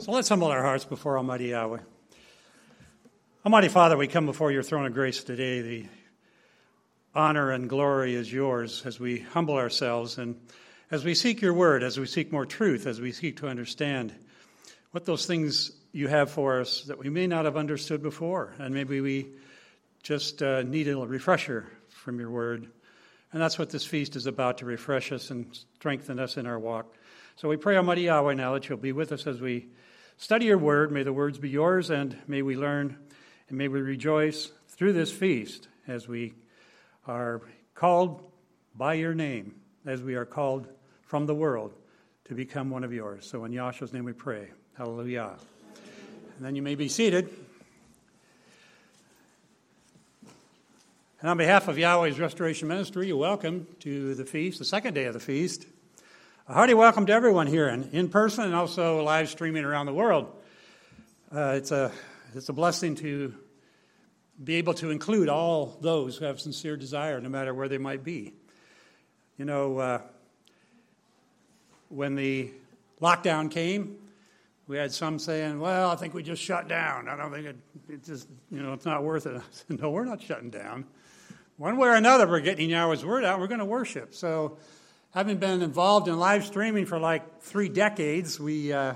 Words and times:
So 0.00 0.10
let's 0.10 0.28
humble 0.28 0.48
our 0.48 0.62
hearts 0.62 0.84
before 0.84 1.16
Almighty 1.16 1.46
Yahweh. 1.46 1.78
Almighty 3.46 3.68
Father, 3.68 3.96
we 3.96 4.08
come 4.08 4.26
before 4.26 4.50
your 4.50 4.64
throne 4.64 4.86
of 4.86 4.92
grace 4.92 5.22
today. 5.22 5.60
The 5.60 5.86
honor 7.14 7.52
and 7.52 7.68
glory 7.68 8.16
is 8.16 8.30
yours 8.30 8.82
as 8.84 8.98
we 8.98 9.20
humble 9.20 9.54
ourselves 9.54 10.18
and 10.18 10.40
as 10.90 11.04
we 11.04 11.14
seek 11.14 11.40
your 11.40 11.54
word, 11.54 11.84
as 11.84 11.96
we 11.96 12.06
seek 12.06 12.32
more 12.32 12.44
truth, 12.44 12.88
as 12.88 13.00
we 13.00 13.12
seek 13.12 13.36
to 13.36 13.46
understand 13.46 14.12
what 14.90 15.04
those 15.04 15.26
things 15.26 15.70
you 15.92 16.08
have 16.08 16.28
for 16.28 16.60
us 16.60 16.82
that 16.82 16.98
we 16.98 17.08
may 17.08 17.28
not 17.28 17.44
have 17.44 17.56
understood 17.56 18.02
before. 18.02 18.52
And 18.58 18.74
maybe 18.74 19.00
we 19.00 19.28
just 20.02 20.42
uh, 20.42 20.62
need 20.62 20.88
a 20.88 20.96
refresher 20.96 21.68
from 21.88 22.18
your 22.18 22.30
word. 22.30 22.66
And 23.32 23.40
that's 23.40 23.60
what 23.60 23.70
this 23.70 23.86
feast 23.86 24.16
is 24.16 24.26
about 24.26 24.58
to 24.58 24.64
refresh 24.64 25.12
us 25.12 25.30
and 25.30 25.56
strengthen 25.76 26.18
us 26.18 26.36
in 26.36 26.46
our 26.46 26.58
walk. 26.58 26.92
So 27.36 27.48
we 27.48 27.56
pray, 27.56 27.76
Almighty 27.76 28.02
Yahweh, 28.02 28.34
now 28.34 28.54
that 28.54 28.68
you'll 28.68 28.78
be 28.78 28.92
with 28.92 29.10
us 29.10 29.26
as 29.26 29.40
we 29.40 29.66
study 30.16 30.46
your 30.46 30.56
word. 30.56 30.92
May 30.92 31.02
the 31.02 31.12
words 31.12 31.36
be 31.36 31.50
yours, 31.50 31.90
and 31.90 32.16
may 32.28 32.42
we 32.42 32.54
learn 32.54 32.96
and 33.48 33.58
may 33.58 33.66
we 33.66 33.80
rejoice 33.80 34.52
through 34.68 34.92
this 34.92 35.10
feast 35.10 35.66
as 35.88 36.06
we 36.06 36.34
are 37.08 37.42
called 37.74 38.30
by 38.76 38.94
your 38.94 39.14
name, 39.14 39.56
as 39.84 40.00
we 40.00 40.14
are 40.14 40.24
called 40.24 40.68
from 41.02 41.26
the 41.26 41.34
world 41.34 41.74
to 42.26 42.34
become 42.34 42.70
one 42.70 42.84
of 42.84 42.92
yours. 42.92 43.28
So 43.28 43.44
in 43.44 43.50
Yahshua's 43.50 43.92
name 43.92 44.04
we 44.04 44.12
pray. 44.12 44.50
Hallelujah. 44.78 45.34
And 46.36 46.46
then 46.46 46.54
you 46.54 46.62
may 46.62 46.76
be 46.76 46.88
seated. 46.88 47.28
And 51.20 51.28
on 51.30 51.36
behalf 51.36 51.66
of 51.66 51.78
Yahweh's 51.78 52.20
Restoration 52.20 52.68
Ministry, 52.68 53.08
you're 53.08 53.16
welcome 53.16 53.66
to 53.80 54.14
the 54.14 54.24
feast, 54.24 54.60
the 54.60 54.64
second 54.64 54.94
day 54.94 55.06
of 55.06 55.14
the 55.14 55.20
feast. 55.20 55.66
A 56.46 56.52
hearty 56.52 56.74
welcome 56.74 57.06
to 57.06 57.12
everyone 57.14 57.46
here 57.46 57.68
in, 57.68 57.88
in 57.92 58.10
person 58.10 58.44
and 58.44 58.54
also 58.54 59.02
live 59.02 59.30
streaming 59.30 59.64
around 59.64 59.86
the 59.86 59.94
world. 59.94 60.26
Uh, 61.34 61.54
it's, 61.56 61.70
a, 61.70 61.90
it's 62.34 62.50
a 62.50 62.52
blessing 62.52 62.96
to 62.96 63.34
be 64.44 64.56
able 64.56 64.74
to 64.74 64.90
include 64.90 65.30
all 65.30 65.78
those 65.80 66.18
who 66.18 66.26
have 66.26 66.38
sincere 66.38 66.76
desire, 66.76 67.18
no 67.18 67.30
matter 67.30 67.54
where 67.54 67.66
they 67.66 67.78
might 67.78 68.04
be. 68.04 68.34
You 69.38 69.46
know, 69.46 69.78
uh, 69.78 70.00
when 71.88 72.14
the 72.14 72.52
lockdown 73.00 73.50
came, 73.50 73.96
we 74.66 74.76
had 74.76 74.92
some 74.92 75.18
saying, 75.18 75.58
well, 75.58 75.88
I 75.88 75.96
think 75.96 76.12
we 76.12 76.22
just 76.22 76.42
shut 76.42 76.68
down. 76.68 77.08
I 77.08 77.16
don't 77.16 77.32
think 77.32 77.46
it, 77.46 77.56
it 77.88 78.04
just, 78.04 78.28
you 78.50 78.62
know, 78.62 78.74
it's 78.74 78.84
not 78.84 79.02
worth 79.02 79.24
it. 79.24 79.40
Said, 79.50 79.80
no, 79.80 79.90
we're 79.90 80.04
not 80.04 80.20
shutting 80.20 80.50
down. 80.50 80.84
One 81.56 81.78
way 81.78 81.88
or 81.88 81.94
another, 81.94 82.28
we're 82.28 82.40
getting 82.40 82.68
Yahweh's 82.68 83.02
word 83.02 83.24
out. 83.24 83.40
We're 83.40 83.46
going 83.46 83.60
to 83.60 83.64
worship. 83.64 84.14
So 84.14 84.58
having 85.14 85.36
been 85.36 85.62
involved 85.62 86.08
in 86.08 86.18
live 86.18 86.44
streaming 86.44 86.84
for 86.86 86.98
like 86.98 87.40
three 87.40 87.68
decades, 87.68 88.40
we, 88.40 88.72
uh, 88.72 88.94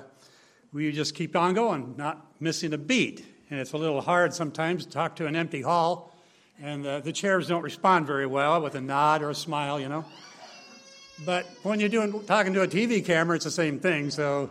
we 0.73 0.91
just 0.91 1.15
keep 1.15 1.37
on 1.37 1.55
going, 1.55 1.95
not 1.97 2.27
missing 2.41 2.73
a 2.73 2.79
beat. 2.79 3.25
And 3.51 3.61
it's 3.61 3.73
a 3.73 3.77
little 3.77 4.01
hard 4.01 4.35
sometimes 4.35 4.85
to 4.85 4.91
talk 4.91 5.17
to 5.17 5.27
an 5.27 5.37
empty 5.37 5.63
hall, 5.63 6.13
and 6.61 6.85
uh, 6.85 7.01
the 7.01 7.13
chairs 7.13 7.47
don't 7.47 7.63
respond 7.63 8.07
very 8.07 8.27
well 8.27 8.61
with 8.61 8.75
a 8.75 8.81
nod 8.81 9.23
or 9.23 9.31
a 9.31 9.35
smile, 9.35 9.81
you 9.81 9.89
know. 9.89 10.05
But 11.25 11.47
when 11.63 11.81
you're 11.81 11.89
doing, 11.89 12.25
talking 12.25 12.53
to 12.53 12.63
a 12.63 12.69
TV 12.69 13.05
camera, 13.05 13.37
it's 13.37 13.45
the 13.45 13.51
same 13.51 13.79
thing. 13.79 14.11
So 14.11 14.51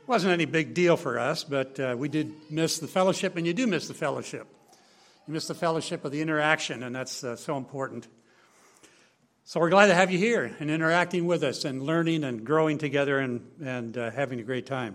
it 0.00 0.08
wasn't 0.08 0.32
any 0.32 0.44
big 0.44 0.74
deal 0.74 0.96
for 0.96 1.18
us, 1.18 1.42
but 1.44 1.78
uh, 1.78 1.96
we 1.98 2.08
did 2.08 2.32
miss 2.50 2.78
the 2.78 2.88
fellowship, 2.88 3.36
and 3.36 3.46
you 3.46 3.52
do 3.52 3.66
miss 3.66 3.88
the 3.88 3.94
fellowship. 3.94 4.46
You 5.26 5.34
miss 5.34 5.48
the 5.48 5.54
fellowship 5.54 6.04
of 6.04 6.12
the 6.12 6.20
interaction, 6.22 6.84
and 6.84 6.94
that's 6.94 7.24
uh, 7.24 7.34
so 7.34 7.56
important. 7.56 8.06
So 9.50 9.58
we're 9.58 9.70
glad 9.70 9.88
to 9.88 9.96
have 9.96 10.12
you 10.12 10.18
here 10.18 10.54
and 10.60 10.70
interacting 10.70 11.26
with 11.26 11.42
us 11.42 11.64
and 11.64 11.82
learning 11.82 12.22
and 12.22 12.44
growing 12.44 12.78
together 12.78 13.18
and, 13.18 13.50
and 13.60 13.98
uh, 13.98 14.12
having 14.12 14.38
a 14.38 14.44
great 14.44 14.64
time. 14.64 14.94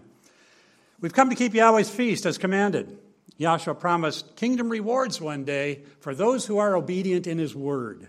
We've 1.01 1.11
come 1.11 1.29
to 1.29 1.35
keep 1.35 1.53
Yahweh's 1.53 1.89
feast 1.89 2.25
as 2.25 2.37
commanded. 2.37 2.97
Yahshua 3.37 3.77
promised 3.77 4.37
kingdom 4.37 4.69
rewards 4.69 5.19
one 5.19 5.43
day 5.43 5.81
for 5.99 6.15
those 6.15 6.45
who 6.45 6.57
are 6.57 6.73
obedient 6.73 7.27
in 7.27 7.37
his 7.37 7.53
word. 7.53 8.07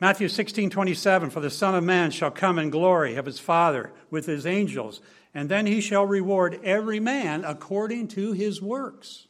Matthew 0.00 0.26
16, 0.26 0.70
27, 0.70 1.28
for 1.28 1.40
the 1.40 1.50
Son 1.50 1.74
of 1.74 1.84
Man 1.84 2.10
shall 2.10 2.30
come 2.30 2.58
in 2.58 2.70
glory 2.70 3.16
of 3.16 3.26
his 3.26 3.38
Father 3.38 3.92
with 4.10 4.24
his 4.24 4.46
angels, 4.46 5.02
and 5.34 5.50
then 5.50 5.66
he 5.66 5.82
shall 5.82 6.06
reward 6.06 6.58
every 6.64 6.98
man 6.98 7.44
according 7.44 8.08
to 8.08 8.32
his 8.32 8.62
works. 8.62 9.26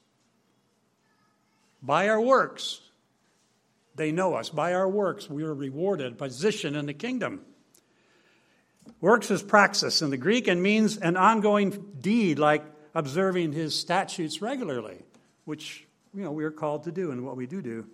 By 1.83 2.09
our 2.09 2.21
works, 2.21 2.81
they 3.95 4.13
know 4.13 4.35
us. 4.35 4.51
By 4.51 4.75
our 4.75 4.89
works, 4.89 5.29
we 5.29 5.43
are 5.45 5.55
rewarded 5.55 6.19
position 6.19 6.75
in 6.75 6.87
the 6.87 6.95
kingdom. 6.95 7.41
Works 9.01 9.31
is 9.31 9.43
praxis 9.43 10.03
in 10.03 10.11
the 10.11 10.17
Greek 10.17 10.49
and 10.49 10.63
means 10.63 10.97
an 10.97 11.17
ongoing 11.17 11.93
deed 12.01 12.39
like 12.39 12.65
observing 12.95 13.53
his 13.53 13.79
statutes 13.79 14.41
regularly, 14.41 15.03
which 15.45 15.87
you 16.15 16.23
know 16.23 16.33
we 16.33 16.45
are 16.45 16.51
called 16.51 16.85
to 16.85 16.93
do 16.93 17.11
and 17.11 17.25
what 17.25 17.37
we 17.37 17.47
do 17.47 17.61
do. 17.63 17.87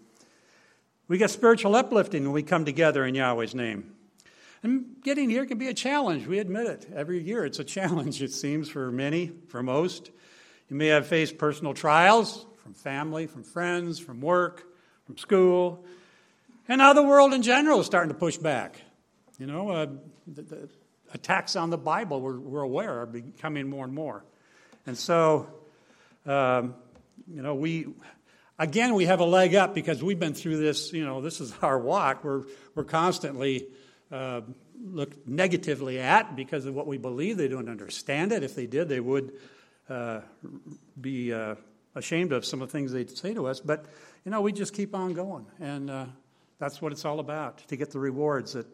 We 1.09 1.19
get 1.19 1.31
spiritual 1.31 1.75
uplifting 1.75 2.23
when 2.25 2.33
we 2.33 2.43
come 2.43 2.65
together 2.65 3.05
in 3.05 3.15
Yahweh's 3.15 3.55
name. 3.55 3.95
And 4.63 4.97
getting 5.03 5.31
here 5.31 5.47
can 5.47 5.59
be 5.59 5.69
a 5.69 5.75
challenge. 5.75 6.27
We 6.27 6.39
admit 6.39 6.67
it. 6.67 6.87
Every 6.95 7.21
year 7.21 7.45
it's 7.45 7.59
a 7.59 7.65
challenge, 7.79 8.23
it 8.23 8.33
seems, 8.33 8.69
for 8.69 8.93
many, 8.93 9.33
for 9.49 9.63
most. 9.63 10.11
You 10.69 10.77
may 10.77 10.89
have 10.89 11.07
faced 11.07 11.39
personal 11.39 11.75
trials 11.75 12.47
from 12.63 12.75
family, 12.75 13.27
from 13.27 13.43
friends, 13.43 13.99
from 13.99 14.21
work, 14.21 14.70
from 15.11 15.19
school. 15.19 15.85
And 16.69 16.79
now 16.79 16.93
the 16.93 17.03
world 17.03 17.35
in 17.35 17.43
general 17.43 17.81
is 17.81 17.87
starting 17.87 18.13
to 18.13 18.19
push 18.19 18.37
back. 18.37 18.81
You 19.41 19.47
know, 19.47 19.71
uh, 19.71 19.87
the, 20.29 20.43
the, 20.43 20.69
attacks 21.13 21.57
on 21.57 21.71
the 21.71 21.77
Bible, 21.77 22.21
we're, 22.21 22.39
we're, 22.39 22.63
aware, 22.63 23.01
are 23.01 23.07
becoming 23.07 23.69
more 23.69 23.85
and 23.85 23.93
more. 23.93 24.25
And 24.87 24.97
so, 24.97 25.49
um, 26.25 26.77
you 27.27 27.43
know, 27.43 27.57
we, 27.57 27.89
again, 28.57 28.95
we 28.95 29.07
have 29.07 29.19
a 29.19 29.25
leg 29.25 29.57
up 29.57 29.75
because 29.75 30.01
we've 30.01 30.21
been 30.21 30.35
through 30.35 30.59
this, 30.59 30.93
you 30.93 31.05
know, 31.05 31.21
this 31.21 31.41
is 31.41 31.53
our 31.63 31.81
walk. 31.81 32.23
We're, 32.23 32.45
we're 32.77 32.85
constantly 32.85 33.67
uh, 34.13 34.43
looked 34.81 35.27
negatively 35.27 35.99
at 35.99 36.37
because 36.37 36.67
of 36.67 36.75
what 36.77 36.87
we 36.87 36.99
believe. 36.99 37.37
They 37.37 37.49
don't 37.49 37.69
understand 37.69 38.31
it. 38.31 38.45
If 38.45 38.55
they 38.55 38.67
did, 38.69 38.89
they 38.89 39.01
would 39.01 39.33
uh, 39.89 40.21
be 41.01 41.33
uh, 41.33 41.57
ashamed 41.97 42.33
of 42.33 42.45
some 42.45 42.63
of 42.63 42.69
the 42.69 42.73
things 42.73 42.93
they'd 42.93 43.11
say 43.11 43.35
to 43.35 43.49
us. 43.49 43.59
But 43.59 43.87
you 44.25 44.31
know, 44.31 44.41
we 44.41 44.53
just 44.53 44.75
keep 44.75 44.95
on 44.95 45.15
going. 45.15 45.47
And 45.61 45.91
uh, 45.91 46.07
that's 46.59 46.83
what 46.83 46.93
it's 46.93 47.05
all 47.05 47.21
about 47.21 47.59
to 47.69 47.77
get 47.77 47.91
the 47.91 47.99
rewards 47.99 48.53
that 48.53 48.67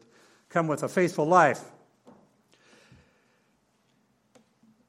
come 0.48 0.66
with 0.66 0.82
a 0.82 0.88
faithful 0.88 1.26
life. 1.26 1.62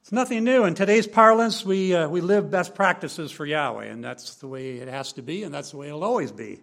It's 0.01 0.11
nothing 0.11 0.45
new. 0.45 0.63
In 0.63 0.73
today's 0.73 1.05
parlance, 1.05 1.65
we, 1.65 1.93
uh, 1.93 2.07
we 2.07 2.21
live 2.21 2.49
best 2.49 2.73
practices 2.75 3.29
for 3.31 3.45
Yahweh, 3.45 3.85
and 3.85 4.03
that's 4.03 4.35
the 4.35 4.47
way 4.47 4.77
it 4.77 4.87
has 4.87 5.13
to 5.13 5.21
be, 5.21 5.43
and 5.43 5.53
that's 5.53 5.71
the 5.71 5.77
way 5.77 5.87
it'll 5.87 6.03
always 6.03 6.31
be. 6.31 6.61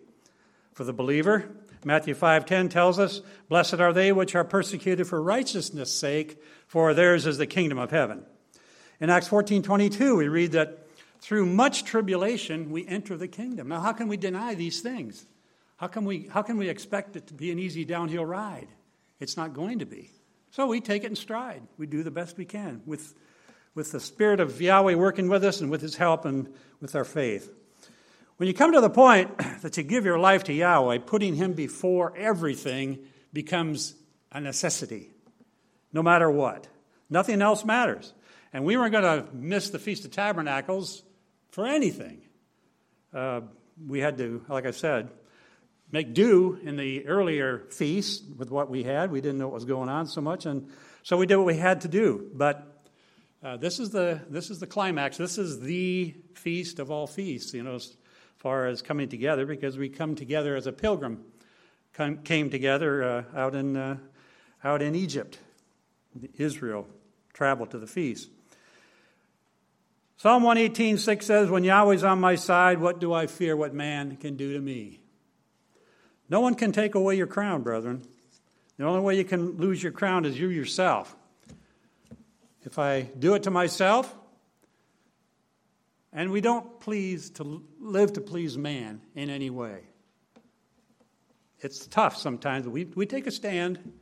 For 0.73 0.85
the 0.85 0.95
believer, 0.95 1.49
Matthew 1.85 2.15
5:10 2.15 2.71
tells 2.71 2.99
us, 2.99 3.21
"Blessed 3.49 3.75
are 3.75 3.93
they 3.93 4.13
which 4.13 4.35
are 4.35 4.45
persecuted 4.45 5.07
for 5.07 5.23
righteousness' 5.23 5.93
sake, 5.93 6.43
for 6.67 6.95
theirs 6.95 7.27
is 7.27 7.37
the 7.37 7.47
kingdom 7.47 7.79
of 7.79 7.91
heaven." 7.91 8.25
In 8.99 9.11
Acts 9.11 9.29
14:22, 9.29 10.17
we 10.17 10.29
read 10.29 10.53
that 10.53 10.84
through 11.25 11.47
much 11.47 11.85
tribulation, 11.85 12.71
we 12.71 12.87
enter 12.87 13.17
the 13.17 13.27
kingdom. 13.27 13.69
Now, 13.69 13.81
how 13.81 13.95
can 13.95 14.09
we 14.09 14.19
deny 14.19 14.55
these 14.55 14.83
things? 14.83 15.25
How 15.79 15.87
can 15.87 16.05
we, 16.05 16.29
how 16.29 16.43
can 16.43 16.59
we 16.59 16.69
expect 16.69 17.17
it 17.17 17.29
to 17.29 17.35
be 17.35 17.51
an 17.51 17.59
easy 17.59 17.87
downhill 17.87 18.27
ride? 18.27 18.69
It's 19.21 19.35
not 19.35 19.55
going 19.55 19.79
to 19.79 19.87
be. 19.87 20.11
So 20.51 20.67
we 20.67 20.83
take 20.83 21.03
it 21.03 21.07
in 21.07 21.17
stride. 21.17 21.63
We 21.79 21.87
do 21.87 22.03
the 22.03 22.11
best 22.11 22.37
we 22.37 22.45
can 22.45 22.83
with, 22.85 23.15
with 23.75 23.91
the 23.91 24.01
Spirit 24.01 24.39
of 24.39 24.61
Yahweh 24.61 24.97
working 24.97 25.31
with 25.31 25.43
us 25.45 25.63
and 25.63 25.71
with 25.71 25.81
His 25.81 25.97
help 25.97 26.27
and 26.27 26.53
with 26.83 26.95
our 26.95 27.07
faith. 27.07 27.51
When 28.37 28.47
you 28.47 28.53
come 28.53 28.75
to 28.75 28.83
the 28.83 28.91
point 28.91 29.39
that 29.63 29.79
you 29.79 29.83
give 29.83 30.05
your 30.05 30.19
life 30.19 30.45
to 30.45 30.53
Yahweh, 30.53 30.99
putting 31.07 31.37
Him 31.37 31.55
before 31.55 32.15
everything 32.19 32.99
becomes 33.33 33.95
a 34.31 34.43
necessity, 34.43 35.09
no 35.91 36.03
matter 36.03 36.31
what. 36.31 36.69
Nothing 37.09 37.41
else 37.41 37.65
matters. 37.65 38.13
And 38.53 38.67
we 38.67 38.77
weren't 38.77 38.93
going 38.93 39.05
to 39.05 39.27
miss 39.33 39.71
the 39.71 39.79
Feast 39.79 40.05
of 40.05 40.11
Tabernacles 40.11 41.03
for 41.55 41.65
anything. 41.67 42.21
Uh, 43.13 43.43
we 43.87 44.01
had 44.01 44.19
to, 44.19 44.45
like 44.49 44.67
I 44.67 44.73
said, 44.73 45.09
make 45.93 46.13
do 46.13 46.59
in 46.61 46.77
the 46.77 47.07
earlier 47.07 47.61
feast 47.71 48.25
with 48.37 48.51
what 48.51 48.69
we 48.69 48.83
had. 48.83 49.13
We 49.13 49.21
didn't 49.21 49.39
know 49.39 49.47
what 49.47 49.55
was 49.55 49.65
going 49.65 49.89
on 49.89 50.09
so 50.09 50.21
much, 50.21 50.47
and 50.47 50.69
so 51.05 51.17
we 51.17 51.27
did 51.27 51.37
what 51.37 51.47
we 51.47 51.57
had 51.57 51.83
to 51.83 51.89
do. 51.89 52.29
But 52.35 52.89
uh, 53.41 53.57
this 53.57 53.79
is 53.79 53.91
the 53.91 54.21
this 54.29 54.51
is 54.51 54.59
the 54.59 54.67
climax. 54.67 55.17
This 55.17 55.39
is 55.39 55.61
the 55.61 56.17
feast 56.35 56.81
of 56.81 56.91
all 56.91 57.07
feasts. 57.07 57.55
You 57.55 57.63
know, 57.63 57.77
as 57.77 57.97
far 58.37 58.67
as 58.67 58.83
coming 58.83 59.09
together, 59.09 59.47
because 59.47 59.79
we 59.79 59.89
come 59.89 60.17
together 60.17 60.57
as 60.57 60.67
a 60.67 60.73
pilgrim 60.73 61.23
come, 61.93 62.17
came 62.25 62.51
together 62.51 63.05
uh, 63.05 63.23
out 63.39 63.55
in 63.55 63.77
uh, 63.77 63.99
out 64.65 64.83
in 64.83 64.97
Egypt. 64.97 65.39
Israel 66.37 66.89
traveled 67.33 67.71
to 67.71 67.79
the 67.79 67.87
feast. 67.87 68.29
Psalm 70.17 70.43
118, 70.43 70.99
says, 70.99 71.51
When 71.51 71.65
Yahweh's 71.65 72.05
on 72.05 72.21
my 72.21 72.37
side, 72.37 72.79
what 72.79 73.01
do 73.01 73.13
I 73.13 73.27
fear 73.27 73.57
what 73.57 73.75
man 73.75 74.17
can 74.17 74.37
do 74.37 74.53
to 74.53 74.61
me? 74.61 75.01
No 76.29 76.41
one 76.41 76.55
can 76.55 76.73
take 76.73 76.95
away 76.95 77.17
your 77.17 77.27
crown, 77.27 77.63
brethren. 77.63 78.03
The 78.79 78.85
only 78.85 79.01
way 79.01 79.17
you 79.17 79.25
can 79.25 79.57
lose 79.59 79.83
your 79.83 79.93
crown 79.93 80.25
is 80.25 80.39
you 80.39 80.49
yourself. 80.49 81.15
if 82.63 82.79
I 82.79 83.03
do 83.03 83.35
it 83.35 83.43
to 83.43 83.51
myself, 83.51 84.15
and 86.13 86.31
we 86.31 86.41
don't 86.41 86.81
please 86.81 87.31
to 87.31 87.63
live 87.81 88.15
to 88.15 88.21
please 88.21 88.57
man 88.57 89.01
in 89.15 89.29
any 89.29 89.51
way. 89.51 89.81
It's 91.61 91.87
tough 91.87 92.17
sometimes. 92.17 92.69
We, 92.69 92.85
we 92.85 93.05
take 93.05 93.27
a 93.27 93.31
stand 93.31 93.93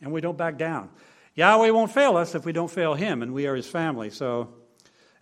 and 0.00 0.12
we 0.12 0.20
don't 0.20 0.36
back 0.36 0.58
down. 0.58 0.90
Yahweh 1.34 1.70
won't 1.70 1.92
fail 1.92 2.16
us 2.16 2.34
if 2.34 2.44
we 2.44 2.52
don't 2.52 2.70
fail 2.70 2.94
him, 2.94 3.22
and 3.22 3.32
we 3.32 3.46
are 3.46 3.54
his 3.54 3.66
family. 3.66 4.10
So, 4.10 4.52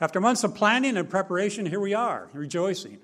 after 0.01 0.21
months 0.21 0.45
of 0.45 0.55
planning 0.55 0.97
and 0.97 1.09
preparation, 1.09 1.67
here 1.67 1.81
we 1.81 1.93
are, 1.93 2.29
rejoicing. 2.33 2.99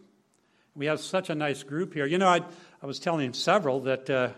We 0.74 0.86
have 0.86 1.00
such 1.00 1.28
a 1.28 1.34
nice 1.34 1.62
group 1.62 1.92
here. 1.92 2.06
You 2.06 2.18
know, 2.18 2.28
I, 2.28 2.40
I 2.82 2.86
was 2.86 2.98
telling 2.98 3.32
several 3.34 3.80
that 3.80 4.08
uh, 4.08 4.28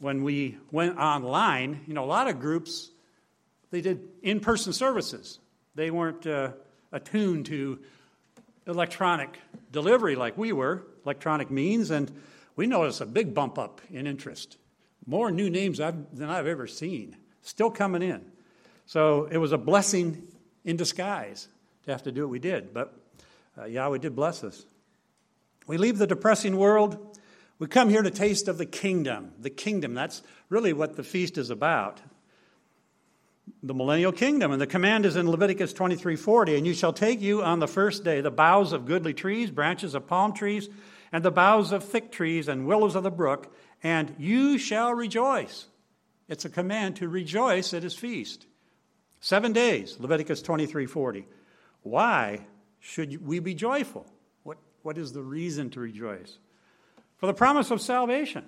when 0.00 0.22
we 0.22 0.56
went 0.70 0.98
online, 0.98 1.80
you 1.86 1.92
know, 1.92 2.04
a 2.04 2.06
lot 2.06 2.28
of 2.28 2.40
groups, 2.40 2.90
they 3.70 3.82
did 3.82 4.08
in 4.22 4.40
person 4.40 4.72
services. 4.72 5.38
They 5.74 5.90
weren't 5.90 6.26
uh, 6.26 6.52
attuned 6.92 7.46
to 7.46 7.78
electronic 8.66 9.38
delivery 9.70 10.16
like 10.16 10.38
we 10.38 10.52
were, 10.52 10.82
electronic 11.04 11.50
means, 11.50 11.90
and 11.90 12.10
we 12.56 12.66
noticed 12.66 13.00
a 13.00 13.06
big 13.06 13.34
bump 13.34 13.58
up 13.58 13.80
in 13.90 14.06
interest. 14.06 14.56
More 15.06 15.30
new 15.30 15.50
names 15.50 15.80
I've, 15.80 16.16
than 16.16 16.30
I've 16.30 16.46
ever 16.46 16.66
seen, 16.66 17.16
still 17.42 17.70
coming 17.70 18.02
in. 18.02 18.24
So 18.86 19.28
it 19.30 19.38
was 19.38 19.52
a 19.52 19.58
blessing 19.58 20.26
in 20.64 20.76
disguise 20.76 21.48
to 21.84 21.92
have 21.92 22.02
to 22.04 22.12
do 22.12 22.22
what 22.22 22.30
we 22.30 22.38
did, 22.38 22.72
but 22.72 22.94
uh, 23.58 23.64
Yahweh 23.64 23.98
did 23.98 24.16
bless 24.16 24.44
us. 24.44 24.64
We 25.66 25.76
leave 25.76 25.98
the 25.98 26.06
depressing 26.06 26.56
world. 26.56 27.18
We 27.58 27.66
come 27.66 27.88
here 27.88 28.02
to 28.02 28.10
taste 28.10 28.48
of 28.48 28.58
the 28.58 28.66
kingdom. 28.66 29.32
The 29.38 29.50
kingdom, 29.50 29.94
that's 29.94 30.22
really 30.48 30.72
what 30.72 30.96
the 30.96 31.04
feast 31.04 31.38
is 31.38 31.50
about 31.50 32.00
the 33.62 33.74
millennial 33.74 34.12
kingdom. 34.12 34.52
And 34.52 34.60
the 34.60 34.66
command 34.66 35.06
is 35.06 35.16
in 35.16 35.30
Leviticus 35.30 35.72
23:40, 35.72 36.56
and 36.56 36.66
you 36.66 36.74
shall 36.74 36.92
take 36.92 37.20
you 37.20 37.42
on 37.42 37.60
the 37.60 37.68
first 37.68 38.04
day 38.04 38.20
the 38.20 38.30
boughs 38.30 38.72
of 38.72 38.86
goodly 38.86 39.14
trees, 39.14 39.50
branches 39.50 39.94
of 39.94 40.06
palm 40.06 40.32
trees, 40.32 40.68
and 41.12 41.24
the 41.24 41.30
boughs 41.30 41.72
of 41.72 41.84
thick 41.84 42.10
trees 42.10 42.48
and 42.48 42.66
willows 42.66 42.94
of 42.94 43.02
the 43.02 43.10
brook, 43.10 43.54
and 43.82 44.14
you 44.18 44.58
shall 44.58 44.94
rejoice. 44.94 45.66
It's 46.28 46.44
a 46.44 46.50
command 46.50 46.96
to 46.96 47.08
rejoice 47.08 47.74
at 47.74 47.82
his 47.82 47.94
feast. 47.94 48.46
Seven 49.20 49.52
days, 49.52 49.98
Leviticus 50.00 50.42
23:40. 50.42 51.26
Why 51.82 52.46
should 52.80 53.26
we 53.26 53.38
be 53.38 53.54
joyful? 53.54 54.06
What, 54.42 54.58
what 54.82 54.98
is 54.98 55.12
the 55.12 55.22
reason 55.22 55.70
to 55.70 55.80
rejoice? 55.80 56.38
For 57.16 57.26
the 57.26 57.34
promise 57.34 57.70
of 57.70 57.80
salvation 57.80 58.44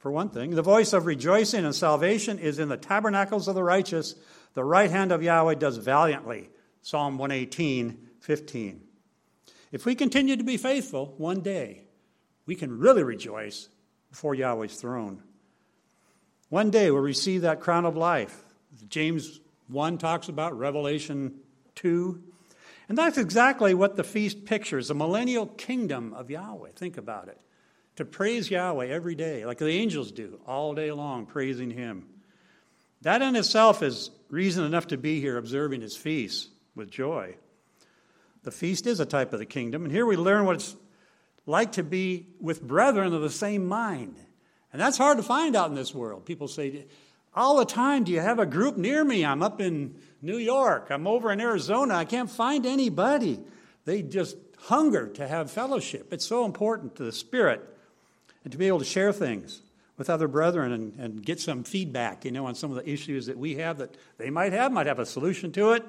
for 0.00 0.10
one 0.10 0.30
thing. 0.30 0.50
The 0.50 0.62
voice 0.62 0.92
of 0.92 1.06
rejoicing 1.06 1.64
and 1.64 1.74
salvation 1.74 2.38
is 2.38 2.58
in 2.58 2.68
the 2.68 2.76
tabernacles 2.78 3.46
of 3.46 3.54
the 3.54 3.62
righteous. 3.62 4.14
The 4.54 4.64
right 4.64 4.90
hand 4.90 5.12
of 5.12 5.22
Yahweh 5.22 5.54
does 5.56 5.76
valiantly. 5.76 6.48
Psalm 6.82 7.18
118, 7.18 8.08
15. 8.20 8.80
If 9.70 9.84
we 9.84 9.94
continue 9.94 10.36
to 10.36 10.42
be 10.42 10.56
faithful, 10.56 11.14
one 11.18 11.42
day 11.42 11.82
we 12.46 12.56
can 12.56 12.78
really 12.78 13.02
rejoice 13.02 13.68
before 14.08 14.34
Yahweh's 14.34 14.74
throne. 14.74 15.22
One 16.48 16.70
day 16.70 16.90
we'll 16.90 17.02
receive 17.02 17.42
that 17.42 17.60
crown 17.60 17.84
of 17.84 17.94
life. 17.94 18.42
James 18.88 19.38
1 19.68 19.98
talks 19.98 20.28
about, 20.28 20.58
Revelation 20.58 21.34
2. 21.76 22.22
And 22.90 22.98
that's 22.98 23.18
exactly 23.18 23.72
what 23.72 23.94
the 23.94 24.02
feast 24.02 24.46
pictures 24.46 24.88
the 24.88 24.96
millennial 24.96 25.46
kingdom 25.46 26.12
of 26.12 26.28
Yahweh. 26.28 26.70
Think 26.74 26.98
about 26.98 27.28
it 27.28 27.40
to 27.94 28.04
praise 28.04 28.50
Yahweh 28.50 28.88
every 28.88 29.14
day, 29.14 29.46
like 29.46 29.58
the 29.58 29.68
angels 29.68 30.10
do, 30.10 30.40
all 30.44 30.74
day 30.74 30.90
long, 30.90 31.24
praising 31.24 31.70
Him. 31.70 32.06
That 33.02 33.22
in 33.22 33.36
itself 33.36 33.84
is 33.84 34.10
reason 34.28 34.64
enough 34.64 34.88
to 34.88 34.98
be 34.98 35.20
here 35.20 35.38
observing 35.38 35.82
His 35.82 35.96
feast 35.96 36.48
with 36.74 36.90
joy. 36.90 37.36
The 38.42 38.50
feast 38.50 38.88
is 38.88 38.98
a 38.98 39.06
type 39.06 39.32
of 39.32 39.38
the 39.38 39.46
kingdom, 39.46 39.84
and 39.84 39.92
here 39.92 40.04
we 40.04 40.16
learn 40.16 40.44
what 40.44 40.56
it's 40.56 40.74
like 41.46 41.70
to 41.72 41.84
be 41.84 42.26
with 42.40 42.60
brethren 42.60 43.14
of 43.14 43.22
the 43.22 43.30
same 43.30 43.68
mind. 43.68 44.16
And 44.72 44.82
that's 44.82 44.98
hard 44.98 45.18
to 45.18 45.22
find 45.22 45.54
out 45.54 45.68
in 45.68 45.76
this 45.76 45.94
world. 45.94 46.24
People 46.24 46.48
say, 46.48 46.86
all 47.34 47.56
the 47.56 47.64
time, 47.64 48.02
do 48.02 48.10
you 48.10 48.20
have 48.20 48.40
a 48.40 48.46
group 48.46 48.76
near 48.76 49.04
me? 49.04 49.24
I'm 49.24 49.44
up 49.44 49.60
in 49.60 49.94
New 50.22 50.36
York, 50.36 50.88
I'm 50.90 51.06
over 51.06 51.32
in 51.32 51.40
Arizona, 51.40 51.94
I 51.94 52.04
can't 52.04 52.30
find 52.30 52.66
anybody. 52.66 53.40
They 53.84 54.02
just 54.02 54.36
hunger 54.64 55.08
to 55.08 55.26
have 55.26 55.50
fellowship. 55.50 56.12
It's 56.12 56.26
so 56.26 56.44
important 56.44 56.96
to 56.96 57.04
the 57.04 57.12
Spirit 57.12 57.62
and 58.44 58.52
to 58.52 58.58
be 58.58 58.68
able 58.68 58.80
to 58.80 58.84
share 58.84 59.12
things 59.12 59.62
with 59.96 60.10
other 60.10 60.28
brethren 60.28 60.72
and, 60.72 60.98
and 60.98 61.24
get 61.24 61.40
some 61.40 61.64
feedback, 61.64 62.24
you 62.24 62.30
know, 62.30 62.46
on 62.46 62.54
some 62.54 62.70
of 62.70 62.76
the 62.76 62.90
issues 62.90 63.26
that 63.26 63.36
we 63.36 63.56
have 63.56 63.78
that 63.78 63.96
they 64.18 64.30
might 64.30 64.52
have, 64.52 64.72
might 64.72 64.86
have 64.86 64.98
a 64.98 65.06
solution 65.06 65.52
to 65.52 65.72
it. 65.72 65.84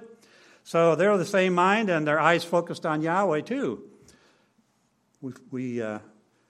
So 0.64 0.96
they're 0.96 1.12
of 1.12 1.20
the 1.20 1.26
same 1.26 1.54
mind 1.54 1.90
and 1.90 2.06
their 2.06 2.20
eyes 2.20 2.44
focused 2.44 2.86
on 2.86 3.02
Yahweh 3.02 3.42
too. 3.42 3.84
We, 5.22 5.34
we, 5.50 5.82
uh, 5.82 6.00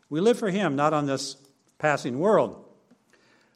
we 0.10 0.22
live 0.22 0.40
for 0.40 0.50
Him, 0.50 0.76
not 0.76 0.94
on 0.94 1.06
this 1.06 1.36
passing 1.78 2.20
world. 2.20 2.66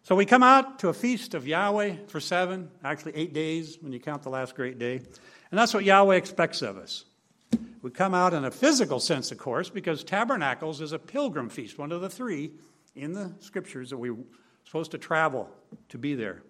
So 0.06 0.16
we 0.16 0.28
come 0.28 0.44
out 0.44 0.78
to 0.80 0.90
a 0.90 0.94
feast 0.94 1.34
of 1.34 1.48
Yahweh 1.48 1.96
for 2.10 2.20
seven, 2.20 2.70
actually 2.84 3.16
eight 3.16 3.34
days 3.34 3.80
when 3.82 3.92
you 3.92 4.00
count 4.00 4.22
the 4.22 4.30
last 4.30 4.54
great 4.54 4.78
day. 4.78 4.98
And 4.98 5.60
that's 5.60 5.74
what 5.74 5.84
Yahweh 5.84 6.16
expects 6.16 6.62
of 6.62 6.78
us. 6.78 7.06
We 7.82 7.90
come 7.90 8.14
out 8.14 8.32
in 8.36 8.46
a 8.46 8.52
physical 8.52 9.00
sense, 9.00 9.32
of 9.32 9.40
course, 9.40 9.72
because 9.72 10.04
tabernacles 10.04 10.80
is 10.80 10.92
a 10.92 11.00
pilgrim 11.00 11.50
feast, 11.50 11.80
one 11.80 11.92
of 11.92 12.02
the 12.02 12.10
three 12.12 12.52
in 12.96 13.14
the 13.14 13.32
scriptures 13.40 13.90
that 13.90 13.98
we're 13.98 14.16
supposed 14.64 14.92
to 14.92 15.00
travel 15.00 15.50
to 15.90 15.98
be 15.98 16.14
there. 16.14 16.44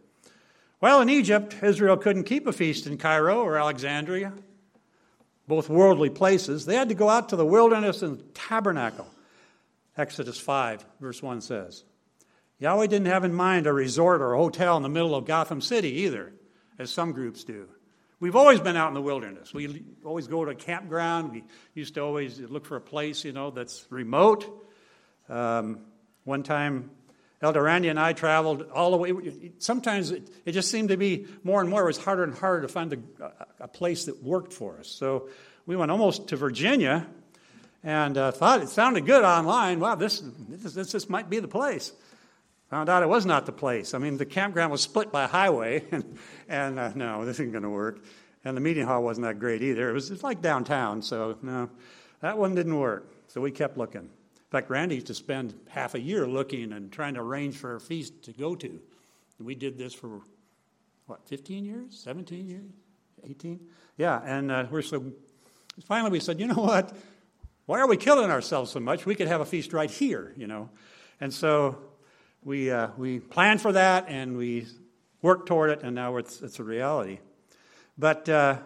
Well, 0.81 0.99
in 0.99 1.09
Egypt, 1.09 1.55
Israel 1.63 1.95
couldn't 1.95 2.25
keep 2.25 2.47
a 2.47 2.51
feast 2.51 2.87
in 2.87 2.97
Cairo 2.97 3.41
or 3.41 3.57
Alexandria, 3.57 4.33
both 5.47 5.69
worldly 5.69 6.09
places. 6.09 6.65
They 6.65 6.75
had 6.75 6.89
to 6.89 6.95
go 6.95 7.07
out 7.07 7.29
to 7.29 7.37
the 7.37 7.45
wilderness 7.45 8.01
and 8.01 8.35
tabernacle. 8.35 9.07
Exodus 9.97 10.37
5, 10.37 10.85
verse 10.99 11.23
1 11.23 11.39
says. 11.39 11.85
Yahweh 12.59 12.87
didn't 12.87 13.07
have 13.07 13.23
in 13.23 13.33
mind 13.33 13.67
a 13.67 13.73
resort 13.73 14.21
or 14.21 14.33
a 14.33 14.37
hotel 14.37 14.77
in 14.77 14.83
the 14.83 14.89
middle 14.89 15.13
of 15.13 15.25
Gotham 15.25 15.61
City 15.61 16.01
either, 16.01 16.33
as 16.79 16.89
some 16.89 17.11
groups 17.11 17.43
do. 17.43 17.67
We've 18.19 18.35
always 18.35 18.61
been 18.61 18.77
out 18.77 18.87
in 18.87 18.93
the 18.93 19.01
wilderness. 19.01 19.53
We 19.53 19.83
always 20.05 20.27
go 20.27 20.45
to 20.45 20.51
a 20.51 20.55
campground. 20.55 21.33
We 21.33 21.43
used 21.73 21.95
to 21.95 22.01
always 22.01 22.39
look 22.39 22.65
for 22.65 22.77
a 22.77 22.81
place, 22.81 23.25
you 23.25 23.33
know, 23.33 23.51
that's 23.51 23.85
remote. 23.89 24.67
Um, 25.27 25.79
one 26.23 26.43
time, 26.43 26.91
Elder 27.41 27.61
Randy 27.61 27.89
and 27.89 27.99
I 27.99 28.13
traveled 28.13 28.69
all 28.73 28.91
the 28.91 28.97
way. 28.97 29.51
Sometimes 29.59 30.11
it, 30.11 30.29
it, 30.45 30.53
just 30.53 30.71
seemed 30.71 30.89
to 30.89 30.97
be 30.97 31.27
more 31.43 31.59
and 31.59 31.69
more, 31.69 31.83
it 31.83 31.85
was 31.85 31.97
harder 31.97 32.23
and 32.23 32.33
harder 32.33 32.61
to 32.61 32.67
find 32.69 32.93
a, 32.93 33.31
a 33.59 33.67
place 33.67 34.05
that 34.05 34.23
worked 34.23 34.53
for 34.53 34.79
us. 34.79 34.87
So 34.87 35.29
we 35.65 35.75
went 35.75 35.91
almost 35.91 36.29
to 36.29 36.37
Virginia 36.37 37.05
and 37.83 38.17
uh, 38.17 38.31
thought 38.31 38.61
it 38.61 38.69
sounded 38.69 39.05
good 39.05 39.23
online. 39.23 39.79
Wow, 39.79 39.95
this, 39.95 40.23
this, 40.49 40.73
this, 40.73 40.91
this 40.93 41.09
might 41.09 41.29
be 41.29 41.39
the 41.39 41.47
place. 41.47 41.91
Found 42.69 42.89
out 42.89 43.03
it 43.03 43.09
was 43.09 43.25
not 43.25 43.45
the 43.45 43.51
place. 43.51 43.93
I 43.93 43.99
mean, 43.99 44.17
the 44.17 44.25
campground 44.25 44.71
was 44.71 44.81
split 44.81 45.11
by 45.11 45.25
a 45.25 45.27
highway, 45.27 45.83
and, 45.91 46.17
and 46.47 46.79
uh, 46.79 46.91
no, 46.95 47.25
this 47.25 47.39
isn't 47.39 47.51
going 47.51 47.63
to 47.63 47.69
work. 47.69 48.03
And 48.43 48.55
the 48.55 48.61
meeting 48.61 48.85
hall 48.85 49.03
wasn't 49.03 49.25
that 49.25 49.39
great 49.39 49.61
either. 49.61 49.89
It 49.89 49.93
was 49.93 50.09
just 50.09 50.23
like 50.23 50.41
downtown, 50.41 51.01
so 51.01 51.37
no, 51.41 51.69
that 52.21 52.37
one 52.37 52.55
didn't 52.55 52.77
work. 52.77 53.11
So 53.27 53.41
we 53.41 53.51
kept 53.51 53.77
looking. 53.77 54.01
In 54.01 54.51
fact, 54.51 54.69
Randy 54.69 54.95
used 54.95 55.07
to 55.07 55.13
spend 55.13 55.53
half 55.67 55.95
a 55.95 55.99
year 55.99 56.27
looking 56.27 56.71
and 56.73 56.91
trying 56.91 57.15
to 57.15 57.21
arrange 57.21 57.57
for 57.57 57.75
a 57.75 57.79
feast 57.79 58.23
to 58.23 58.31
go 58.31 58.55
to. 58.55 58.67
And 58.67 59.47
we 59.47 59.55
did 59.55 59.77
this 59.77 59.93
for, 59.93 60.21
what, 61.07 61.27
15 61.27 61.65
years? 61.65 61.99
17 61.99 62.47
years? 62.47 62.71
18? 63.23 63.59
Yeah, 63.97 64.21
and 64.23 64.51
uh, 64.51 64.65
we're 64.69 64.81
so, 64.81 65.11
finally 65.85 66.11
we 66.11 66.19
said, 66.19 66.39
you 66.39 66.47
know 66.47 66.61
what? 66.61 66.95
Why 67.65 67.79
are 67.79 67.87
we 67.87 67.97
killing 67.97 68.29
ourselves 68.29 68.71
so 68.71 68.79
much? 68.79 69.05
We 69.05 69.15
could 69.15 69.27
have 69.27 69.41
a 69.41 69.45
feast 69.45 69.73
right 69.73 69.89
here, 69.89 70.33
you 70.37 70.45
know. 70.45 70.69
And 71.19 71.33
so 71.33 71.77
we, 72.45 72.69
uh, 72.69 72.89
we 72.95 73.19
planned 73.19 73.59
for 73.59 73.73
that 73.73 74.05
and 74.07 74.37
we 74.37 74.67
worked 75.21 75.47
toward 75.47 75.71
it, 75.71 75.81
and 75.81 75.95
now 75.95 76.15
it's, 76.17 76.41
it's 76.41 76.59
a 76.59 76.63
reality. 76.63 77.19
But 77.97 78.29
uh, 78.29 78.59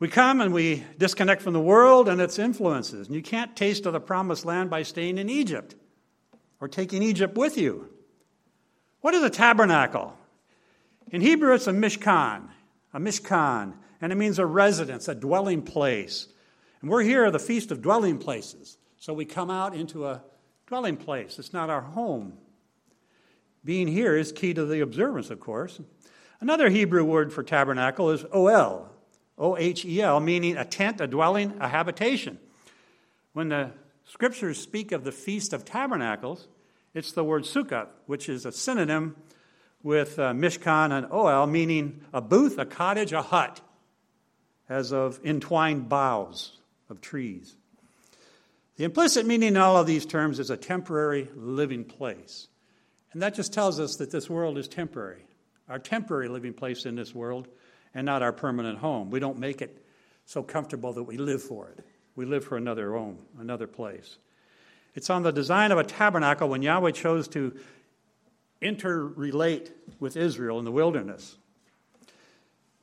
we 0.00 0.08
come 0.08 0.40
and 0.40 0.52
we 0.52 0.84
disconnect 0.98 1.42
from 1.42 1.52
the 1.52 1.60
world 1.60 2.08
and 2.08 2.20
its 2.20 2.40
influences. 2.40 3.06
And 3.06 3.14
you 3.14 3.22
can't 3.22 3.54
taste 3.54 3.86
of 3.86 3.92
the 3.92 4.00
promised 4.00 4.44
land 4.44 4.68
by 4.68 4.82
staying 4.82 5.18
in 5.18 5.30
Egypt 5.30 5.76
or 6.60 6.66
taking 6.66 7.04
Egypt 7.04 7.36
with 7.36 7.56
you. 7.56 7.88
What 9.00 9.14
is 9.14 9.22
a 9.22 9.30
tabernacle? 9.30 10.18
In 11.12 11.20
Hebrew, 11.20 11.54
it's 11.54 11.68
a 11.68 11.72
mishkan, 11.72 12.48
a 12.92 12.98
mishkan, 12.98 13.74
and 14.00 14.10
it 14.10 14.16
means 14.16 14.40
a 14.40 14.46
residence, 14.46 15.06
a 15.06 15.14
dwelling 15.14 15.62
place. 15.62 16.26
And 16.80 16.90
we're 16.90 17.02
here 17.02 17.26
at 17.26 17.32
the 17.32 17.38
Feast 17.38 17.70
of 17.70 17.80
Dwelling 17.80 18.18
Places. 18.18 18.76
So 18.98 19.12
we 19.12 19.24
come 19.24 19.50
out 19.50 19.72
into 19.72 20.06
a 20.06 20.22
dwelling 20.66 20.96
place. 20.96 21.38
It's 21.38 21.52
not 21.52 21.70
our 21.70 21.82
home. 21.82 22.38
Being 23.64 23.88
here 23.88 24.16
is 24.16 24.32
key 24.32 24.54
to 24.54 24.64
the 24.64 24.80
observance, 24.80 25.30
of 25.30 25.38
course. 25.38 25.80
Another 26.40 26.68
Hebrew 26.68 27.04
word 27.04 27.32
for 27.32 27.44
tabernacle 27.44 28.10
is 28.10 28.24
ohel, 28.24 28.88
O 29.38 29.56
H 29.56 29.84
E 29.84 30.02
L, 30.02 30.18
meaning 30.18 30.56
a 30.56 30.64
tent, 30.64 31.00
a 31.00 31.06
dwelling, 31.06 31.54
a 31.60 31.68
habitation. 31.68 32.38
When 33.32 33.50
the 33.50 33.70
scriptures 34.04 34.60
speak 34.60 34.90
of 34.90 35.04
the 35.04 35.12
Feast 35.12 35.52
of 35.52 35.64
Tabernacles, 35.64 36.48
it's 36.92 37.12
the 37.12 37.24
word 37.24 37.44
sukkah, 37.44 37.86
which 38.06 38.28
is 38.28 38.44
a 38.44 38.52
synonym 38.52 39.16
with 39.82 40.18
uh, 40.18 40.32
Mishkan 40.32 40.92
and 40.92 41.06
Ohel, 41.06 41.48
meaning 41.48 42.04
a 42.12 42.20
booth, 42.20 42.58
a 42.58 42.66
cottage, 42.66 43.12
a 43.12 43.22
hut, 43.22 43.60
as 44.68 44.92
of 44.92 45.20
entwined 45.24 45.88
boughs 45.88 46.58
of 46.90 47.00
trees. 47.00 47.56
The 48.76 48.84
implicit 48.84 49.26
meaning 49.26 49.50
in 49.50 49.56
all 49.56 49.76
of 49.76 49.86
these 49.86 50.06
terms 50.06 50.38
is 50.38 50.50
a 50.50 50.56
temporary 50.56 51.28
living 51.34 51.84
place. 51.84 52.48
And 53.12 53.22
that 53.22 53.34
just 53.34 53.52
tells 53.52 53.78
us 53.78 53.96
that 53.96 54.10
this 54.10 54.30
world 54.30 54.56
is 54.58 54.68
temporary, 54.68 55.24
our 55.68 55.78
temporary 55.78 56.28
living 56.28 56.54
place 56.54 56.86
in 56.86 56.94
this 56.96 57.14
world, 57.14 57.48
and 57.94 58.06
not 58.06 58.22
our 58.22 58.32
permanent 58.32 58.78
home. 58.78 59.10
We 59.10 59.20
don't 59.20 59.38
make 59.38 59.60
it 59.60 59.84
so 60.24 60.42
comfortable 60.42 60.92
that 60.94 61.02
we 61.02 61.18
live 61.18 61.42
for 61.42 61.68
it. 61.68 61.84
We 62.14 62.24
live 62.24 62.44
for 62.44 62.56
another 62.56 62.92
home, 62.92 63.18
another 63.38 63.66
place. 63.66 64.18
It's 64.94 65.10
on 65.10 65.22
the 65.22 65.32
design 65.32 65.72
of 65.72 65.78
a 65.78 65.84
tabernacle 65.84 66.48
when 66.48 66.62
Yahweh 66.62 66.92
chose 66.92 67.28
to 67.28 67.58
interrelate 68.60 69.70
with 69.98 70.16
Israel 70.16 70.58
in 70.58 70.64
the 70.64 70.72
wilderness. 70.72 71.36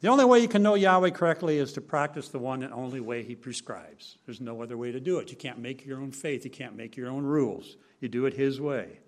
The 0.02 0.08
only 0.08 0.26
way 0.26 0.40
you 0.40 0.48
can 0.48 0.64
know 0.64 0.76
Yahweh 0.76 1.10
correctly 1.10 1.58
is 1.58 1.74
to 1.74 1.82
practice 1.82 2.30
the 2.30 2.40
one 2.40 2.64
and 2.64 2.74
only 2.74 3.00
way 3.00 3.24
He 3.24 3.36
prescribes. 3.36 4.18
There's 4.26 4.42
no 4.42 4.62
other 4.62 4.78
way 4.78 4.92
to 4.92 5.00
do 5.00 5.20
it. 5.20 5.30
You 5.30 5.38
can't 5.38 5.60
make 5.60 5.86
your 5.86 6.00
own 6.00 6.12
faith, 6.12 6.46
you 6.46 6.52
can't 6.52 6.76
make 6.76 6.96
your 6.96 7.10
own 7.10 7.24
rules. 7.24 7.76
You 8.00 8.08
do 8.08 8.26
it 8.26 8.34
His 8.34 8.62
way. 8.62 9.00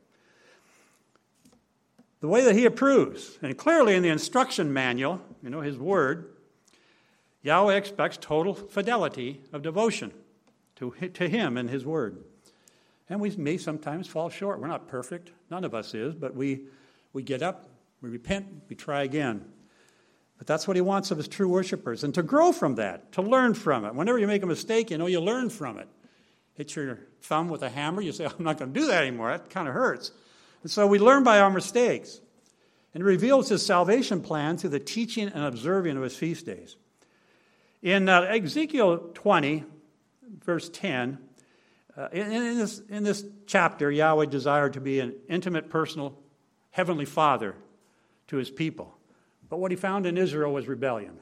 The 2.21 2.27
way 2.27 2.43
that 2.45 2.55
He 2.55 2.65
approves, 2.65 3.37
and 3.41 3.57
clearly 3.57 3.95
in 3.95 4.03
the 4.03 4.09
instruction 4.09 4.71
manual, 4.71 5.21
you 5.43 5.49
know, 5.49 5.61
His 5.61 5.77
Word, 5.77 6.33
Yahweh 7.43 7.75
expects 7.75 8.17
total 8.21 8.53
fidelity 8.53 9.41
of 9.51 9.63
devotion 9.63 10.13
to, 10.75 10.91
to 11.13 11.27
Him 11.27 11.57
and 11.57 11.69
His 11.69 11.85
Word. 11.85 12.23
And 13.09 13.19
we 13.19 13.31
may 13.31 13.57
sometimes 13.57 14.07
fall 14.07 14.29
short. 14.29 14.61
We're 14.61 14.67
not 14.67 14.87
perfect. 14.87 15.31
None 15.49 15.65
of 15.65 15.73
us 15.73 15.93
is, 15.93 16.15
but 16.15 16.35
we, 16.35 16.61
we 17.11 17.23
get 17.23 17.41
up, 17.41 17.69
we 18.01 18.09
repent, 18.09 18.47
we 18.69 18.75
try 18.75 19.03
again. 19.03 19.43
But 20.37 20.47
that's 20.47 20.67
what 20.67 20.75
he 20.75 20.81
wants 20.81 21.11
of 21.11 21.17
his 21.17 21.27
true 21.27 21.49
worshipers, 21.49 22.03
and 22.03 22.15
to 22.15 22.23
grow 22.23 22.51
from 22.51 22.75
that, 22.75 23.11
to 23.11 23.21
learn 23.21 23.53
from 23.53 23.85
it. 23.85 23.93
Whenever 23.93 24.17
you 24.17 24.25
make 24.27 24.41
a 24.41 24.47
mistake, 24.47 24.89
you 24.89 24.97
know 24.97 25.05
you 25.05 25.19
learn 25.19 25.49
from 25.49 25.77
it. 25.77 25.87
Hit 26.53 26.75
your 26.75 26.99
thumb 27.21 27.49
with 27.49 27.61
a 27.63 27.69
hammer, 27.69 28.01
you 28.01 28.11
say, 28.11 28.25
I'm 28.25 28.43
not 28.43 28.57
going 28.57 28.73
to 28.73 28.79
do 28.79 28.87
that 28.87 29.03
anymore. 29.03 29.29
That 29.29 29.49
kind 29.49 29.67
of 29.67 29.73
hurts. 29.73 30.11
And 30.61 30.71
so 30.71 30.87
we 30.87 30.99
learn 30.99 31.23
by 31.23 31.39
our 31.39 31.49
mistakes. 31.49 32.21
And 32.93 33.05
reveals 33.05 33.47
his 33.47 33.65
salvation 33.65 34.21
plan 34.21 34.57
through 34.57 34.71
the 34.71 34.79
teaching 34.79 35.29
and 35.29 35.45
observing 35.45 35.95
of 35.95 36.03
his 36.03 36.15
feast 36.15 36.45
days. 36.45 36.75
In 37.81 38.09
uh, 38.09 38.21
Ezekiel 38.23 39.11
20, 39.13 39.63
verse 40.43 40.69
10, 40.69 41.17
uh, 41.97 42.07
in, 42.11 42.31
in, 42.31 42.57
this, 42.57 42.79
in 42.89 43.03
this 43.03 43.25
chapter, 43.47 43.89
Yahweh 43.89 44.25
desired 44.25 44.73
to 44.73 44.81
be 44.81 44.99
an 44.99 45.13
intimate, 45.29 45.69
personal, 45.69 46.17
heavenly 46.71 47.05
father 47.05 47.55
to 48.27 48.37
his 48.37 48.49
people. 48.49 48.97
But 49.49 49.59
what 49.59 49.71
he 49.71 49.77
found 49.77 50.05
in 50.05 50.17
Israel 50.17 50.53
was 50.53 50.67
rebellion. 50.67 51.17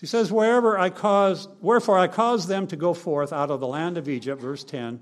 He 0.00 0.06
says, 0.06 0.30
Wherever 0.30 0.78
I 0.78 0.90
caused, 0.90 1.50
Wherefore 1.60 1.98
I 1.98 2.06
caused 2.06 2.48
them 2.48 2.68
to 2.68 2.76
go 2.76 2.94
forth 2.94 3.32
out 3.32 3.50
of 3.50 3.60
the 3.60 3.66
land 3.66 3.98
of 3.98 4.08
Egypt, 4.08 4.40
verse 4.40 4.62
10, 4.64 5.00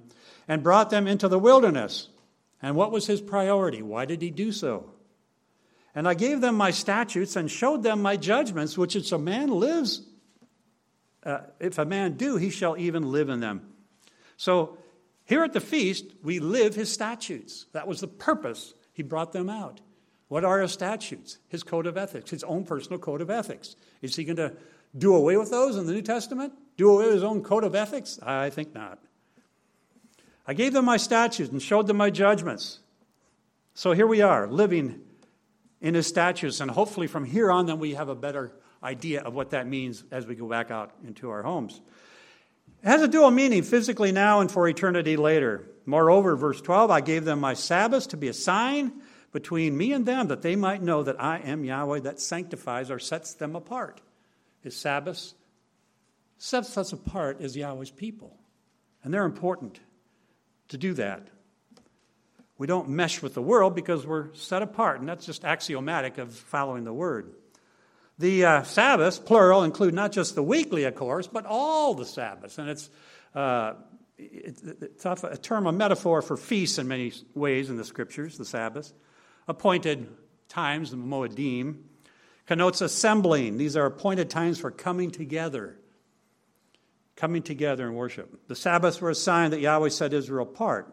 and 0.48 0.62
brought 0.62 0.90
them 0.90 1.06
into 1.06 1.28
the 1.28 1.38
wilderness. 1.38 2.08
And 2.62 2.74
what 2.74 2.90
was 2.90 3.06
his 3.06 3.20
priority? 3.20 3.82
Why 3.82 4.04
did 4.04 4.22
he 4.22 4.30
do 4.30 4.52
so? 4.52 4.90
And 5.94 6.06
I 6.06 6.14
gave 6.14 6.40
them 6.40 6.56
my 6.56 6.70
statutes 6.70 7.36
and 7.36 7.50
showed 7.50 7.82
them 7.82 8.02
my 8.02 8.16
judgments, 8.16 8.76
which 8.76 8.96
if 8.96 9.10
a 9.12 9.18
man 9.18 9.48
lives, 9.48 10.02
uh, 11.24 11.40
if 11.58 11.78
a 11.78 11.84
man 11.84 12.14
do, 12.14 12.36
he 12.36 12.50
shall 12.50 12.76
even 12.76 13.10
live 13.10 13.28
in 13.28 13.40
them. 13.40 13.62
So 14.36 14.78
here 15.24 15.42
at 15.42 15.52
the 15.52 15.60
feast, 15.60 16.04
we 16.22 16.38
live 16.38 16.74
his 16.74 16.92
statutes. 16.92 17.66
That 17.72 17.88
was 17.88 18.00
the 18.00 18.08
purpose 18.08 18.74
he 18.92 19.02
brought 19.02 19.32
them 19.32 19.48
out. 19.48 19.80
What 20.28 20.44
are 20.44 20.60
his 20.60 20.72
statutes? 20.72 21.38
His 21.48 21.62
code 21.62 21.86
of 21.86 21.96
ethics, 21.96 22.30
his 22.30 22.44
own 22.44 22.64
personal 22.64 22.98
code 22.98 23.20
of 23.20 23.30
ethics. 23.30 23.76
Is 24.02 24.16
he 24.16 24.24
going 24.24 24.36
to 24.36 24.52
do 24.96 25.14
away 25.14 25.36
with 25.36 25.50
those 25.50 25.76
in 25.76 25.86
the 25.86 25.92
New 25.92 26.02
Testament? 26.02 26.52
Do 26.76 26.90
away 26.90 27.06
with 27.06 27.14
his 27.14 27.24
own 27.24 27.42
code 27.42 27.64
of 27.64 27.74
ethics? 27.74 28.18
I 28.22 28.50
think 28.50 28.74
not. 28.74 28.98
I 30.46 30.54
gave 30.54 30.72
them 30.72 30.84
my 30.84 30.96
statutes 30.96 31.50
and 31.50 31.60
showed 31.60 31.86
them 31.86 31.96
my 31.96 32.10
judgments. 32.10 32.78
So 33.74 33.92
here 33.92 34.06
we 34.06 34.22
are, 34.22 34.46
living 34.46 35.00
in 35.80 35.94
his 35.94 36.06
statutes, 36.06 36.60
and 36.60 36.70
hopefully 36.70 37.06
from 37.06 37.24
here 37.24 37.50
on, 37.50 37.66
then 37.66 37.78
we 37.78 37.94
have 37.94 38.08
a 38.08 38.14
better 38.14 38.52
idea 38.82 39.20
of 39.22 39.34
what 39.34 39.50
that 39.50 39.66
means 39.66 40.04
as 40.10 40.26
we 40.26 40.34
go 40.34 40.48
back 40.48 40.70
out 40.70 40.92
into 41.06 41.30
our 41.30 41.42
homes. 41.42 41.80
It 42.82 42.88
has 42.88 43.02
a 43.02 43.08
dual 43.08 43.30
meaning, 43.30 43.62
physically 43.62 44.12
now 44.12 44.40
and 44.40 44.50
for 44.50 44.68
eternity 44.68 45.16
later. 45.16 45.68
Moreover, 45.84 46.36
verse 46.36 46.60
12, 46.60 46.90
I 46.90 47.00
gave 47.00 47.24
them 47.24 47.40
my 47.40 47.54
Sabbaths 47.54 48.06
to 48.08 48.16
be 48.16 48.28
a 48.28 48.32
sign 48.32 48.92
between 49.32 49.76
me 49.76 49.92
and 49.92 50.06
them, 50.06 50.28
that 50.28 50.42
they 50.42 50.56
might 50.56 50.82
know 50.82 51.02
that 51.02 51.20
I 51.20 51.38
am 51.38 51.64
Yahweh 51.64 52.00
that 52.00 52.20
sanctifies 52.20 52.90
or 52.90 52.98
sets 52.98 53.34
them 53.34 53.56
apart. 53.56 54.00
His 54.60 54.76
Sabbaths 54.76 55.34
sets 56.38 56.78
us 56.78 56.92
apart 56.92 57.40
as 57.40 57.56
Yahweh's 57.56 57.90
people. 57.90 58.36
And 59.02 59.12
they're 59.12 59.24
important 59.24 59.80
to 60.68 60.78
do 60.78 60.94
that. 60.94 61.28
We 62.58 62.66
don't 62.66 62.88
mesh 62.88 63.20
with 63.22 63.34
the 63.34 63.42
world 63.42 63.74
because 63.74 64.06
we're 64.06 64.32
set 64.34 64.62
apart, 64.62 65.00
and 65.00 65.08
that's 65.08 65.26
just 65.26 65.44
axiomatic 65.44 66.18
of 66.18 66.34
following 66.34 66.84
the 66.84 66.92
word. 66.92 67.34
The 68.18 68.44
uh, 68.46 68.62
Sabbaths, 68.62 69.18
plural, 69.18 69.62
include 69.62 69.92
not 69.92 70.10
just 70.10 70.34
the 70.34 70.42
weekly, 70.42 70.84
of 70.84 70.94
course, 70.94 71.26
but 71.26 71.44
all 71.44 71.92
the 71.92 72.06
Sabbaths. 72.06 72.56
And 72.56 72.70
it's, 72.70 72.88
uh, 73.34 73.74
it's 74.16 75.04
a 75.04 75.36
term, 75.36 75.66
a 75.66 75.72
metaphor 75.72 76.22
for 76.22 76.38
feasts 76.38 76.78
in 76.78 76.88
many 76.88 77.12
ways 77.34 77.68
in 77.68 77.76
the 77.76 77.84
scriptures, 77.84 78.38
the 78.38 78.46
Sabbaths. 78.46 78.94
Appointed 79.48 80.08
times, 80.48 80.90
the 80.90 80.96
Moedim, 80.96 81.82
connotes 82.46 82.80
assembling. 82.80 83.58
These 83.58 83.76
are 83.76 83.84
appointed 83.84 84.30
times 84.30 84.58
for 84.58 84.70
coming 84.70 85.10
together. 85.10 85.76
Coming 87.16 87.42
together 87.42 87.86
in 87.86 87.94
worship. 87.94 88.46
The 88.46 88.54
Sabbaths 88.54 89.00
were 89.00 89.10
a 89.10 89.14
sign 89.14 89.50
that 89.50 89.60
Yahweh 89.60 89.88
set 89.88 90.12
Israel 90.12 90.46
apart. 90.46 90.92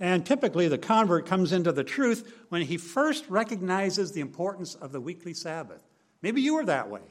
And 0.00 0.24
typically, 0.24 0.68
the 0.68 0.78
convert 0.78 1.26
comes 1.26 1.52
into 1.52 1.70
the 1.72 1.84
truth 1.84 2.32
when 2.48 2.62
he 2.62 2.78
first 2.78 3.28
recognizes 3.28 4.12
the 4.12 4.22
importance 4.22 4.74
of 4.74 4.92
the 4.92 5.00
weekly 5.00 5.34
Sabbath. 5.34 5.86
Maybe 6.22 6.40
you 6.40 6.54
were 6.54 6.64
that 6.64 6.88
way. 6.88 7.02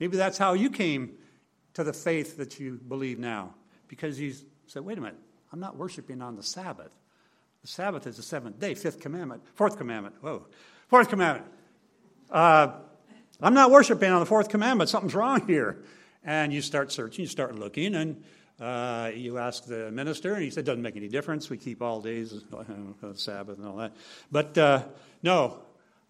Maybe 0.00 0.16
that's 0.16 0.38
how 0.38 0.54
you 0.54 0.68
came 0.68 1.12
to 1.74 1.84
the 1.84 1.92
faith 1.92 2.36
that 2.38 2.58
you 2.58 2.80
believe 2.88 3.20
now. 3.20 3.54
Because 3.86 4.18
you 4.18 4.34
said, 4.66 4.84
wait 4.84 4.98
a 4.98 5.00
minute, 5.00 5.18
I'm 5.52 5.60
not 5.60 5.76
worshiping 5.76 6.20
on 6.20 6.34
the 6.34 6.42
Sabbath. 6.42 6.90
The 7.60 7.68
Sabbath 7.68 8.08
is 8.08 8.16
the 8.16 8.22
seventh 8.22 8.58
day, 8.58 8.74
fifth 8.74 8.98
commandment, 8.98 9.42
fourth 9.54 9.78
commandment. 9.78 10.16
Whoa, 10.20 10.46
fourth 10.88 11.08
commandment. 11.08 11.46
Uh, 12.28 12.72
I'm 13.40 13.54
not 13.54 13.70
worshiping 13.70 14.10
on 14.10 14.18
the 14.18 14.26
fourth 14.26 14.48
commandment. 14.48 14.90
Something's 14.90 15.14
wrong 15.14 15.46
here. 15.46 15.84
And 16.24 16.52
you 16.52 16.62
start 16.62 16.92
searching, 16.92 17.22
you 17.22 17.28
start 17.28 17.56
looking, 17.56 17.94
and 17.94 18.22
uh, 18.60 19.10
you 19.14 19.38
ask 19.38 19.64
the 19.64 19.90
minister, 19.90 20.34
and 20.34 20.42
he 20.42 20.50
said, 20.50 20.64
doesn't 20.64 20.82
make 20.82 20.96
any 20.96 21.08
difference. 21.08 21.50
We 21.50 21.58
keep 21.58 21.82
all 21.82 22.00
days 22.00 22.32
Sabbath 23.14 23.58
and 23.58 23.66
all 23.66 23.76
that. 23.76 23.92
But 24.30 24.56
uh, 24.56 24.84
no, 25.22 25.62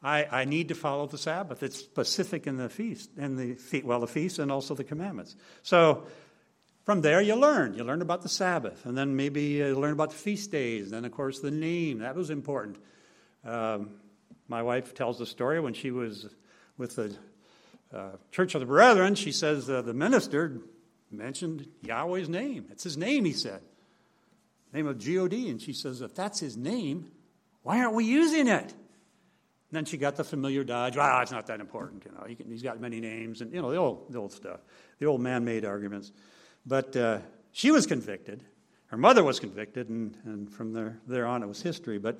I, 0.02 0.26
I, 0.30 0.44
need 0.44 0.68
to 0.68 0.74
follow 0.74 1.06
the 1.06 1.16
Sabbath. 1.16 1.62
It's 1.62 1.78
specific 1.78 2.46
in 2.46 2.56
the 2.56 2.68
feast, 2.68 3.10
in 3.16 3.36
the 3.36 3.82
well, 3.82 4.00
the 4.00 4.06
feast 4.06 4.38
and 4.38 4.52
also 4.52 4.74
the 4.74 4.84
commandments. 4.84 5.36
So 5.62 6.04
from 6.84 7.00
there, 7.00 7.22
you 7.22 7.36
learn. 7.36 7.74
You 7.74 7.84
learn 7.84 8.02
about 8.02 8.22
the 8.22 8.28
Sabbath, 8.28 8.84
and 8.84 8.98
then 8.98 9.14
maybe 9.14 9.42
you 9.42 9.74
learn 9.78 9.92
about 9.92 10.10
the 10.10 10.16
feast 10.16 10.50
days. 10.50 10.86
and 10.86 10.92
Then, 10.92 11.04
of 11.04 11.12
course, 11.12 11.40
the 11.40 11.50
name 11.50 12.00
that 12.00 12.16
was 12.16 12.30
important. 12.30 12.76
Um, 13.44 13.90
my 14.48 14.62
wife 14.62 14.92
tells 14.92 15.18
the 15.18 15.26
story 15.26 15.60
when 15.60 15.74
she 15.74 15.90
was 15.90 16.26
with 16.76 16.96
the 16.96 17.16
uh, 17.94 18.10
Church 18.30 18.54
of 18.54 18.60
the 18.60 18.66
Brethren. 18.66 19.14
She 19.14 19.32
says 19.32 19.68
uh, 19.68 19.82
the 19.82 19.94
minister 19.94 20.60
mentioned 21.10 21.66
Yahweh's 21.82 22.28
name. 22.28 22.66
It's 22.70 22.84
his 22.84 22.96
name, 22.96 23.24
he 23.24 23.32
said. 23.32 23.60
Name 24.72 24.86
of 24.86 24.98
God. 25.04 25.32
And 25.32 25.60
she 25.60 25.72
says, 25.72 26.00
if 26.00 26.14
that's 26.14 26.40
his 26.40 26.56
name, 26.56 27.10
why 27.62 27.80
aren't 27.80 27.94
we 27.94 28.04
using 28.04 28.48
it? 28.48 28.72
And 28.72 29.78
then 29.78 29.84
she 29.84 29.96
got 29.96 30.16
the 30.16 30.24
familiar 30.24 30.64
dodge. 30.64 30.96
Well, 30.96 31.20
it's 31.20 31.32
not 31.32 31.46
that 31.46 31.60
important. 31.60 32.04
You 32.04 32.12
know, 32.12 32.24
he 32.26 32.36
has 32.50 32.62
got 32.62 32.80
many 32.80 33.00
names, 33.00 33.40
and 33.40 33.52
you 33.52 33.62
know 33.62 33.70
the 33.70 33.76
old, 33.76 34.12
the 34.12 34.18
old 34.18 34.32
stuff, 34.32 34.60
the 34.98 35.06
old 35.06 35.20
man-made 35.20 35.64
arguments. 35.64 36.12
But 36.66 36.96
uh, 36.96 37.18
she 37.52 37.70
was 37.70 37.86
convicted. 37.86 38.42
Her 38.86 38.98
mother 38.98 39.24
was 39.24 39.40
convicted, 39.40 39.88
and, 39.88 40.16
and 40.24 40.52
from 40.52 40.72
there, 40.72 40.98
there 41.06 41.26
on 41.26 41.42
it 41.42 41.46
was 41.46 41.62
history. 41.62 41.98
But 41.98 42.18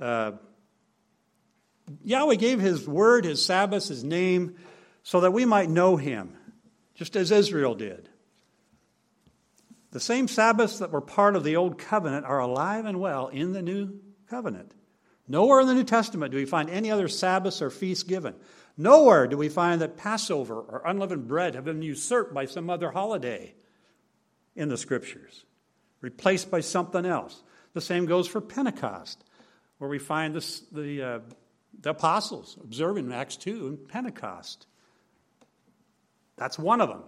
uh, 0.00 0.32
Yahweh 2.04 2.36
gave 2.36 2.60
His 2.60 2.86
word, 2.86 3.24
His 3.24 3.44
Sabbath, 3.44 3.88
His 3.88 4.04
name, 4.04 4.56
so 5.06 5.20
that 5.20 5.32
we 5.32 5.44
might 5.44 5.70
know 5.70 5.96
Him, 5.96 6.36
just 6.96 7.14
as 7.14 7.30
Israel 7.30 7.76
did. 7.76 8.08
The 9.92 10.00
same 10.00 10.26
Sabbaths 10.26 10.80
that 10.80 10.90
were 10.90 11.00
part 11.00 11.36
of 11.36 11.44
the 11.44 11.54
Old 11.54 11.78
Covenant 11.78 12.26
are 12.26 12.40
alive 12.40 12.86
and 12.86 12.98
well 12.98 13.28
in 13.28 13.52
the 13.52 13.62
New 13.62 14.00
Covenant. 14.28 14.74
Nowhere 15.28 15.60
in 15.60 15.68
the 15.68 15.74
New 15.74 15.84
Testament 15.84 16.32
do 16.32 16.38
we 16.38 16.44
find 16.44 16.68
any 16.68 16.90
other 16.90 17.06
Sabbaths 17.06 17.62
or 17.62 17.70
feasts 17.70 18.02
given. 18.02 18.34
Nowhere 18.76 19.28
do 19.28 19.36
we 19.36 19.48
find 19.48 19.80
that 19.80 19.96
Passover 19.96 20.58
or 20.58 20.82
unleavened 20.84 21.28
bread 21.28 21.54
have 21.54 21.64
been 21.64 21.82
usurped 21.82 22.34
by 22.34 22.46
some 22.46 22.68
other 22.68 22.90
holiday 22.90 23.54
in 24.56 24.68
the 24.68 24.76
Scriptures, 24.76 25.44
replaced 26.00 26.50
by 26.50 26.58
something 26.58 27.06
else. 27.06 27.44
The 27.74 27.80
same 27.80 28.06
goes 28.06 28.26
for 28.26 28.40
Pentecost. 28.40 29.22
where 29.78 29.88
we 29.88 30.00
find 30.00 30.34
this, 30.34 30.62
the, 30.72 31.00
uh, 31.00 31.18
the 31.80 31.90
apostles 31.90 32.58
observing 32.60 33.12
Acts 33.12 33.36
2 33.36 33.68
and 33.68 33.88
Pentecost. 33.88 34.66
That's 36.36 36.58
one 36.58 36.80
of 36.80 36.88
them. 36.88 37.02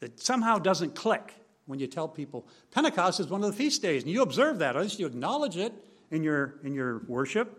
It 0.00 0.20
somehow 0.20 0.58
doesn't 0.58 0.94
click 0.94 1.34
when 1.66 1.78
you 1.78 1.86
tell 1.86 2.08
people 2.08 2.46
Pentecost 2.70 3.20
is 3.20 3.28
one 3.28 3.44
of 3.44 3.50
the 3.50 3.56
feast 3.56 3.82
days, 3.82 4.02
and 4.02 4.10
you 4.10 4.22
observe 4.22 4.58
that, 4.58 4.76
at 4.76 4.82
least 4.82 4.98
you 4.98 5.06
acknowledge 5.06 5.56
it 5.56 5.72
in 6.10 6.22
your, 6.22 6.56
in 6.64 6.74
your 6.74 7.02
worship. 7.06 7.56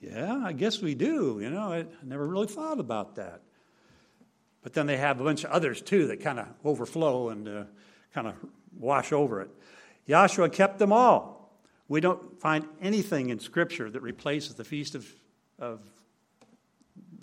Yeah, 0.00 0.42
I 0.44 0.52
guess 0.52 0.80
we 0.80 0.94
do. 0.94 1.38
You 1.40 1.50
know, 1.50 1.72
I 1.72 1.86
never 2.02 2.26
really 2.26 2.46
thought 2.46 2.80
about 2.80 3.16
that. 3.16 3.40
But 4.62 4.72
then 4.72 4.86
they 4.86 4.96
have 4.96 5.20
a 5.20 5.24
bunch 5.24 5.44
of 5.44 5.50
others 5.50 5.80
too 5.80 6.08
that 6.08 6.20
kind 6.20 6.40
of 6.40 6.48
overflow 6.64 7.28
and 7.28 7.48
uh, 7.48 7.64
kind 8.12 8.26
of 8.26 8.34
wash 8.76 9.12
over 9.12 9.40
it. 9.42 9.50
Yahshua 10.08 10.52
kept 10.52 10.78
them 10.78 10.92
all. 10.92 11.56
We 11.88 12.00
don't 12.00 12.40
find 12.40 12.66
anything 12.82 13.30
in 13.30 13.38
Scripture 13.38 13.88
that 13.90 14.02
replaces 14.02 14.54
the 14.54 14.64
feast 14.64 14.96
of, 14.96 15.06
of 15.58 15.80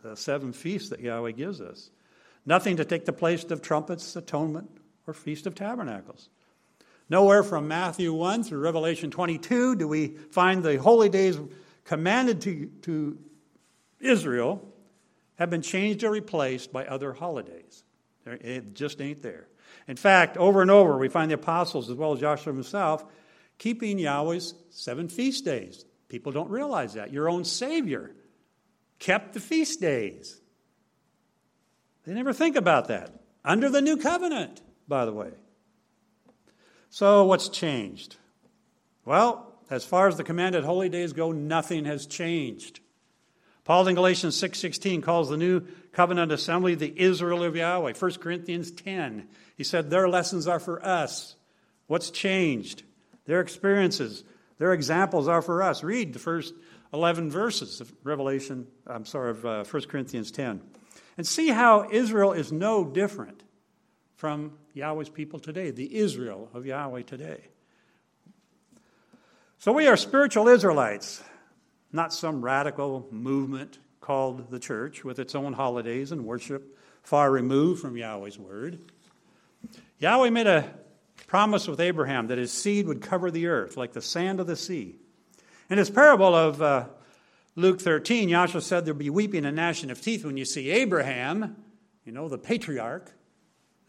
the 0.02 0.16
seven 0.16 0.54
feasts 0.54 0.90
that 0.90 1.02
Yahweh 1.02 1.32
gives 1.32 1.60
us. 1.60 1.90
Nothing 2.46 2.78
to 2.78 2.86
take 2.86 3.06
the 3.06 3.14
place 3.14 3.44
of 3.46 3.62
trumpets, 3.62 4.16
atonement, 4.16 4.70
or 5.08 5.14
Feast 5.14 5.48
of 5.48 5.56
Tabernacles. 5.56 6.30
Nowhere 7.10 7.44
from 7.44 7.68
Matthew 7.68 8.14
1 8.14 8.44
through 8.44 8.60
Revelation 8.60 9.12
22 9.12 9.76
do 9.76 9.88
we 9.88 10.08
find 10.08 10.64
the 10.64 10.78
holy 10.78 11.10
days 11.10 11.38
commanded 11.86 12.42
to, 12.42 12.68
to 12.84 13.18
Israel 14.00 14.68
have 15.36 15.50
been 15.50 15.62
changed 15.62 16.04
or 16.04 16.12
replaced 16.12 16.72
by 16.72 16.86
other 16.86 17.14
holidays. 17.14 17.84
It 18.26 18.74
just 18.74 19.02
ain't 19.02 19.22
there. 19.22 19.48
In 19.88 19.98
fact, 19.98 20.38
over 20.38 20.62
and 20.62 20.72
over, 20.72 20.98
we 20.98 21.10
find 21.10 21.30
the 21.30 21.36
apostles, 21.36 21.90
as 21.90 21.98
well 21.98 22.14
as 22.14 22.20
Yahshua 22.20 22.46
himself, 22.46 23.04
keeping 23.58 24.00
Yahweh's 24.00 24.54
seven 24.70 25.10
feast 25.10 25.44
days. 25.44 25.84
People 26.08 26.32
don't 26.32 26.50
realize 26.50 26.94
that. 26.94 27.12
Your 27.12 27.28
own 27.28 27.44
Savior 27.44 28.12
kept 29.00 29.34
the 29.34 29.40
feast 29.40 29.82
days. 29.82 30.40
They 32.06 32.14
never 32.14 32.34
think 32.34 32.56
about 32.56 32.88
that. 32.88 33.12
Under 33.46 33.70
the 33.70 33.82
new 33.82 33.98
covenant, 33.98 34.62
by 34.88 35.06
the 35.06 35.14
way. 35.14 35.32
So, 36.90 37.26
what's 37.26 37.50
changed? 37.50 38.18
Well, 39.06 39.54
as 39.70 39.84
far 39.84 40.08
as 40.08 40.18
the 40.18 40.24
commanded 40.24 40.64
holy 40.64 40.90
days 40.90 41.14
go, 41.14 41.32
nothing 41.32 41.86
has 41.86 42.06
changed. 42.06 42.80
Paul 43.64 43.88
in 43.88 43.96
Galatians 43.96 44.36
6:16 44.36 45.02
calls 45.02 45.30
the 45.30 45.38
new 45.38 45.62
covenant 45.94 46.32
assembly 46.32 46.76
the 46.76 46.94
Israel 47.00 47.44
of 47.44 47.56
Yahweh. 47.56 47.94
1 47.94 48.12
Corinthians 48.20 48.72
10, 48.72 49.28
he 49.56 49.64
said 49.64 49.90
their 49.90 50.10
lessons 50.10 50.48
are 50.48 50.60
for 50.60 50.86
us. 50.86 51.36
What's 51.88 52.12
changed? 52.12 52.84
Their 53.26 53.40
experiences, 53.40 54.24
their 54.58 54.74
examples 54.74 55.28
are 55.28 55.42
for 55.42 55.64
us. 55.64 55.84
Read 55.84 56.14
the 56.14 56.20
first 56.20 56.54
11 56.94 57.32
verses 57.32 57.80
of 57.82 57.92
Revelation, 58.04 58.68
I'm 58.86 59.06
sorry, 59.06 59.32
of 59.32 59.46
uh, 59.46 59.64
1 59.64 59.84
Corinthians 59.84 60.30
10. 60.32 60.62
And 61.18 61.28
see 61.28 61.50
how 61.50 61.90
Israel 61.92 62.34
is 62.34 62.52
no 62.52 62.86
different 62.86 63.44
from 64.16 64.54
Yahweh's 64.74 65.10
people 65.10 65.40
today, 65.40 65.70
the 65.72 65.96
Israel 65.96 66.50
of 66.54 66.66
Yahweh 66.66 67.04
today. 67.04 67.50
So 69.60 69.72
we 69.72 69.88
are 69.88 69.96
spiritual 69.96 70.48
Israelites, 70.48 71.24
not 71.92 72.14
some 72.14 72.44
radical 72.44 73.08
movement 73.12 73.80
called 74.02 74.50
the 74.50 74.60
church 74.60 75.04
with 75.04 75.20
its 75.20 75.36
own 75.36 75.54
holidays 75.54 76.12
and 76.12 76.26
worship 76.26 76.78
far 77.04 77.32
removed 77.32 77.82
from 77.82 77.96
Yahweh's 77.96 78.38
word. 78.40 78.80
Yahweh 80.00 80.30
made 80.30 80.48
a 80.48 80.74
promise 81.28 81.68
with 81.68 81.80
Abraham 81.80 82.28
that 82.28 82.38
his 82.38 82.52
seed 82.52 82.88
would 82.88 83.02
cover 83.02 83.32
the 83.32 83.48
earth 83.48 83.78
like 83.78 83.94
the 83.94 84.02
sand 84.02 84.40
of 84.40 84.48
the 84.48 84.56
sea. 84.56 84.96
In 85.70 85.78
his 85.78 85.90
parable 85.90 86.36
of 86.36 86.62
uh, 86.62 86.86
Luke 87.56 87.80
13, 87.80 88.30
Yahshua 88.30 88.62
said 88.64 88.86
there'll 88.86 88.98
be 88.98 89.12
weeping 89.12 89.46
and 89.46 89.56
gnashing 89.56 89.92
of 89.92 90.02
teeth 90.02 90.26
when 90.26 90.38
you 90.38 90.46
see 90.46 90.72
Abraham, 90.72 91.56
you 92.04 92.12
know, 92.12 92.28
the 92.28 92.38
patriarch. 92.38 93.12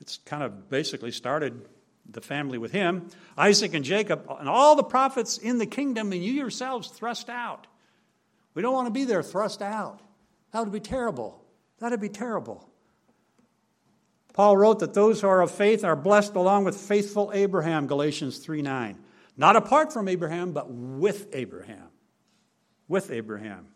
It's 0.01 0.19
kind 0.19 0.43
of 0.43 0.69
basically 0.69 1.11
started 1.11 1.67
the 2.09 2.21
family 2.21 2.59
with 2.59 2.73
him, 2.73 3.09
Isaac 3.39 3.73
and 3.73 3.83
Jacob, 3.83 4.27
and 4.39 4.49
all 4.49 4.77
the 4.77 4.83
prophets 4.83 5.39
in 5.39 5.57
the 5.57 5.65
kingdom, 5.65 6.13
and 6.13 6.23
you 6.23 6.33
yourselves 6.33 6.89
thrust 6.89 7.31
out. 7.31 7.67
We 8.53 8.61
don't 8.61 8.75
want 8.75 8.87
to 8.87 8.93
be 8.93 9.05
there 9.05 9.23
thrust 9.23 9.63
out. 9.63 10.01
That 10.53 10.61
would 10.61 10.73
be 10.73 10.81
terrible. 10.81 11.43
That 11.79 11.91
would 11.91 12.01
be 12.01 12.11
terrible. 12.11 12.69
Paul 14.35 14.59
wrote 14.59 14.81
that 14.81 14.93
those 14.93 15.23
who 15.23 15.29
are 15.29 15.41
of 15.41 15.51
faith 15.51 15.85
are 15.85 15.97
blessed 15.97 16.35
along 16.35 16.65
with 16.65 16.77
faithful 16.77 17.31
Abraham, 17.33 17.87
Galatians 17.87 18.39
3 18.39 18.61
9. 18.61 18.99
Not 19.39 19.57
apart 19.57 19.93
from 19.93 20.07
Abraham, 20.07 20.53
but 20.53 20.71
with 20.71 21.29
Abraham 21.33 21.89
with 22.89 23.11
Abraham. 23.11 23.67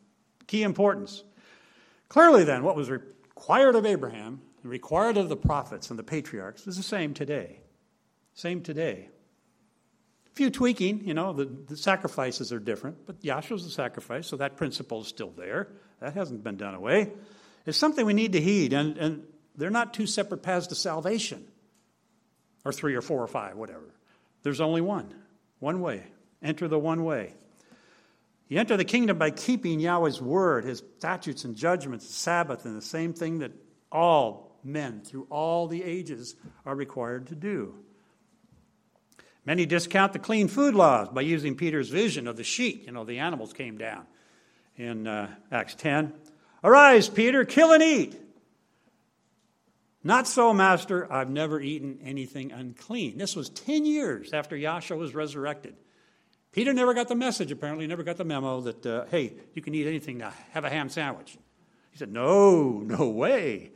Key 0.46 0.62
importance. 0.62 1.22
Clearly, 2.08 2.44
then, 2.44 2.62
what 2.62 2.76
was 2.76 2.90
required 2.90 3.74
of 3.74 3.86
Abraham 3.86 4.40
and 4.62 4.70
required 4.70 5.16
of 5.16 5.28
the 5.28 5.36
prophets 5.36 5.90
and 5.90 5.98
the 5.98 6.02
patriarchs 6.02 6.66
is 6.66 6.76
the 6.76 6.82
same 6.82 7.14
today. 7.14 7.60
Same 8.34 8.62
today. 8.62 9.08
A 10.26 10.30
few 10.34 10.50
tweaking, 10.50 11.04
you 11.04 11.14
know, 11.14 11.32
the, 11.32 11.44
the 11.44 11.76
sacrifices 11.76 12.52
are 12.52 12.60
different, 12.60 13.06
but 13.06 13.20
Yahshua's 13.20 13.64
the 13.64 13.70
sacrifice, 13.70 14.26
so 14.26 14.36
that 14.36 14.56
principle 14.56 15.00
is 15.00 15.08
still 15.08 15.30
there. 15.30 15.68
That 16.00 16.14
hasn't 16.14 16.44
been 16.44 16.56
done 16.56 16.74
away. 16.74 17.12
It's 17.66 17.76
something 17.76 18.06
we 18.06 18.14
need 18.14 18.32
to 18.32 18.40
heed, 18.40 18.72
and, 18.72 18.96
and 18.96 19.24
they're 19.56 19.70
not 19.70 19.92
two 19.92 20.06
separate 20.06 20.42
paths 20.42 20.68
to 20.68 20.74
salvation, 20.74 21.46
or 22.64 22.72
three 22.72 22.94
or 22.94 23.02
four 23.02 23.22
or 23.22 23.26
five, 23.26 23.56
whatever. 23.56 23.92
There's 24.44 24.60
only 24.60 24.80
one, 24.80 25.12
one 25.58 25.80
way. 25.80 26.04
Enter 26.42 26.68
the 26.68 26.78
one 26.78 27.04
way. 27.04 27.34
You 28.48 28.58
enter 28.58 28.76
the 28.76 28.84
kingdom 28.84 29.18
by 29.18 29.30
keeping 29.30 29.78
Yahweh's 29.78 30.22
word, 30.22 30.64
his 30.64 30.82
statutes 30.98 31.44
and 31.44 31.54
judgments, 31.54 32.06
the 32.06 32.14
Sabbath, 32.14 32.64
and 32.64 32.76
the 32.76 32.82
same 32.82 33.12
thing 33.12 33.40
that 33.40 33.52
all 33.92 34.58
men 34.64 35.02
through 35.02 35.26
all 35.30 35.68
the 35.68 35.82
ages 35.82 36.34
are 36.64 36.74
required 36.74 37.26
to 37.28 37.34
do. 37.34 37.74
Many 39.44 39.66
discount 39.66 40.12
the 40.12 40.18
clean 40.18 40.48
food 40.48 40.74
laws 40.74 41.08
by 41.08 41.22
using 41.22 41.56
Peter's 41.56 41.88
vision 41.88 42.26
of 42.26 42.36
the 42.36 42.44
sheep. 42.44 42.84
You 42.86 42.92
know, 42.92 43.04
the 43.04 43.18
animals 43.18 43.52
came 43.52 43.78
down 43.78 44.06
in 44.76 45.06
uh, 45.06 45.28
Acts 45.50 45.74
10. 45.74 46.12
Arise, 46.64 47.08
Peter, 47.08 47.44
kill 47.44 47.72
and 47.72 47.82
eat. 47.82 48.20
Not 50.04 50.26
so, 50.26 50.52
Master. 50.52 51.10
I've 51.12 51.30
never 51.30 51.60
eaten 51.60 51.98
anything 52.02 52.52
unclean. 52.52 53.18
This 53.18 53.36
was 53.36 53.48
10 53.50 53.84
years 53.84 54.32
after 54.32 54.56
Yahshua 54.56 54.96
was 54.96 55.14
resurrected. 55.14 55.76
Peter 56.52 56.72
never 56.72 56.94
got 56.94 57.08
the 57.08 57.14
message, 57.14 57.52
apparently, 57.52 57.86
never 57.86 58.02
got 58.02 58.16
the 58.16 58.24
memo 58.24 58.60
that, 58.62 58.86
uh, 58.86 59.04
hey, 59.06 59.34
you 59.54 59.62
can 59.62 59.74
eat 59.74 59.86
anything 59.86 60.18
now, 60.18 60.32
have 60.50 60.64
a 60.64 60.70
ham 60.70 60.88
sandwich. 60.88 61.36
He 61.90 61.98
said, 61.98 62.12
no, 62.12 62.80
no 62.80 63.08
way. 63.08 63.72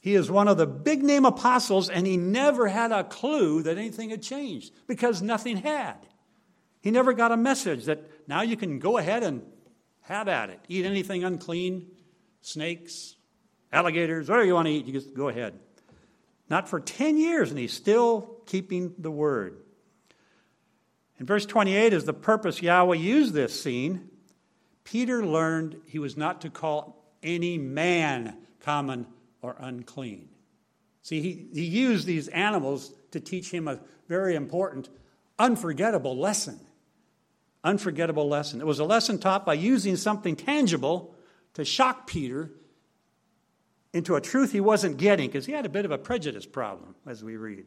He 0.00 0.14
is 0.14 0.30
one 0.30 0.46
of 0.46 0.56
the 0.56 0.66
big 0.66 1.02
name 1.02 1.24
apostles, 1.24 1.88
and 1.88 2.06
he 2.06 2.16
never 2.16 2.68
had 2.68 2.92
a 2.92 3.02
clue 3.02 3.62
that 3.62 3.76
anything 3.76 4.10
had 4.10 4.22
changed 4.22 4.72
because 4.86 5.20
nothing 5.20 5.56
had. 5.56 5.96
He 6.80 6.92
never 6.92 7.12
got 7.12 7.32
a 7.32 7.36
message 7.36 7.86
that 7.86 8.08
now 8.28 8.42
you 8.42 8.56
can 8.56 8.78
go 8.78 8.98
ahead 8.98 9.24
and 9.24 9.42
have 10.02 10.28
at 10.28 10.50
it. 10.50 10.60
Eat 10.68 10.84
anything 10.84 11.24
unclean, 11.24 11.90
snakes, 12.40 13.16
alligators, 13.72 14.28
whatever 14.28 14.46
you 14.46 14.54
want 14.54 14.66
to 14.66 14.72
eat, 14.72 14.86
you 14.86 14.92
just 14.92 15.12
go 15.12 15.28
ahead. 15.28 15.58
Not 16.48 16.68
for 16.68 16.78
10 16.78 17.16
years, 17.16 17.50
and 17.50 17.58
he's 17.58 17.72
still 17.72 18.42
keeping 18.46 18.94
the 18.98 19.10
word. 19.10 19.58
In 21.18 21.26
verse 21.26 21.46
28 21.46 21.92
is 21.92 22.04
the 22.04 22.12
purpose 22.12 22.60
Yahweh 22.60 22.96
used 22.96 23.32
this 23.32 23.60
scene. 23.60 24.10
Peter 24.84 25.24
learned 25.24 25.76
he 25.86 25.98
was 25.98 26.16
not 26.16 26.40
to 26.42 26.50
call 26.50 27.04
any 27.22 27.58
man 27.58 28.36
common 28.60 29.06
or 29.42 29.56
unclean. 29.58 30.28
See, 31.02 31.20
he, 31.20 31.48
he 31.54 31.64
used 31.64 32.06
these 32.06 32.28
animals 32.28 32.92
to 33.12 33.20
teach 33.20 33.50
him 33.50 33.68
a 33.68 33.80
very 34.08 34.34
important, 34.34 34.88
unforgettable 35.38 36.16
lesson. 36.16 36.60
Unforgettable 37.64 38.28
lesson. 38.28 38.60
It 38.60 38.66
was 38.66 38.78
a 38.78 38.84
lesson 38.84 39.18
taught 39.18 39.46
by 39.46 39.54
using 39.54 39.96
something 39.96 40.36
tangible 40.36 41.14
to 41.54 41.64
shock 41.64 42.06
Peter 42.06 42.50
into 43.92 44.14
a 44.14 44.20
truth 44.20 44.52
he 44.52 44.60
wasn't 44.60 44.98
getting 44.98 45.28
because 45.28 45.46
he 45.46 45.52
had 45.52 45.64
a 45.64 45.70
bit 45.70 45.84
of 45.84 45.90
a 45.90 45.98
prejudice 45.98 46.44
problem, 46.44 46.94
as 47.06 47.24
we 47.24 47.36
read. 47.36 47.64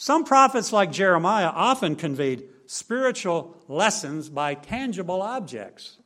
Some 0.00 0.24
prophets, 0.24 0.72
like 0.72 0.92
Jeremiah, 0.92 1.52
often 1.54 1.94
conveyed 1.94 2.44
spiritual 2.64 3.54
lessons 3.68 4.30
by 4.30 4.54
tangible 4.54 5.20
objects, 5.20 5.98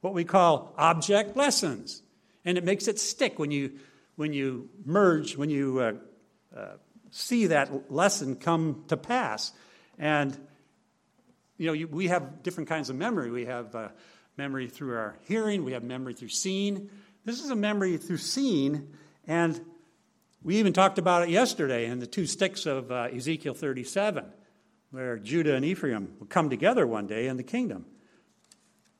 what 0.00 0.14
we 0.14 0.24
call 0.24 0.72
object 0.78 1.36
lessons. 1.36 2.02
And 2.46 2.56
it 2.56 2.64
makes 2.64 2.88
it 2.88 2.98
stick 2.98 3.38
when 3.38 3.50
you, 3.50 3.72
when 4.16 4.32
you 4.32 4.70
merge, 4.86 5.36
when 5.36 5.50
you 5.50 5.80
uh, 5.80 5.92
uh, 6.56 6.76
see 7.10 7.48
that 7.48 7.92
lesson 7.92 8.36
come 8.36 8.84
to 8.88 8.96
pass. 8.96 9.52
And, 9.98 10.34
you 11.58 11.66
know, 11.66 11.74
you, 11.74 11.88
we 11.88 12.08
have 12.08 12.42
different 12.42 12.70
kinds 12.70 12.88
of 12.88 12.96
memory. 12.96 13.30
We 13.30 13.44
have 13.44 13.74
uh, 13.74 13.88
memory 14.38 14.70
through 14.70 14.96
our 14.96 15.18
hearing, 15.28 15.62
we 15.62 15.72
have 15.72 15.82
memory 15.82 16.14
through 16.14 16.30
seeing. 16.30 16.88
This 17.26 17.44
is 17.44 17.50
a 17.50 17.56
memory 17.56 17.98
through 17.98 18.16
seeing, 18.16 18.94
and 19.26 19.60
we 20.44 20.56
even 20.56 20.72
talked 20.72 20.98
about 20.98 21.22
it 21.22 21.28
yesterday 21.28 21.86
in 21.86 22.00
the 22.00 22.06
two 22.06 22.26
sticks 22.26 22.66
of 22.66 22.90
uh, 22.90 23.08
Ezekiel 23.14 23.54
37. 23.54 24.24
where 24.90 25.18
Judah 25.18 25.54
and 25.54 25.64
Ephraim 25.64 26.14
will 26.18 26.26
come 26.26 26.50
together 26.50 26.86
one 26.86 27.06
day 27.06 27.28
in 27.28 27.36
the 27.36 27.42
kingdom. 27.42 27.86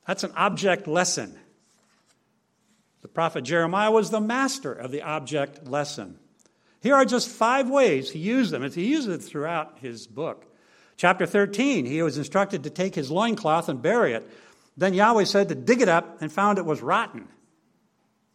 That's 0.06 0.24
an 0.24 0.32
object 0.36 0.86
lesson. 0.86 1.36
The 3.02 3.08
prophet 3.08 3.42
Jeremiah 3.42 3.90
was 3.90 4.10
the 4.10 4.20
master 4.20 4.72
of 4.72 4.90
the 4.90 5.02
object 5.02 5.66
lesson. 5.66 6.18
Here 6.80 6.94
are 6.94 7.04
just 7.04 7.28
five 7.28 7.68
ways 7.68 8.10
he 8.10 8.18
used 8.18 8.52
them. 8.52 8.68
He 8.70 8.86
used 8.86 9.08
it 9.08 9.18
throughout 9.18 9.78
his 9.80 10.06
book. 10.06 10.46
Chapter 10.96 11.26
13, 11.26 11.84
he 11.84 12.02
was 12.02 12.18
instructed 12.18 12.64
to 12.64 12.70
take 12.70 12.94
his 12.94 13.10
loincloth 13.10 13.68
and 13.68 13.82
bury 13.82 14.12
it. 14.12 14.28
Then 14.76 14.94
Yahweh 14.94 15.24
said 15.24 15.48
to 15.48 15.54
dig 15.54 15.80
it 15.80 15.88
up 15.88 16.22
and 16.22 16.32
found 16.32 16.58
it 16.58 16.64
was 16.64 16.80
rotten. 16.80 17.28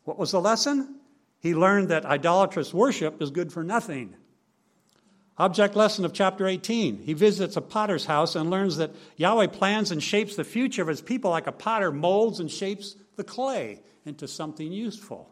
What 0.04 0.18
was 0.18 0.32
the 0.32 0.42
lesson? 0.42 0.98
He 1.40 1.54
learned 1.54 1.90
that 1.90 2.06
idolatrous 2.06 2.74
worship 2.74 3.22
is 3.22 3.32
good 3.32 3.52
for 3.52 3.64
nothing. 3.64 4.16
Object 5.38 5.76
lesson 5.76 6.04
of 6.04 6.14
chapter 6.14 6.48
18. 6.48 7.04
He 7.04 7.14
visits 7.14 7.56
a 7.56 7.62
potter's 7.62 8.06
house 8.06 8.36
and 8.36 8.50
learns 8.50 8.78
that 8.78 8.96
Yahweh 9.18 9.48
plans 9.48 9.92
and 9.92 10.02
shapes 10.02 10.36
the 10.36 10.44
future 10.44 10.82
of 10.82 10.88
his 10.88 11.02
people 11.02 11.30
like 11.30 11.46
a 11.46 11.52
potter 11.52 11.92
molds 11.92 12.40
and 12.40 12.50
shapes 12.50 12.96
the 13.18 13.24
clay 13.24 13.82
into 14.06 14.28
something 14.28 14.72
useful. 14.72 15.30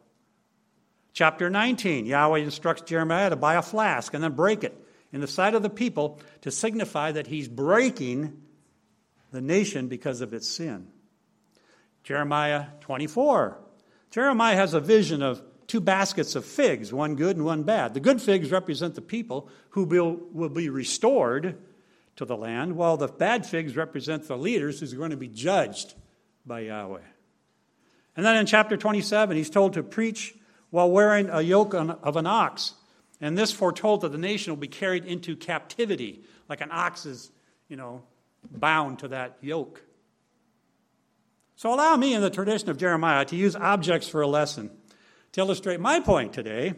Chapter 1.13 1.49
19. 1.49 2.05
Yahweh 2.05 2.39
instructs 2.39 2.83
Jeremiah 2.83 3.31
to 3.31 3.35
buy 3.35 3.55
a 3.55 3.63
flask 3.63 4.13
and 4.13 4.23
then 4.23 4.33
break 4.33 4.63
it 4.63 4.79
in 5.11 5.21
the 5.21 5.27
sight 5.27 5.55
of 5.55 5.63
the 5.63 5.69
people 5.69 6.19
to 6.41 6.51
signify 6.51 7.11
that 7.13 7.27
he's 7.27 7.47
breaking 7.47 8.41
the 9.31 9.41
nation 9.41 9.87
because 9.87 10.21
of 10.21 10.33
its 10.33 10.47
sin. 10.47 10.87
Jeremiah 12.03 12.65
24. 12.81 13.57
Jeremiah 14.11 14.55
has 14.55 14.73
a 14.73 14.79
vision 14.79 15.23
of 15.23 15.41
two 15.67 15.81
baskets 15.81 16.35
of 16.35 16.45
figs, 16.45 16.93
one 16.93 17.15
good 17.15 17.35
and 17.35 17.45
one 17.45 17.63
bad. 17.63 17.93
The 17.93 17.99
good 17.99 18.21
figs 18.21 18.51
represent 18.51 18.95
the 18.95 19.01
people 19.01 19.49
who 19.69 19.83
will, 19.83 20.19
will 20.31 20.49
be 20.49 20.69
restored 20.69 21.57
to 22.15 22.25
the 22.25 22.37
land, 22.37 22.75
while 22.75 22.97
the 22.97 23.07
bad 23.07 23.45
figs 23.45 23.75
represent 23.75 24.27
the 24.27 24.37
leaders 24.37 24.79
who's 24.79 24.93
going 24.93 25.11
to 25.11 25.17
be 25.17 25.27
judged 25.27 25.95
by 26.45 26.61
Yahweh. 26.61 27.01
And 28.15 28.25
then 28.25 28.37
in 28.37 28.45
chapter 28.45 28.77
27, 28.77 29.35
he's 29.35 29.49
told 29.49 29.73
to 29.73 29.83
preach 29.83 30.35
while 30.69 30.89
wearing 30.89 31.29
a 31.29 31.41
yoke 31.41 31.73
of 31.73 32.15
an 32.15 32.27
ox. 32.27 32.73
And 33.19 33.37
this 33.37 33.51
foretold 33.51 34.01
that 34.01 34.11
the 34.11 34.17
nation 34.17 34.51
will 34.51 34.57
be 34.57 34.67
carried 34.67 35.05
into 35.05 35.35
captivity, 35.35 36.23
like 36.47 36.61
an 36.61 36.69
ox 36.71 37.05
is, 37.05 37.31
you 37.67 37.75
know, 37.75 38.03
bound 38.49 38.99
to 38.99 39.09
that 39.09 39.37
yoke. 39.41 39.81
So 41.55 41.73
allow 41.73 41.95
me, 41.95 42.13
in 42.13 42.21
the 42.21 42.29
tradition 42.29 42.69
of 42.69 42.77
Jeremiah, 42.77 43.25
to 43.25 43.35
use 43.35 43.55
objects 43.55 44.07
for 44.07 44.21
a 44.21 44.27
lesson. 44.27 44.69
To 45.35 45.41
illustrate 45.41 45.81
my 45.81 45.99
point 45.99 46.31
today, 46.31 46.75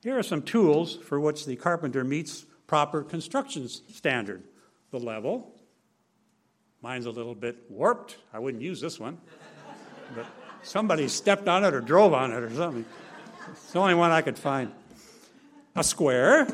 here 0.00 0.16
are 0.16 0.22
some 0.22 0.42
tools 0.42 0.94
for 0.94 1.18
which 1.18 1.46
the 1.46 1.56
carpenter 1.56 2.04
meets 2.04 2.46
proper 2.68 3.02
construction 3.02 3.68
standard. 3.68 4.44
The 4.92 5.00
level. 5.00 5.52
Mine's 6.80 7.06
a 7.06 7.10
little 7.10 7.34
bit 7.34 7.68
warped. 7.68 8.18
I 8.32 8.38
wouldn't 8.38 8.62
use 8.62 8.80
this 8.80 9.00
one. 9.00 9.18
But 10.14 10.26
somebody 10.62 11.08
stepped 11.08 11.48
on 11.48 11.64
it 11.64 11.74
or 11.74 11.80
drove 11.80 12.14
on 12.14 12.30
it 12.30 12.40
or 12.40 12.54
something. 12.54 12.84
It's 13.50 13.72
the 13.72 13.80
only 13.80 13.94
one 13.94 14.12
I 14.12 14.22
could 14.22 14.38
find. 14.38 14.70
A 15.74 15.82
square, 15.82 16.46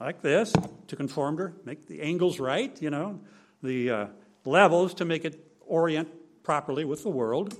like 0.00 0.20
this, 0.20 0.52
to 0.88 0.96
conform 0.96 1.36
to 1.36 1.52
make 1.64 1.86
the 1.86 2.02
angles 2.02 2.40
right, 2.40 2.76
you 2.82 2.90
know, 2.90 3.20
the 3.62 3.88
uh, 3.88 4.06
levels 4.44 4.94
to 4.94 5.04
make 5.04 5.24
it 5.24 5.46
orient 5.60 6.08
properly 6.42 6.84
with 6.84 7.04
the 7.04 7.10
world, 7.10 7.56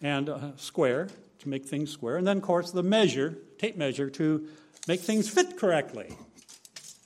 and 0.00 0.28
a 0.28 0.52
square 0.56 1.08
to 1.42 1.48
make 1.48 1.66
things 1.66 1.90
square. 1.90 2.16
And 2.16 2.26
then, 2.26 2.38
of 2.38 2.42
course, 2.42 2.70
the 2.70 2.82
measure, 2.82 3.38
tape 3.58 3.76
measure, 3.76 4.10
to 4.10 4.48
make 4.88 5.00
things 5.00 5.28
fit 5.28 5.58
correctly. 5.58 6.16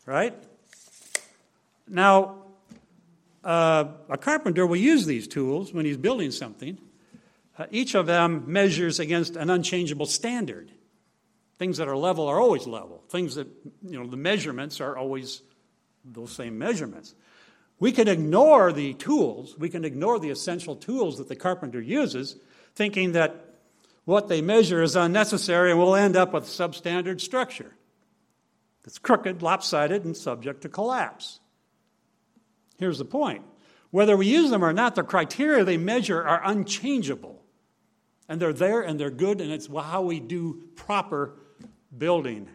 Right? 0.07 0.35
Now, 1.89 2.43
uh, 3.45 3.85
a 4.09 4.19
carpenter 4.19 4.67
will 4.67 4.77
use 4.77 5.07
these 5.07 5.27
tools 5.27 5.73
when 5.73 5.85
he's 5.85 5.97
building 5.97 6.31
something. 6.31 6.79
Uh, 7.59 7.67
each 7.71 7.95
of 7.95 8.07
them 8.07 8.45
measures 8.47 9.01
against 9.01 9.37
an 9.37 9.51
unchangeable 9.51 10.07
standard. 10.07 10.71
Things 11.59 11.79
that 11.79 11.89
are 11.89 11.97
level 11.97 12.29
are 12.29 12.39
always 12.39 12.67
level. 12.67 13.03
Things 13.09 13.37
that, 13.37 13.49
you 13.83 13.99
know, 13.99 14.07
the 14.07 14.17
measurements 14.17 14.81
are 14.81 14.97
always 14.97 15.43
those 16.05 16.33
same 16.33 16.59
measurements. 16.59 17.15
We 17.79 17.93
can 17.93 18.09
ignore 18.09 18.73
the 18.73 18.95
tools, 18.95 19.57
we 19.59 19.69
can 19.69 19.85
ignore 19.85 20.19
the 20.19 20.31
essential 20.31 20.77
tools 20.77 21.19
that 21.19 21.29
the 21.29 21.37
carpenter 21.37 21.81
uses, 21.81 22.37
thinking 22.75 23.13
that 23.13 23.46
what 24.07 24.29
they 24.29 24.41
measure 24.41 24.83
is 24.83 24.97
unnecessary 24.97 25.71
and 25.71 25.79
we'll 25.79 25.95
end 25.95 26.17
up 26.17 26.33
with 26.33 26.45
substandard 26.45 27.21
structure 27.21 27.73
that's 28.83 28.99
crooked, 28.99 29.43
lopsided, 29.43 30.05
and 30.05 30.17
subject 30.17 30.63
to 30.63 30.69
collapse. 30.69 31.41
Here's 32.79 32.99
the 32.99 33.05
point 33.05 33.45
whether 33.91 34.17
we 34.17 34.27
use 34.27 34.51
them 34.51 34.65
or 34.65 34.73
not, 34.73 34.95
the 34.95 35.03
criteria 35.03 35.65
they 35.65 35.77
measure 35.77 36.23
are 36.23 36.41
unchangeable. 36.45 37.43
And 38.29 38.41
they're 38.41 38.53
there 38.53 38.81
and 38.81 38.99
they're 38.99 39.11
good, 39.11 39.41
and 39.41 39.53
it's 39.53 39.69
how 39.69 40.03
we 40.03 40.19
do 40.19 40.65
proper 40.75 41.35
building. 41.97 42.49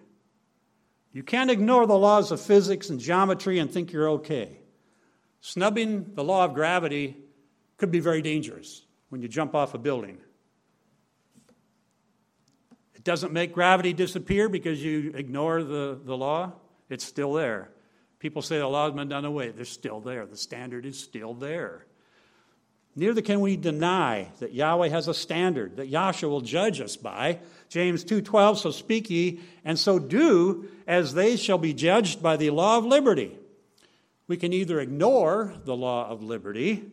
You 1.14 1.24
can't 1.24 1.52
ignore 1.52 1.88
the 1.88 1.98
laws 1.98 2.32
of 2.32 2.42
physics 2.42 2.90
and 2.90 3.00
geometry 3.00 3.60
and 3.60 3.72
think 3.72 3.92
you're 3.92 4.10
okay. 4.10 4.60
Snubbing 5.42 6.14
the 6.14 6.24
law 6.24 6.46
of 6.46 6.54
gravity 6.54 7.18
could 7.78 7.92
be 7.92 8.00
very 8.00 8.22
dangerous 8.22 8.86
when 9.10 9.22
you 9.22 9.28
jump 9.28 9.56
off 9.56 9.74
a 9.74 9.78
building. 9.78 10.20
It 13.02 13.06
doesn't 13.06 13.34
make 13.34 13.56
gravity 13.56 13.94
disappear 13.94 14.48
because 14.48 14.84
you 14.84 15.14
ignore 15.16 15.64
the, 15.64 16.00
the 16.06 16.16
law, 16.16 16.52
it's 16.88 17.04
still 17.04 17.34
there. 17.34 17.72
People 18.20 18.44
say 18.44 18.60
the 18.60 18.68
law 18.68 18.86
has 18.86 18.94
been 18.94 19.10
done 19.10 19.26
away. 19.26 19.50
They're 19.50 19.66
still 19.66 20.02
there. 20.02 20.28
The 20.28 20.38
standard 20.38 20.86
is 20.86 21.00
still 21.00 21.34
there. 21.34 21.88
Neither 22.96 23.24
can 23.24 23.42
we 23.42 23.58
deny 23.58 24.28
that 24.38 24.54
Yahweh 24.54 24.90
has 24.90 25.08
a 25.08 25.16
standard 25.16 25.78
that 25.78 25.92
Yahshua 25.92 26.30
will 26.30 26.42
judge 26.42 26.80
us 26.80 26.96
by. 26.96 27.40
James 27.70 28.04
2:12 28.04 28.60
so 28.60 28.70
speak 28.70 29.10
ye 29.10 29.40
and 29.66 29.80
so 29.80 29.98
do 29.98 30.68
as 30.86 31.16
they 31.16 31.38
shall 31.38 31.58
be 31.58 31.74
judged 31.74 32.22
by 32.22 32.38
the 32.38 32.52
law 32.52 32.78
of 32.78 32.86
liberty. 32.86 33.36
We 34.28 34.38
can 34.38 34.54
either 34.54 34.80
ignore 34.80 35.56
the 35.66 35.76
law 35.76 36.08
of 36.08 36.22
liberty 36.22 36.84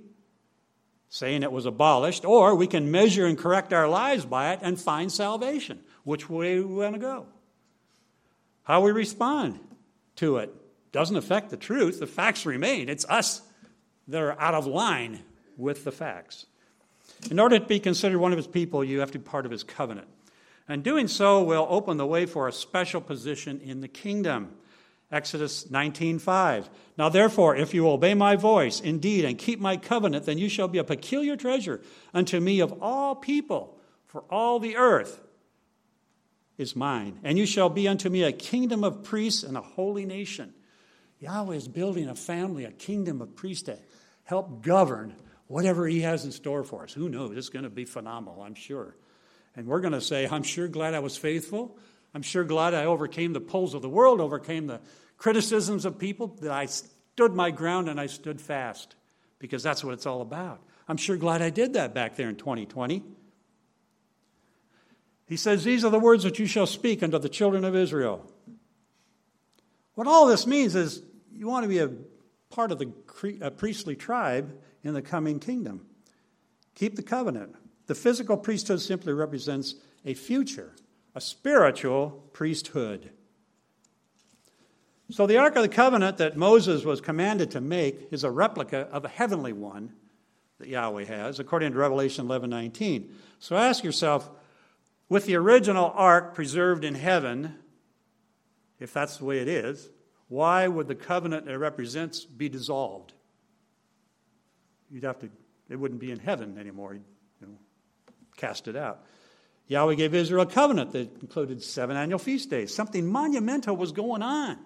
saying 1.09 1.43
it 1.43 1.53
was 1.53 1.67
abolished 1.67 2.25
or 2.25 2.55
we 2.55 2.67
can 2.67 2.91
measure 2.91 3.27
and 3.27 3.39
correct 3.39 3.73
our 3.73 3.89
lives 3.89 4.25
by 4.25 4.53
it 4.53 4.61
and 4.63 4.81
find 4.81 5.11
salvation 5.11 5.81
which 6.05 6.29
way 6.29 6.59
we 6.59 6.75
want 6.75 6.95
to 6.95 7.01
go. 7.01 7.27
How 8.63 8.83
we 8.83 8.93
respond 8.93 9.59
to 10.17 10.39
it 10.39 10.55
doesn't 10.93 11.17
affect 11.17 11.51
the 11.51 11.57
truth. 11.57 12.01
The 12.01 12.07
facts 12.07 12.45
remain. 12.45 12.89
It's 12.89 13.05
us 13.09 13.43
that 14.09 14.21
are 14.21 14.39
out 14.41 14.55
of 14.55 14.67
line 14.67 15.21
with 15.57 15.85
the 15.85 15.93
facts. 15.93 16.47
In 17.31 17.39
order 17.39 17.59
to 17.59 17.65
be 17.65 17.81
considered 17.81 18.19
one 18.19 18.33
of 18.33 18.37
his 18.37 18.47
people, 18.47 18.85
you 18.85 19.01
have 19.01 19.11
to 19.13 19.19
be 19.19 19.25
part 19.25 19.45
of 19.45 19.51
his 19.51 19.65
covenant. 19.65 20.09
And 20.69 20.83
doing 20.83 21.09
so 21.09 21.43
will 21.43 21.67
open 21.69 21.97
the 21.97 22.07
way 22.07 22.27
for 22.27 22.47
a 22.47 22.53
special 22.53 23.01
position 23.01 23.61
in 23.61 23.81
the 23.81 23.89
kingdom. 23.89 24.53
Exodus 25.11 25.65
19:5. 25.71 26.69
Now 26.99 27.09
therefore, 27.09 27.57
if 27.57 27.73
you 27.73 27.89
obey 27.89 28.15
my 28.15 28.37
voice 28.37 28.81
indeed 28.81 29.25
and 29.25 29.39
keep 29.39 29.59
my 29.59 29.77
covenant, 29.77 30.27
then 30.27 30.39
you 30.39 30.49
shall 30.49 30.69
be 30.69 30.79
a 30.79 30.85
peculiar 30.85 31.37
treasure 31.37 31.81
unto 32.13 32.41
me 32.41 32.61
of 32.61 32.83
all 32.83 33.15
people, 33.15 33.79
for 34.07 34.25
all 34.31 34.59
the 34.59 34.77
earth 34.77 35.23
is 36.59 36.77
mine. 36.77 37.19
And 37.23 37.39
you 37.39 37.47
shall 37.47 37.71
be 37.71 37.89
unto 37.89 38.11
me 38.11 38.23
a 38.23 38.33
kingdom 38.33 38.85
of 38.85 39.03
priests 39.03 39.43
and 39.43 39.57
a 39.57 39.63
holy 39.63 40.05
nation. 40.05 40.53
Yahweh 41.21 41.57
is 41.57 41.69
building 41.69 42.09
a 42.09 42.15
family, 42.15 42.65
a 42.65 42.71
kingdom 42.71 43.23
of 43.23 43.35
priests 43.35 43.65
to 43.65 43.79
help 44.25 44.63
govern 44.63 45.15
whatever 45.47 45.87
He 45.87 46.03
has 46.03 46.25
in 46.25 46.33
store 46.33 46.65
for 46.65 46.85
us. 46.85 46.93
Who 46.93 47.09
knows? 47.09 47.37
It's 47.37 47.49
going 47.49 47.65
to 47.65 47.71
be 47.71 47.87
phenomenal, 47.87 48.43
I'm 48.43 48.55
sure. 48.55 48.95
And 49.57 49.67
we're 49.67 49.81
going 49.81 49.95
to 49.95 50.01
say, 50.01 50.29
I'm 50.29 50.43
sure 50.43 50.69
glad 50.69 50.95
I 50.95 51.01
was 51.01 51.17
faithful. 51.17 51.79
I'm 52.19 52.23
sure 52.23 52.43
glad 52.43 52.75
I 52.75 52.87
overcame 52.87 53.33
the 53.33 53.41
pulls 53.41 53.75
of 53.75 53.83
the 53.83 53.89
world, 53.89 54.21
overcame 54.21 54.67
the 54.67 54.81
criticisms 55.19 55.85
of 55.85 56.01
people, 56.01 56.27
that 56.41 56.51
I 56.51 56.67
stood 56.67 57.33
my 57.33 57.53
ground 57.53 57.89
and 57.89 58.01
I 58.01 58.07
stood 58.07 58.41
fast 58.41 58.97
because 59.39 59.63
that's 59.63 59.85
what 59.85 59.95
it's 59.95 60.05
all 60.05 60.21
about. 60.21 60.61
I'm 60.89 60.97
sure 60.97 61.17
glad 61.17 61.43
I 61.43 61.51
did 61.51 61.75
that 61.75 61.95
back 61.95 62.17
there 62.17 62.29
in 62.29 62.35
2020. 62.35 63.05
He 65.29 65.37
says, 65.37 65.63
These 65.63 65.85
are 65.85 65.93
the 65.93 66.01
words 66.01 66.25
that 66.25 66.41
you 66.41 66.47
shall 66.47 66.67
speak 66.67 67.05
unto 67.05 67.21
the 67.21 67.29
children 67.29 67.65
of 67.65 67.77
Israel. 67.77 68.29
What 69.95 70.09
all 70.09 70.27
this 70.27 70.45
means 70.45 70.75
is 70.75 71.01
you 71.33 71.47
want 71.47 71.63
to 71.63 71.69
be 71.69 71.79
a 71.79 71.93
part 72.51 72.73
of 72.73 72.81
the 72.81 72.87
priestly 73.57 73.95
tribe 73.95 74.59
in 74.83 74.93
the 74.93 75.03
coming 75.03 75.39
kingdom. 75.39 75.87
Keep 76.75 76.97
the 76.97 77.03
covenant. 77.05 77.55
The 77.87 77.95
physical 77.95 78.37
priesthood 78.37 78.81
simply 78.81 79.13
represents 79.13 79.77
a 80.05 80.15
future, 80.15 80.75
a 81.15 81.21
spiritual 81.21 82.11
priesthood. 82.33 83.11
So, 85.11 85.27
the 85.27 85.39
Ark 85.39 85.57
of 85.57 85.63
the 85.63 85.69
Covenant 85.69 86.19
that 86.19 86.37
Moses 86.37 86.85
was 86.85 87.01
commanded 87.01 87.53
to 87.53 87.61
make 87.61 88.09
is 88.11 88.25
a 88.25 88.31
replica 88.31 88.89
of 88.93 89.05
a 89.07 89.09
heavenly 89.09 89.55
one 89.55 89.93
that 90.59 90.69
Yahweh 90.69 91.05
has, 91.05 91.41
according 91.41 91.73
to 91.73 91.79
Revelation 91.79 92.27
11 92.27 92.51
19. 92.51 93.15
So, 93.39 93.57
ask 93.57 93.83
yourself, 93.83 94.29
with 95.09 95.25
the 95.25 95.37
original 95.37 95.93
ark 95.95 96.35
preserved 96.35 96.85
in 96.85 96.95
heaven, 96.95 97.55
if 98.79 98.93
that's 98.93 99.17
the 99.17 99.25
way 99.25 99.39
it 99.39 99.49
is, 99.49 99.89
why 100.29 100.69
would 100.69 100.89
the 100.89 100.95
covenant 100.95 101.49
it 101.49 101.57
represents 101.57 102.25
be 102.25 102.51
dissolved? 102.51 103.15
You'd 104.91 105.05
have 105.05 105.19
to, 105.21 105.31
it 105.71 105.77
wouldn't 105.77 106.01
be 106.01 106.11
in 106.11 106.19
heaven 106.19 106.59
anymore. 106.59 106.95
You'd 106.95 107.05
you 107.41 107.47
know, 107.47 107.59
cast 108.37 108.69
it 108.69 108.77
out. 108.77 109.05
Yahweh 109.69 109.95
gave 109.95 110.15
Israel 110.15 110.43
a 110.43 110.47
covenant 110.47 110.93
that 110.93 111.21
included 111.21 111.63
seven 111.63 111.97
annual 111.97 112.19
feast 112.19 112.51
days. 112.51 112.75
Something 112.75 113.07
monumental 113.07 113.77
was 113.77 113.93
going 113.93 114.23
on. 114.23 114.59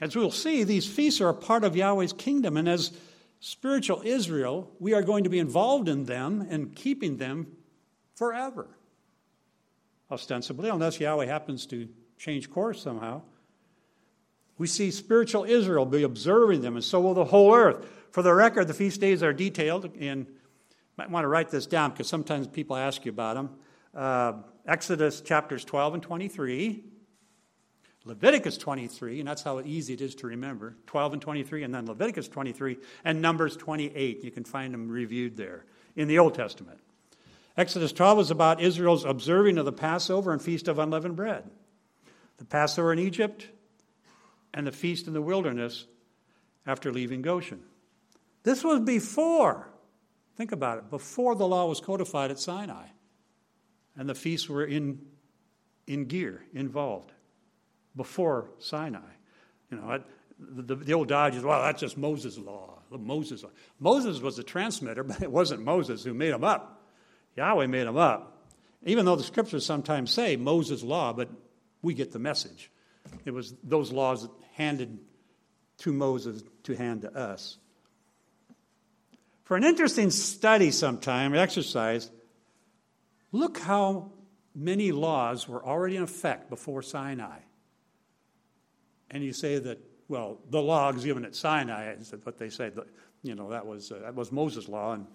As 0.00 0.14
we'll 0.14 0.30
see, 0.30 0.64
these 0.64 0.86
feasts 0.86 1.20
are 1.20 1.30
a 1.30 1.34
part 1.34 1.64
of 1.64 1.76
Yahweh's 1.76 2.12
kingdom, 2.12 2.56
and 2.56 2.68
as 2.68 2.92
spiritual 3.40 4.02
Israel, 4.04 4.70
we 4.78 4.94
are 4.94 5.02
going 5.02 5.24
to 5.24 5.30
be 5.30 5.38
involved 5.38 5.88
in 5.88 6.04
them 6.04 6.46
and 6.48 6.74
keeping 6.74 7.16
them 7.16 7.46
forever. 8.14 8.68
Ostensibly, 10.10 10.68
unless 10.68 11.00
Yahweh 11.00 11.26
happens 11.26 11.66
to 11.66 11.88
change 12.18 12.50
course 12.50 12.82
somehow. 12.82 13.22
We 14.58 14.66
see 14.66 14.90
spiritual 14.90 15.44
Israel 15.44 15.86
be 15.86 16.02
observing 16.02 16.60
them, 16.60 16.76
and 16.76 16.84
so 16.84 17.00
will 17.00 17.14
the 17.14 17.24
whole 17.24 17.54
earth. 17.54 17.86
For 18.10 18.22
the 18.22 18.34
record, 18.34 18.68
the 18.68 18.74
feast 18.74 19.00
days 19.00 19.22
are 19.22 19.32
detailed 19.32 19.96
in, 19.96 20.26
might 20.98 21.10
want 21.10 21.24
to 21.24 21.28
write 21.28 21.50
this 21.50 21.64
down 21.64 21.92
because 21.92 22.08
sometimes 22.08 22.46
people 22.46 22.76
ask 22.76 23.06
you 23.06 23.12
about 23.12 23.36
them. 23.36 23.50
Uh, 23.94 24.34
Exodus 24.66 25.20
chapters 25.20 25.64
12 25.64 25.94
and 25.94 26.02
23, 26.02 26.84
Leviticus 28.04 28.56
23, 28.56 29.20
and 29.20 29.28
that's 29.28 29.42
how 29.42 29.60
easy 29.60 29.94
it 29.94 30.00
is 30.00 30.14
to 30.16 30.28
remember 30.28 30.76
12 30.86 31.14
and 31.14 31.22
23, 31.22 31.64
and 31.64 31.74
then 31.74 31.86
Leviticus 31.86 32.28
23, 32.28 32.78
and 33.04 33.20
Numbers 33.20 33.56
28. 33.56 34.22
You 34.22 34.30
can 34.30 34.44
find 34.44 34.72
them 34.72 34.88
reviewed 34.88 35.36
there 35.36 35.64
in 35.96 36.08
the 36.08 36.18
Old 36.18 36.34
Testament. 36.34 36.78
Exodus 37.56 37.92
12 37.92 38.20
is 38.20 38.30
about 38.30 38.60
Israel's 38.60 39.04
observing 39.04 39.58
of 39.58 39.64
the 39.64 39.72
Passover 39.72 40.32
and 40.32 40.40
Feast 40.40 40.68
of 40.68 40.78
Unleavened 40.78 41.16
Bread. 41.16 41.50
The 42.38 42.44
Passover 42.44 42.92
in 42.92 42.98
Egypt 42.98 43.48
and 44.54 44.66
the 44.66 44.72
feast 44.72 45.08
in 45.08 45.12
the 45.12 45.20
wilderness 45.20 45.86
after 46.66 46.92
leaving 46.92 47.22
Goshen. 47.22 47.60
This 48.44 48.62
was 48.64 48.80
before, 48.80 49.68
think 50.36 50.52
about 50.52 50.78
it, 50.78 50.90
before 50.90 51.34
the 51.34 51.46
law 51.46 51.66
was 51.66 51.80
codified 51.80 52.30
at 52.30 52.38
Sinai 52.38 52.86
and 54.00 54.08
the 54.08 54.14
feasts 54.14 54.48
were 54.48 54.64
in, 54.64 54.98
in 55.86 56.06
gear, 56.06 56.42
involved, 56.54 57.12
before 57.94 58.48
Sinai. 58.58 59.00
You 59.70 59.76
know, 59.76 60.02
the, 60.38 60.74
the 60.74 60.94
old 60.94 61.08
dodge 61.08 61.36
is, 61.36 61.44
well, 61.44 61.60
that's 61.60 61.82
just 61.82 61.98
Moses' 61.98 62.38
law. 62.38 62.78
Moses, 62.90 63.42
law. 63.42 63.50
Moses 63.78 64.22
was 64.22 64.38
the 64.38 64.42
transmitter, 64.42 65.04
but 65.04 65.22
it 65.22 65.30
wasn't 65.30 65.62
Moses 65.62 66.02
who 66.02 66.14
made 66.14 66.32
them 66.32 66.44
up. 66.44 66.82
Yahweh 67.36 67.66
made 67.66 67.86
them 67.86 67.98
up. 67.98 68.38
Even 68.86 69.04
though 69.04 69.16
the 69.16 69.22
scriptures 69.22 69.66
sometimes 69.66 70.10
say 70.10 70.34
Moses' 70.34 70.82
law, 70.82 71.12
but 71.12 71.28
we 71.82 71.92
get 71.92 72.10
the 72.10 72.18
message. 72.18 72.70
It 73.26 73.32
was 73.32 73.52
those 73.62 73.92
laws 73.92 74.26
handed 74.54 74.98
to 75.80 75.92
Moses 75.92 76.42
to 76.62 76.74
hand 76.74 77.02
to 77.02 77.14
us. 77.14 77.58
For 79.44 79.58
an 79.58 79.64
interesting 79.64 80.10
study 80.10 80.70
sometime, 80.70 81.34
exercise, 81.34 82.10
look 83.32 83.58
how 83.58 84.10
many 84.54 84.92
laws 84.92 85.48
were 85.48 85.64
already 85.64 85.96
in 85.96 86.02
effect 86.02 86.50
before 86.50 86.82
Sinai. 86.82 87.38
And 89.10 89.24
you 89.24 89.32
say 89.32 89.58
that, 89.58 89.78
well, 90.08 90.38
the 90.50 90.60
law 90.60 90.92
given 90.92 91.24
at 91.24 91.34
Sinai 91.34 91.92
is 91.92 92.14
what 92.24 92.38
they 92.38 92.50
say, 92.50 92.70
you 93.22 93.34
know, 93.34 93.50
that 93.50 93.66
was, 93.66 93.92
uh, 93.92 94.00
that 94.02 94.14
was 94.14 94.32
Moses' 94.32 94.68
law. 94.68 94.92
And 94.92 95.06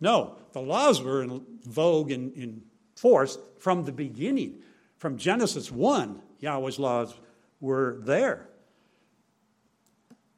no, 0.00 0.36
the 0.52 0.60
laws 0.60 1.02
were 1.02 1.22
in 1.22 1.42
vogue 1.64 2.10
and 2.10 2.32
in 2.34 2.62
force 2.94 3.38
from 3.58 3.84
the 3.84 3.92
beginning. 3.92 4.62
From 4.98 5.16
Genesis 5.16 5.70
1, 5.70 6.20
Yahweh's 6.40 6.78
laws 6.78 7.14
were 7.60 7.98
there. 8.00 8.48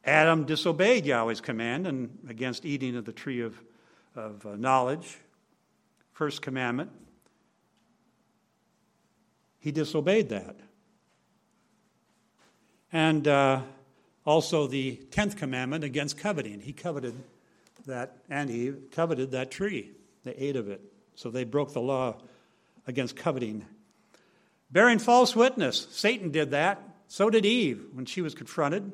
Adam 0.05 0.45
disobeyed 0.45 1.05
Yahweh's 1.05 1.41
command 1.41 1.87
and 1.87 2.19
against 2.29 2.65
eating 2.65 2.97
of 2.97 3.05
the 3.05 3.13
tree 3.13 3.41
of, 3.41 3.61
of 4.15 4.45
uh, 4.47 4.57
knowledge, 4.57 5.19
first 6.13 6.41
commandment. 6.41 6.91
He 9.59 9.73
disobeyed 9.73 10.29
that. 10.31 10.57
And 12.93 13.27
uh, 13.29 13.63
also 14.25 14.67
the 14.67 14.97
tenth 15.11 15.37
commandment 15.37 15.85
against 15.85 16.17
coveting. 16.17 16.61
He 16.61 16.73
coveted 16.73 17.15
that, 17.87 18.17
and 18.31 18.49
he 18.49 18.73
coveted 18.93 19.33
that 19.33 19.51
tree. 19.51 19.91
They 20.25 20.35
ate 20.35 20.57
of 20.57 20.69
it. 20.69 20.81
So 21.15 21.31
they 21.31 21.45
broke 21.45 21.73
the 21.73 21.81
law 21.81 22.17
against 22.87 23.17
coveting. 23.17 23.65
Bearing 24.71 24.99
false 24.99 25.35
witness. 25.35 25.87
Satan 25.91 26.31
did 26.31 26.53
that. 26.53 26.83
So 27.09 27.31
did 27.31 27.45
Eve 27.45 27.87
when 27.93 28.07
she 28.07 28.21
was 28.23 28.35
confronted 28.35 28.93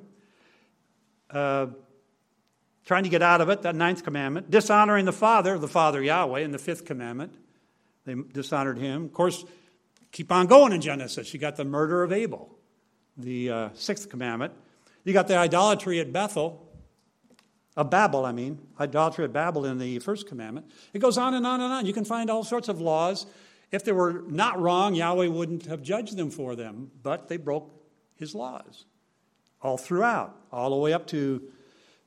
uh, 1.34 1.66
trying 2.84 3.02
to 3.04 3.08
get 3.08 3.22
out 3.22 3.40
of 3.40 3.48
it, 3.48 3.62
that 3.62 3.74
ninth 3.74 4.04
commandment, 4.04 4.50
dishonoring 4.50 5.04
the 5.04 5.12
Father, 5.12 5.58
the 5.58 5.68
Father 5.68 6.02
Yahweh, 6.02 6.40
in 6.40 6.52
the 6.52 6.58
fifth 6.58 6.84
commandment. 6.84 7.34
They 8.04 8.14
dishonored 8.14 8.78
him. 8.78 9.04
Of 9.04 9.12
course, 9.12 9.44
keep 10.14 10.30
on 10.30 10.46
going 10.46 10.72
in 10.72 10.80
Genesis. 10.80 11.34
You 11.34 11.40
got 11.40 11.56
the 11.56 11.64
murder 11.64 12.02
of 12.04 12.12
Abel, 12.12 12.56
the 13.16 13.50
uh, 13.50 13.68
sixth 13.74 14.08
commandment. 14.08 14.54
You 15.02 15.12
got 15.12 15.28
the 15.28 15.36
idolatry 15.36 16.00
at 16.00 16.12
Bethel, 16.12 16.64
of 17.76 17.90
Babel, 17.90 18.24
I 18.24 18.30
mean, 18.30 18.60
idolatry 18.78 19.24
at 19.24 19.32
Babel 19.32 19.66
in 19.66 19.78
the 19.78 19.98
first 19.98 20.28
commandment. 20.28 20.70
It 20.92 21.00
goes 21.00 21.18
on 21.18 21.34
and 21.34 21.44
on 21.44 21.60
and 21.60 21.72
on. 21.72 21.86
You 21.86 21.92
can 21.92 22.04
find 22.04 22.30
all 22.30 22.44
sorts 22.44 22.68
of 22.68 22.80
laws. 22.80 23.26
If 23.72 23.84
they 23.84 23.90
were 23.90 24.22
not 24.28 24.60
wrong, 24.60 24.94
Yahweh 24.94 25.26
wouldn't 25.26 25.66
have 25.66 25.82
judged 25.82 26.16
them 26.16 26.30
for 26.30 26.54
them, 26.54 26.92
but 27.02 27.28
they 27.28 27.36
broke 27.36 27.72
his 28.14 28.34
laws 28.34 28.84
all 29.60 29.76
throughout, 29.76 30.36
all 30.52 30.70
the 30.70 30.76
way 30.76 30.92
up 30.92 31.08
to, 31.08 31.42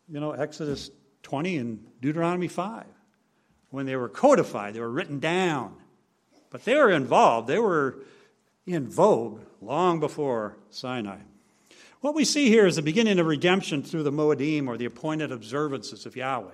you 0.08 0.20
know, 0.22 0.32
Exodus 0.32 0.90
20 1.24 1.58
and 1.58 1.86
Deuteronomy 2.00 2.48
5. 2.48 2.86
When 3.70 3.86
they 3.86 3.98
were 3.98 4.08
codified, 4.08 4.76
they 4.76 4.80
were 4.80 4.90
written 4.90 5.20
down. 5.20 5.76
But 6.50 6.66
they 6.66 6.76
were 6.76 6.92
involved, 6.92 7.48
they 7.48 7.60
were 7.60 8.00
in 8.66 8.88
vogue 8.88 9.42
long 9.62 10.00
before 10.00 10.58
Sinai. 10.70 11.20
What 12.02 12.16
we 12.16 12.26
see 12.26 12.50
here 12.50 12.68
is 12.68 12.76
the 12.76 12.82
beginning 12.82 13.20
of 13.20 13.26
redemption 13.26 13.84
through 13.84 14.04
the 14.04 14.12
Moedim, 14.12 14.68
or 14.68 14.78
the 14.78 14.86
appointed 14.86 15.32
observances 15.32 16.06
of 16.06 16.16
Yahweh. 16.16 16.52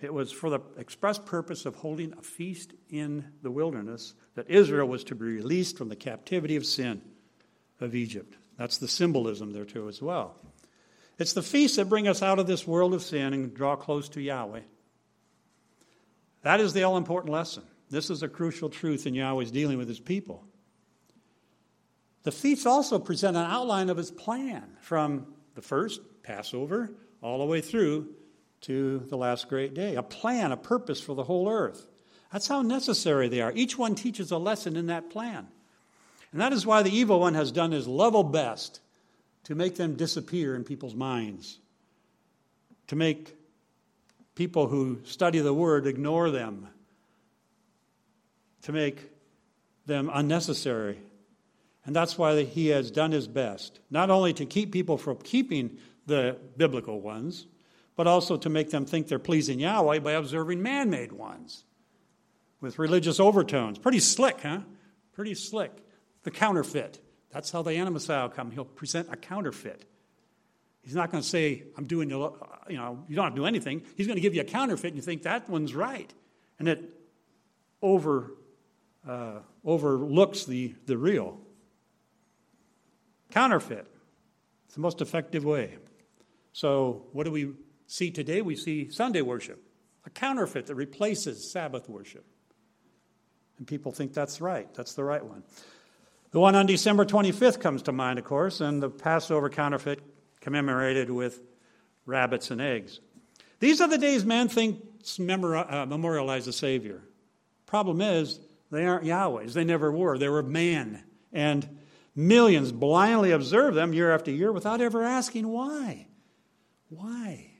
It 0.00 0.14
was 0.14 0.30
for 0.30 0.48
the 0.48 0.60
express 0.76 1.18
purpose 1.18 1.66
of 1.66 1.74
holding 1.76 2.12
a 2.12 2.22
feast 2.22 2.72
in 2.88 3.24
the 3.42 3.50
wilderness 3.50 4.14
that 4.34 4.48
Israel 4.48 4.86
was 4.86 5.04
to 5.04 5.14
be 5.14 5.24
released 5.24 5.76
from 5.76 5.88
the 5.88 5.96
captivity 5.96 6.56
of 6.56 6.64
sin 6.64 7.02
of 7.80 7.94
Egypt. 7.94 8.36
That's 8.56 8.78
the 8.78 8.88
symbolism 8.88 9.52
there 9.52 9.64
too 9.64 9.88
as 9.88 10.00
well. 10.00 10.36
It's 11.18 11.32
the 11.32 11.42
feasts 11.42 11.76
that 11.76 11.88
bring 11.88 12.06
us 12.06 12.22
out 12.22 12.38
of 12.38 12.46
this 12.46 12.66
world 12.66 12.94
of 12.94 13.02
sin 13.02 13.32
and 13.32 13.52
draw 13.52 13.74
close 13.74 14.08
to 14.10 14.20
Yahweh. 14.20 14.60
That 16.42 16.60
is 16.60 16.72
the 16.72 16.84
all 16.84 16.96
important 16.96 17.32
lesson. 17.32 17.64
This 17.90 18.10
is 18.10 18.22
a 18.22 18.28
crucial 18.28 18.68
truth 18.68 19.06
in 19.06 19.14
Yahweh's 19.14 19.50
dealing 19.50 19.78
with 19.78 19.88
his 19.88 20.00
people. 20.00 20.44
The 22.24 22.32
feasts 22.32 22.66
also 22.66 22.98
present 22.98 23.36
an 23.36 23.50
outline 23.50 23.88
of 23.88 23.96
his 23.96 24.10
plan 24.10 24.76
from 24.82 25.26
the 25.54 25.62
first 25.62 26.00
Passover 26.22 26.90
all 27.22 27.38
the 27.38 27.44
way 27.44 27.60
through 27.60 28.08
to 28.62 28.98
the 29.08 29.16
last 29.16 29.48
great 29.48 29.74
day. 29.74 29.94
A 29.94 30.02
plan, 30.02 30.52
a 30.52 30.56
purpose 30.56 31.00
for 31.00 31.14
the 31.14 31.24
whole 31.24 31.48
earth. 31.48 31.86
That's 32.32 32.48
how 32.48 32.62
necessary 32.62 33.28
they 33.28 33.40
are. 33.40 33.52
Each 33.54 33.78
one 33.78 33.94
teaches 33.94 34.30
a 34.30 34.38
lesson 34.38 34.76
in 34.76 34.86
that 34.86 35.10
plan. 35.10 35.48
And 36.32 36.40
that 36.40 36.52
is 36.52 36.66
why 36.66 36.82
the 36.82 36.94
evil 36.94 37.20
one 37.20 37.34
has 37.34 37.50
done 37.50 37.72
his 37.72 37.88
level 37.88 38.22
best 38.22 38.80
to 39.44 39.54
make 39.54 39.76
them 39.76 39.96
disappear 39.96 40.54
in 40.54 40.64
people's 40.64 40.94
minds, 40.94 41.58
to 42.88 42.96
make 42.96 43.34
people 44.34 44.66
who 44.66 45.00
study 45.04 45.38
the 45.38 45.54
word 45.54 45.86
ignore 45.86 46.30
them, 46.30 46.68
to 48.62 48.72
make 48.72 49.10
them 49.86 50.10
unnecessary. 50.12 50.98
And 51.84 51.96
that's 51.96 52.18
why 52.18 52.42
he 52.44 52.68
has 52.68 52.90
done 52.90 53.12
his 53.12 53.26
best, 53.26 53.80
not 53.90 54.10
only 54.10 54.32
to 54.34 54.44
keep 54.44 54.72
people 54.72 54.98
from 54.98 55.16
keeping 55.18 55.78
the 56.06 56.36
biblical 56.56 57.00
ones, 57.00 57.46
but 57.96 58.06
also 58.06 58.36
to 58.36 58.48
make 58.48 58.70
them 58.70 58.84
think 58.84 59.08
they're 59.08 59.18
pleasing 59.18 59.58
Yahweh 59.58 60.00
by 60.00 60.12
observing 60.12 60.62
man 60.62 60.90
made 60.90 61.12
ones 61.12 61.64
with 62.60 62.78
religious 62.78 63.18
overtones. 63.18 63.78
Pretty 63.78 64.00
slick, 64.00 64.40
huh? 64.42 64.60
Pretty 65.12 65.34
slick 65.34 65.72
the 66.22 66.30
counterfeit. 66.30 67.00
That's 67.30 67.50
how 67.50 67.62
the 67.62 67.72
animacy 67.72 68.22
will 68.22 68.28
come. 68.28 68.50
He'll 68.50 68.64
present 68.64 69.08
a 69.10 69.16
counterfeit. 69.16 69.84
He's 70.82 70.94
not 70.94 71.10
going 71.10 71.22
to 71.22 71.28
say, 71.28 71.64
I'm 71.76 71.86
doing, 71.86 72.12
uh, 72.12 72.30
you 72.68 72.76
know, 72.76 73.04
you 73.08 73.16
don't 73.16 73.24
have 73.24 73.34
to 73.34 73.40
do 73.40 73.46
anything. 73.46 73.82
He's 73.96 74.06
going 74.06 74.16
to 74.16 74.22
give 74.22 74.34
you 74.34 74.40
a 74.40 74.44
counterfeit 74.44 74.88
and 74.88 74.96
you 74.96 75.02
think 75.02 75.22
that 75.24 75.48
one's 75.48 75.74
right. 75.74 76.12
And 76.58 76.68
it 76.68 76.82
over, 77.82 78.32
uh, 79.08 79.38
overlooks 79.64 80.44
the, 80.44 80.74
the 80.86 80.96
real. 80.98 81.40
Counterfeit. 83.30 83.86
It's 84.66 84.74
the 84.74 84.80
most 84.80 85.00
effective 85.00 85.44
way. 85.44 85.78
So, 86.52 87.06
what 87.12 87.24
do 87.24 87.30
we 87.30 87.52
see 87.86 88.10
today? 88.10 88.42
We 88.42 88.54
see 88.54 88.90
Sunday 88.90 89.22
worship, 89.22 89.62
a 90.04 90.10
counterfeit 90.10 90.66
that 90.66 90.74
replaces 90.74 91.50
Sabbath 91.50 91.88
worship. 91.88 92.26
And 93.56 93.66
people 93.66 93.92
think 93.92 94.12
that's 94.12 94.40
right, 94.40 94.72
that's 94.74 94.94
the 94.94 95.04
right 95.04 95.24
one. 95.24 95.42
The 96.30 96.40
one 96.40 96.54
on 96.54 96.66
December 96.66 97.06
25th 97.06 97.60
comes 97.60 97.82
to 97.82 97.92
mind, 97.92 98.18
of 98.18 98.26
course, 98.26 98.60
and 98.60 98.82
the 98.82 98.90
Passover 98.90 99.48
counterfeit 99.48 100.00
commemorated 100.40 101.10
with 101.10 101.40
rabbits 102.04 102.50
and 102.50 102.60
eggs. 102.60 103.00
These 103.60 103.80
are 103.80 103.88
the 103.88 103.98
days 103.98 104.24
man 104.24 104.48
thinks 104.48 105.18
uh, 105.18 105.86
memorialize 105.88 106.44
the 106.44 106.52
Savior. 106.52 107.02
Problem 107.66 108.00
is, 108.00 108.40
they 108.70 108.84
aren't 108.84 109.04
Yahweh's. 109.04 109.54
They 109.54 109.64
never 109.64 109.90
were. 109.90 110.18
They 110.18 110.28
were 110.28 110.42
man. 110.42 111.02
And 111.32 111.78
millions 112.14 112.72
blindly 112.72 113.30
observe 113.30 113.74
them 113.74 113.92
year 113.92 114.12
after 114.12 114.30
year 114.30 114.52
without 114.52 114.80
ever 114.80 115.04
asking 115.04 115.48
why. 115.48 116.06
Why? 116.88 117.52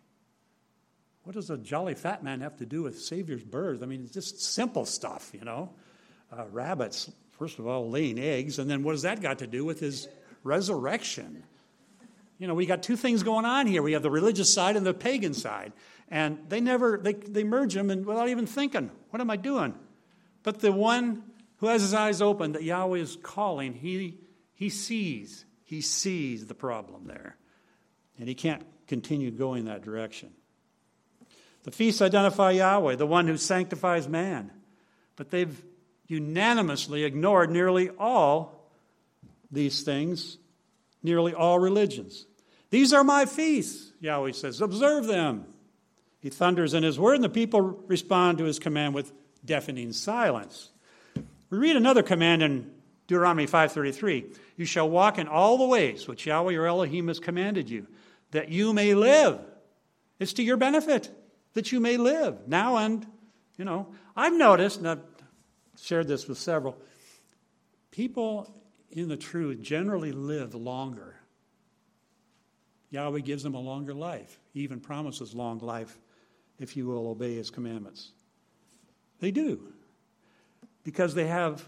What 1.22 1.34
does 1.34 1.50
a 1.50 1.58
jolly 1.58 1.94
fat 1.94 2.24
man 2.24 2.40
have 2.40 2.56
to 2.56 2.66
do 2.66 2.82
with 2.82 2.98
Savior's 2.98 3.44
birth? 3.44 3.82
I 3.82 3.86
mean, 3.86 4.02
it's 4.02 4.12
just 4.12 4.40
simple 4.40 4.86
stuff, 4.86 5.30
you 5.34 5.44
know. 5.44 5.74
Uh, 6.32 6.44
rabbits, 6.50 7.10
first 7.38 7.58
of 7.58 7.66
all, 7.66 7.90
laying 7.90 8.18
eggs, 8.18 8.58
and 8.58 8.70
then 8.70 8.82
what 8.82 8.92
has 8.92 9.02
that 9.02 9.20
got 9.20 9.38
to 9.38 9.46
do 9.46 9.64
with 9.64 9.80
his 9.80 10.08
resurrection? 10.42 11.42
You 12.38 12.46
know, 12.46 12.54
we 12.54 12.66
got 12.66 12.82
two 12.82 12.96
things 12.96 13.22
going 13.22 13.44
on 13.44 13.66
here. 13.66 13.82
We 13.82 13.92
have 13.92 14.02
the 14.02 14.10
religious 14.10 14.52
side 14.52 14.76
and 14.76 14.86
the 14.86 14.94
pagan 14.94 15.34
side. 15.34 15.72
And 16.10 16.38
they 16.48 16.60
never, 16.60 16.98
they, 16.98 17.12
they 17.12 17.44
merge 17.44 17.74
them 17.74 17.90
and 17.90 18.06
without 18.06 18.28
even 18.28 18.46
thinking, 18.46 18.90
what 19.10 19.20
am 19.20 19.30
I 19.30 19.36
doing? 19.36 19.74
But 20.42 20.60
the 20.60 20.72
one 20.72 21.22
who 21.58 21.66
has 21.66 21.82
his 21.82 21.94
eyes 21.94 22.22
open 22.22 22.52
that 22.52 22.62
Yahweh 22.62 22.98
is 22.98 23.16
calling, 23.22 23.74
he, 23.74 24.18
he 24.54 24.68
sees, 24.70 25.44
he 25.64 25.80
sees 25.80 26.46
the 26.46 26.54
problem 26.54 27.06
there. 27.06 27.36
And 28.18 28.28
he 28.28 28.34
can't 28.34 28.64
continue 28.86 29.30
going 29.30 29.66
that 29.66 29.82
direction. 29.82 30.30
The 31.64 31.70
feasts 31.70 32.00
identify 32.00 32.52
Yahweh, 32.52 32.96
the 32.96 33.06
one 33.06 33.26
who 33.26 33.36
sanctifies 33.36 34.08
man. 34.08 34.50
But 35.16 35.30
they've 35.30 35.64
unanimously 36.06 37.04
ignored 37.04 37.50
nearly 37.50 37.90
all 37.90 38.70
these 39.50 39.82
things, 39.82 40.38
nearly 41.02 41.34
all 41.34 41.58
religions. 41.58 42.26
These 42.70 42.92
are 42.92 43.04
my 43.04 43.26
feasts, 43.26 43.92
Yahweh 44.00 44.32
says. 44.32 44.60
Observe 44.60 45.06
them. 45.06 45.46
He 46.20 46.30
thunders 46.30 46.74
in 46.74 46.82
his 46.82 46.98
word, 46.98 47.14
and 47.14 47.24
the 47.24 47.28
people 47.28 47.60
respond 47.60 48.38
to 48.38 48.44
his 48.44 48.58
command 48.58 48.94
with 48.94 49.12
deafening 49.44 49.92
silence. 49.92 50.70
We 51.50 51.58
read 51.58 51.76
another 51.76 52.02
command 52.02 52.42
in 52.42 52.70
Deuteronomy 53.06 53.46
5:33. 53.46 54.26
You 54.56 54.64
shall 54.64 54.88
walk 54.88 55.18
in 55.18 55.28
all 55.28 55.58
the 55.58 55.66
ways 55.66 56.06
which 56.06 56.26
Yahweh 56.26 56.52
your 56.52 56.66
Elohim 56.66 57.08
has 57.08 57.20
commanded 57.20 57.70
you, 57.70 57.86
that 58.32 58.50
you 58.50 58.72
may 58.72 58.94
live. 58.94 59.40
It's 60.18 60.34
to 60.34 60.42
your 60.42 60.56
benefit 60.56 61.10
that 61.54 61.72
you 61.72 61.80
may 61.80 61.96
live 61.96 62.46
now 62.46 62.76
and, 62.76 63.06
you 63.56 63.64
know, 63.64 63.88
I've 64.14 64.34
noticed, 64.34 64.78
and 64.78 64.88
I've 64.88 65.02
shared 65.80 66.08
this 66.08 66.28
with 66.28 66.38
several, 66.38 66.76
people 67.90 68.52
in 68.90 69.08
the 69.08 69.16
truth 69.16 69.60
generally 69.60 70.12
live 70.12 70.54
longer. 70.54 71.14
Yahweh 72.90 73.20
gives 73.20 73.42
them 73.42 73.54
a 73.54 73.60
longer 73.60 73.94
life. 73.94 74.40
He 74.52 74.60
even 74.60 74.80
promises 74.80 75.34
long 75.34 75.58
life 75.58 75.98
if 76.58 76.76
you 76.76 76.86
will 76.86 77.08
obey 77.08 77.34
his 77.34 77.50
commandments. 77.50 78.12
They 79.20 79.30
do. 79.30 79.60
Because 80.84 81.14
they 81.14 81.26
have 81.26 81.64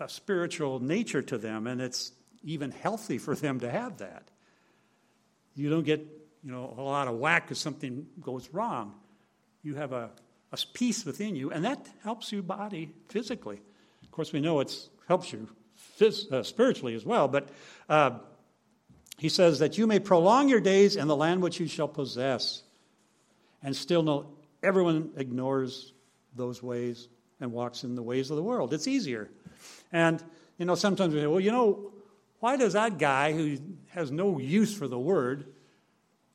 a 0.00 0.08
spiritual 0.08 0.80
nature 0.80 1.22
to 1.22 1.38
them, 1.38 1.66
and 1.66 1.80
it's 1.80 2.12
even 2.42 2.70
healthy 2.70 3.18
for 3.18 3.34
them 3.34 3.60
to 3.60 3.70
have 3.70 3.98
that. 3.98 4.24
You 5.54 5.70
don't 5.70 5.84
get, 5.84 6.00
you 6.42 6.50
know, 6.50 6.74
a 6.76 6.82
lot 6.82 7.08
of 7.08 7.18
whack 7.18 7.50
if 7.50 7.58
something 7.58 8.06
goes 8.20 8.48
wrong. 8.52 8.94
You 9.62 9.76
have 9.76 9.92
a, 9.92 10.10
a 10.50 10.58
peace 10.72 11.04
within 11.04 11.36
you, 11.36 11.50
and 11.50 11.64
that 11.64 11.86
helps 12.02 12.32
you 12.32 12.42
body 12.42 12.92
physically. 13.08 13.60
Of 14.02 14.10
course, 14.10 14.32
we 14.32 14.40
know 14.40 14.60
it 14.60 14.74
helps 15.06 15.32
you 15.32 15.48
phys- 15.98 16.30
uh, 16.32 16.42
spiritually 16.42 16.94
as 16.94 17.04
well, 17.04 17.28
but 17.28 17.48
uh, 17.88 18.18
he 19.18 19.28
says 19.28 19.60
that 19.60 19.78
you 19.78 19.86
may 19.86 20.00
prolong 20.00 20.48
your 20.48 20.60
days 20.60 20.96
in 20.96 21.06
the 21.06 21.16
land 21.16 21.42
which 21.42 21.60
you 21.60 21.68
shall 21.68 21.88
possess. 21.88 22.62
And 23.62 23.76
still, 23.76 24.02
no, 24.02 24.26
everyone 24.62 25.10
ignores 25.16 25.92
those 26.34 26.62
ways 26.62 27.08
and 27.40 27.52
walks 27.52 27.84
in 27.84 27.94
the 27.94 28.02
ways 28.02 28.30
of 28.30 28.36
the 28.36 28.42
world. 28.42 28.72
It's 28.72 28.86
easier. 28.86 29.30
And, 29.92 30.22
you 30.58 30.64
know, 30.64 30.74
sometimes 30.74 31.14
we 31.14 31.20
say, 31.20 31.26
well, 31.26 31.40
you 31.40 31.52
know, 31.52 31.92
why 32.40 32.56
does 32.56 32.72
that 32.72 32.98
guy 32.98 33.32
who 33.32 33.58
has 33.90 34.10
no 34.10 34.38
use 34.38 34.74
for 34.74 34.88
the 34.88 34.98
word 34.98 35.46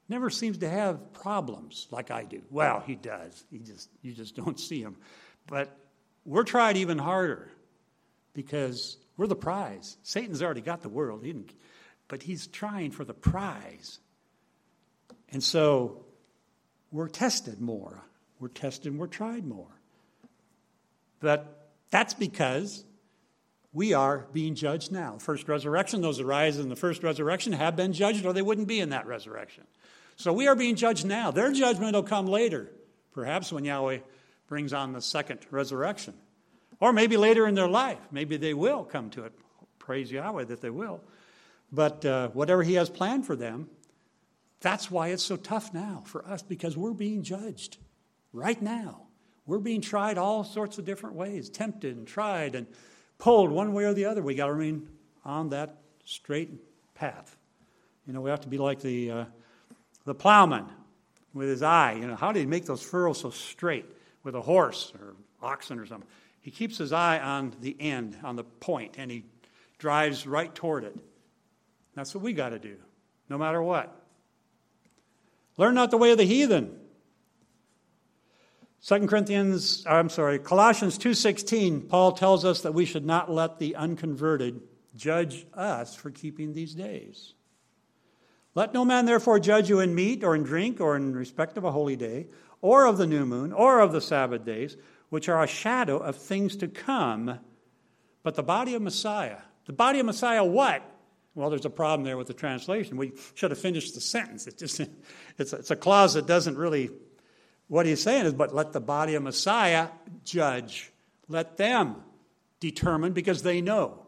never 0.10 0.30
seems 0.30 0.60
to 0.60 0.70
have 0.70 1.14
problems 1.14 1.88
like 1.92 2.12
I 2.12 2.24
do? 2.24 2.42
Well, 2.50 2.84
he 2.86 2.96
does. 2.96 3.44
He 3.52 3.60
just, 3.60 3.90
you 4.02 4.14
just 4.14 4.36
don't 4.36 4.60
see 4.60 4.82
him. 4.82 4.98
But 5.48 5.76
we're 6.26 6.44
tried 6.44 6.78
even 6.78 6.98
harder 6.98 7.50
because 8.34 8.98
we're 9.18 9.28
the 9.28 9.36
prize. 9.36 9.98
Satan's 10.04 10.42
already 10.42 10.62
got 10.62 10.82
the 10.82 10.90
world, 10.90 11.24
he 11.24 11.34
but 12.08 12.24
he's 12.24 12.48
trying 12.48 12.92
for 12.92 13.04
the 13.04 13.14
prize. 13.14 14.00
And 15.30 15.44
so 15.44 16.06
we're 16.92 17.10
tested 17.10 17.60
more. 17.60 18.04
We're 18.40 18.48
tested 18.50 18.92
and 18.92 19.00
we're 19.00 19.08
tried 19.08 19.46
more. 19.46 19.77
But 21.20 21.70
that's 21.90 22.14
because 22.14 22.84
we 23.74 23.94
are 23.94 24.28
being 24.34 24.56
judged 24.56 24.92
now. 24.92 25.18
First 25.20 25.48
resurrection, 25.48 26.02
those 26.02 26.18
that 26.18 26.26
rise 26.26 26.58
in 26.58 26.70
the 26.70 26.76
first 26.76 27.04
resurrection 27.04 27.54
have 27.54 27.76
been 27.76 27.94
judged, 27.94 28.26
or 28.26 28.34
they 28.34 28.42
wouldn't 28.42 28.68
be 28.68 28.80
in 28.80 28.90
that 28.90 29.08
resurrection. 29.08 29.64
So 30.16 30.34
we 30.34 30.48
are 30.48 30.56
being 30.56 30.76
judged 30.76 31.06
now. 31.06 31.32
Their 31.32 31.52
judgment 31.52 31.94
will 31.94 32.04
come 32.04 32.26
later, 32.26 32.72
perhaps 33.14 33.52
when 33.52 33.66
Yahweh 33.66 34.00
brings 34.48 34.74
on 34.74 34.94
the 34.94 35.02
second 35.02 35.40
resurrection. 35.52 36.16
Or 36.80 36.94
maybe 36.94 37.18
later 37.18 37.48
in 37.48 37.56
their 37.56 37.68
life. 37.68 38.00
Maybe 38.12 38.38
they 38.38 38.54
will 38.54 38.84
come 38.84 39.10
to 39.12 39.26
it. 39.26 39.34
Praise 39.80 40.12
Yahweh 40.12 40.46
that 40.46 40.62
they 40.62 40.70
will. 40.70 41.02
But 41.72 42.06
uh, 42.06 42.30
whatever 42.30 42.64
He 42.64 42.76
has 42.76 42.90
planned 42.90 43.26
for 43.26 43.36
them, 43.36 43.70
that's 44.60 44.90
why 44.90 45.10
it's 45.10 45.24
so 45.24 45.38
tough 45.38 45.74
now 45.74 46.04
for 46.06 46.26
us 46.26 46.42
because 46.42 46.78
we're 46.78 46.94
being 46.94 47.24
judged 47.24 47.78
right 48.34 48.62
now. 48.62 49.07
We're 49.48 49.60
being 49.60 49.82
tried 49.82 50.18
all 50.18 50.44
sorts 50.44 50.78
of 50.78 50.86
different 50.86 51.16
ways, 51.16 51.50
tempted 51.50 51.96
and 51.96 52.06
tried 52.06 52.54
and 52.54 52.68
pulled 53.18 53.50
one 53.50 53.74
way 53.74 53.86
or 53.86 53.94
the 53.94 54.06
other. 54.06 54.22
We 54.22 54.36
got 54.36 54.48
to 54.48 54.54
remain 54.54 54.90
on 55.24 55.50
that 55.50 55.78
straight 56.04 56.52
path. 56.94 57.36
You 58.06 58.14
know, 58.14 58.22
we 58.22 58.30
have 58.30 58.42
to 58.42 58.50
be 58.50 58.58
like 58.58 58.82
the, 58.82 59.12
uh, 59.12 59.26
the 60.06 60.14
plowman 60.14 60.66
with 61.34 61.48
his 61.48 61.64
eye. 61.64 61.94
You 61.94 62.08
know, 62.08 62.16
how 62.16 62.34
did 62.34 62.42
he 62.42 62.46
make 62.46 62.66
those 62.66 62.84
furrows 62.84 63.22
so 63.22 63.30
straight 63.30 63.86
with 64.24 64.36
a 64.36 64.42
horse 64.42 64.92
or 65.00 65.16
oxen 65.42 65.80
or 65.80 65.86
something? 65.86 66.10
He 66.42 66.52
keeps 66.52 66.78
his 66.78 66.92
eye 66.92 67.20
on 67.20 67.54
the 67.62 67.76
end, 67.80 68.18
on 68.24 68.36
the 68.36 68.44
point, 68.44 68.96
and 68.98 69.10
he 69.10 69.24
drives 69.78 70.28
right 70.28 70.54
toward 70.54 70.84
it. 70.84 70.96
That's 71.96 72.14
what 72.14 72.24
we 72.24 72.34
got 72.34 72.50
to 72.50 72.60
do, 72.60 72.76
no 73.30 73.38
matter 73.38 73.62
what. 73.62 73.94
Learn 75.58 75.74
not 75.74 75.90
the 75.90 75.98
way 75.98 76.12
of 76.12 76.18
the 76.18 76.26
heathen. 76.26 76.80
2 78.88 79.06
Corinthians, 79.06 79.84
I'm 79.86 80.08
sorry, 80.08 80.40
Colossians 80.40 80.98
2:16, 80.98 81.90
Paul 81.90 82.14
tells 82.14 82.46
us 82.46 82.62
that 82.62 82.74
we 82.74 82.86
should 82.86 83.06
not 83.06 83.30
let 83.30 83.60
the 83.60 83.76
unconverted 83.76 84.62
judge 84.96 85.46
us 85.54 85.94
for 85.94 86.10
keeping 86.10 86.54
these 86.54 86.74
days. 86.74 87.34
Let 88.56 88.74
no 88.74 88.86
man 88.86 89.06
therefore 89.06 89.42
judge 89.42 89.68
you 89.68 89.82
in 89.82 89.94
meat 89.94 90.24
or 90.24 90.36
in 90.36 90.44
drink 90.44 90.80
or 90.80 90.96
in 90.96 91.14
respect 91.14 91.58
of 91.58 91.66
a 91.66 91.72
holy 91.72 91.98
day 91.98 92.28
or 92.62 92.86
of 92.86 92.98
the 92.98 93.06
new 93.06 93.26
moon 93.26 93.52
or 93.52 93.82
of 93.82 93.92
the 93.92 94.00
Sabbath 94.00 94.46
days, 94.46 94.78
which 95.10 95.28
are 95.28 95.44
a 95.44 95.48
shadow 95.48 95.98
of 95.98 96.16
things 96.16 96.56
to 96.56 96.70
come, 96.70 97.40
but 98.24 98.36
the 98.36 98.44
body 98.44 98.74
of 98.74 98.82
Messiah. 98.82 99.40
The 99.66 99.74
body 99.74 100.00
of 100.00 100.06
Messiah 100.06 100.46
what? 100.46 100.82
Well, 101.36 101.50
there's 101.50 101.66
a 101.66 101.70
problem 101.70 102.06
there 102.06 102.16
with 102.16 102.28
the 102.28 102.34
translation. 102.34 102.96
We 102.96 103.12
should 103.36 103.52
have 103.52 103.60
finished 103.60 103.96
the 103.96 104.02
sentence. 104.02 104.48
It 104.48 104.58
just, 104.58 104.80
it's, 105.38 105.52
it's 105.52 105.72
a 105.72 105.76
clause 105.76 106.14
that 106.14 106.26
doesn't 106.26 106.58
really. 106.58 106.90
What 107.68 107.86
he's 107.86 108.02
saying 108.02 108.26
is, 108.26 108.34
but 108.34 108.56
let 108.56 108.72
the 108.74 108.80
body 108.80 109.16
of 109.16 109.24
Messiah 109.24 109.90
judge. 110.24 110.92
Let 111.28 111.58
them 111.58 111.98
determine 112.60 113.14
because 113.14 113.44
they 113.44 113.62
know. 113.62 114.06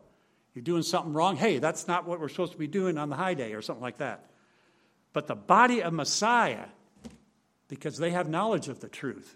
You're 0.54 0.64
doing 0.64 0.84
something 0.84 1.14
wrong. 1.14 1.36
Hey, 1.36 1.60
that's 1.60 1.88
not 1.88 2.08
what 2.08 2.20
we're 2.20 2.30
supposed 2.30 2.54
to 2.54 2.58
be 2.58 2.68
doing 2.68 2.98
on 2.98 3.10
the 3.10 3.16
high 3.16 3.34
day 3.34 3.54
or 3.54 3.62
something 3.62 3.84
like 3.84 3.98
that. 3.98 4.26
But 5.14 5.28
the 5.28 5.36
body 5.36 5.82
of 5.82 5.94
Messiah, 5.94 6.66
because 7.68 7.98
they 7.98 8.12
have 8.12 8.30
knowledge 8.30 8.68
of 8.68 8.80
the 8.80 8.88
truth, 8.88 9.36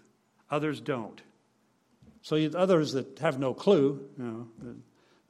others 0.50 0.80
don't. 0.80 1.20
So 2.22 2.36
others 2.56 2.92
that 2.92 3.18
have 3.18 3.38
no 3.38 3.52
clue, 3.52 4.08
you 4.16 4.24
know, 4.24 4.76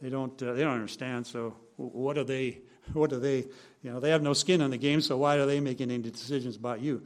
they 0.00 0.10
don't, 0.10 0.40
uh, 0.42 0.52
they 0.52 0.62
don't 0.62 0.74
understand. 0.74 1.26
So 1.26 1.56
what 1.76 2.18
are 2.18 2.24
they? 2.24 2.60
What 2.92 3.14
are 3.14 3.18
they? 3.18 3.46
You 3.82 3.92
know, 3.92 4.00
they 4.00 4.10
have 4.10 4.20
no 4.20 4.34
skin 4.34 4.60
in 4.60 4.70
the 4.70 4.76
game. 4.76 5.00
So 5.00 5.16
why 5.16 5.36
are 5.36 5.46
they 5.46 5.58
making 5.58 5.90
any 5.90 6.02
decisions 6.02 6.54
about 6.54 6.82
you? 6.82 7.02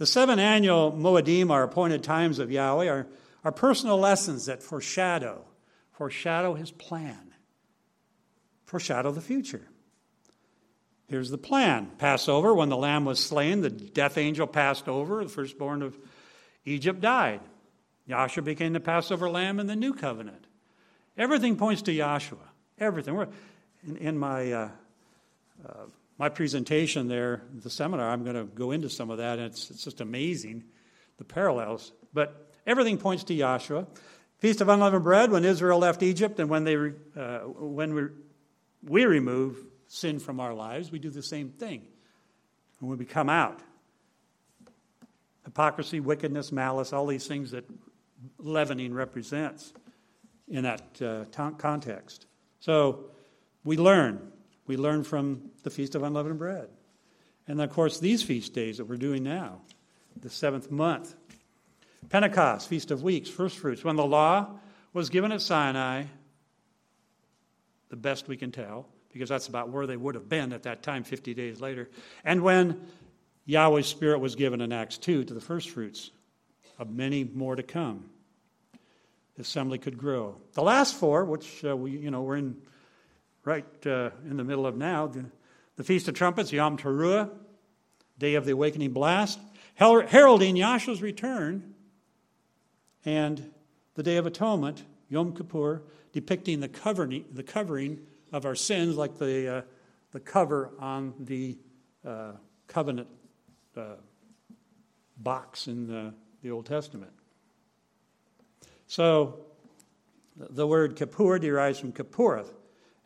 The 0.00 0.06
seven 0.06 0.38
annual 0.38 0.92
Moedim, 0.92 1.50
our 1.50 1.62
appointed 1.62 2.02
times 2.02 2.38
of 2.38 2.50
Yahweh, 2.50 2.88
are, 2.88 3.06
are 3.44 3.52
personal 3.52 3.98
lessons 3.98 4.46
that 4.46 4.62
foreshadow, 4.62 5.44
foreshadow 5.92 6.54
His 6.54 6.70
plan, 6.70 7.34
foreshadow 8.64 9.12
the 9.12 9.20
future. 9.20 9.60
Here's 11.08 11.28
the 11.28 11.36
plan 11.36 11.90
Passover, 11.98 12.54
when 12.54 12.70
the 12.70 12.78
lamb 12.78 13.04
was 13.04 13.20
slain, 13.20 13.60
the 13.60 13.68
death 13.68 14.16
angel 14.16 14.46
passed 14.46 14.88
over, 14.88 15.22
the 15.22 15.28
firstborn 15.28 15.82
of 15.82 15.98
Egypt 16.64 17.02
died. 17.02 17.42
Yahshua 18.08 18.42
became 18.42 18.72
the 18.72 18.80
Passover 18.80 19.28
lamb 19.28 19.60
in 19.60 19.66
the 19.66 19.76
new 19.76 19.92
covenant. 19.92 20.46
Everything 21.18 21.56
points 21.56 21.82
to 21.82 21.92
Yahshua. 21.92 22.38
everything. 22.78 23.26
In, 23.86 23.96
in 23.98 24.18
my, 24.18 24.50
uh, 24.50 24.70
uh, 25.68 25.72
my 26.20 26.28
presentation 26.28 27.08
there, 27.08 27.40
the 27.62 27.70
seminar, 27.70 28.10
I'm 28.10 28.24
going 28.24 28.36
to 28.36 28.44
go 28.44 28.72
into 28.72 28.90
some 28.90 29.08
of 29.08 29.16
that, 29.16 29.38
and 29.38 29.46
it's, 29.46 29.70
it's 29.70 29.82
just 29.82 30.02
amazing, 30.02 30.64
the 31.16 31.24
parallels. 31.24 31.92
But 32.12 32.52
everything 32.66 32.98
points 32.98 33.24
to 33.24 33.34
Yahshua. 33.34 33.86
Feast 34.38 34.60
of 34.60 34.68
Unleavened 34.68 35.02
Bread, 35.02 35.30
when 35.30 35.46
Israel 35.46 35.78
left 35.78 36.02
Egypt, 36.02 36.38
and 36.38 36.50
when, 36.50 36.64
they, 36.64 36.76
uh, 36.76 37.38
when 37.46 37.94
we, 37.94 38.02
we 38.82 39.06
remove 39.06 39.56
sin 39.86 40.18
from 40.18 40.40
our 40.40 40.52
lives, 40.52 40.92
we 40.92 40.98
do 40.98 41.08
the 41.08 41.22
same 41.22 41.48
thing. 41.48 41.88
And 42.80 42.90
When 42.90 42.98
we 42.98 43.06
come 43.06 43.30
out, 43.30 43.60
hypocrisy, 45.46 46.00
wickedness, 46.00 46.52
malice, 46.52 46.92
all 46.92 47.06
these 47.06 47.26
things 47.26 47.52
that 47.52 47.64
leavening 48.36 48.92
represents 48.92 49.72
in 50.48 50.64
that 50.64 51.00
uh, 51.00 51.24
t- 51.24 51.56
context. 51.56 52.26
So 52.58 53.06
we 53.64 53.78
learn. 53.78 54.32
We 54.70 54.76
learn 54.76 55.02
from 55.02 55.50
the 55.64 55.70
Feast 55.70 55.96
of 55.96 56.04
Unleavened 56.04 56.38
Bread. 56.38 56.68
And 57.48 57.60
of 57.60 57.70
course, 57.70 57.98
these 57.98 58.22
feast 58.22 58.54
days 58.54 58.76
that 58.76 58.84
we're 58.84 58.98
doing 58.98 59.24
now, 59.24 59.62
the 60.20 60.30
seventh 60.30 60.70
month. 60.70 61.12
Pentecost, 62.08 62.68
Feast 62.68 62.92
of 62.92 63.02
Weeks, 63.02 63.28
First 63.28 63.58
Fruits. 63.58 63.82
When 63.82 63.96
the 63.96 64.06
law 64.06 64.60
was 64.92 65.10
given 65.10 65.32
at 65.32 65.40
Sinai, 65.40 66.04
the 67.88 67.96
best 67.96 68.28
we 68.28 68.36
can 68.36 68.52
tell, 68.52 68.86
because 69.12 69.28
that's 69.28 69.48
about 69.48 69.70
where 69.70 69.88
they 69.88 69.96
would 69.96 70.14
have 70.14 70.28
been 70.28 70.52
at 70.52 70.62
that 70.62 70.84
time, 70.84 71.02
50 71.02 71.34
days 71.34 71.60
later. 71.60 71.90
And 72.24 72.42
when 72.42 72.80
Yahweh's 73.46 73.88
Spirit 73.88 74.20
was 74.20 74.36
given 74.36 74.60
in 74.60 74.70
Acts 74.70 74.98
2 74.98 75.24
to 75.24 75.34
the 75.34 75.40
first 75.40 75.70
fruits 75.70 76.12
of 76.78 76.90
many 76.90 77.24
more 77.24 77.56
to 77.56 77.64
come. 77.64 78.08
The 79.34 79.42
assembly 79.42 79.78
could 79.78 79.98
grow. 79.98 80.36
The 80.52 80.62
last 80.62 80.94
four, 80.94 81.24
which 81.24 81.64
uh, 81.64 81.76
we, 81.76 81.90
you 81.90 82.12
know, 82.12 82.22
we're 82.22 82.36
in 82.36 82.62
right 83.44 83.64
uh, 83.86 84.10
in 84.28 84.36
the 84.36 84.44
middle 84.44 84.66
of 84.66 84.76
now, 84.76 85.06
the, 85.06 85.24
the 85.76 85.84
Feast 85.84 86.08
of 86.08 86.14
Trumpets, 86.14 86.52
Yom 86.52 86.76
Teruah, 86.76 87.30
Day 88.18 88.34
of 88.34 88.44
the 88.44 88.52
Awakening 88.52 88.92
Blast, 88.92 89.38
heralding 89.76 90.56
Yahshua's 90.56 91.00
return, 91.00 91.74
and 93.04 93.50
the 93.94 94.02
Day 94.02 94.16
of 94.16 94.26
Atonement, 94.26 94.84
Yom 95.08 95.34
Kippur, 95.34 95.82
depicting 96.12 96.60
the 96.60 96.68
covering, 96.68 97.24
the 97.32 97.42
covering 97.42 98.00
of 98.32 98.44
our 98.44 98.54
sins, 98.54 98.96
like 98.96 99.18
the, 99.18 99.56
uh, 99.56 99.62
the 100.12 100.20
cover 100.20 100.70
on 100.78 101.14
the 101.18 101.56
uh, 102.06 102.32
covenant 102.66 103.08
uh, 103.76 103.94
box 105.16 105.66
in 105.66 105.86
the, 105.86 106.12
the 106.42 106.50
Old 106.50 106.66
Testament. 106.66 107.12
So 108.86 109.40
the 110.36 110.66
word 110.66 110.96
Kippur 110.96 111.38
derives 111.38 111.78
from 111.78 111.92
Kippureth, 111.92 112.48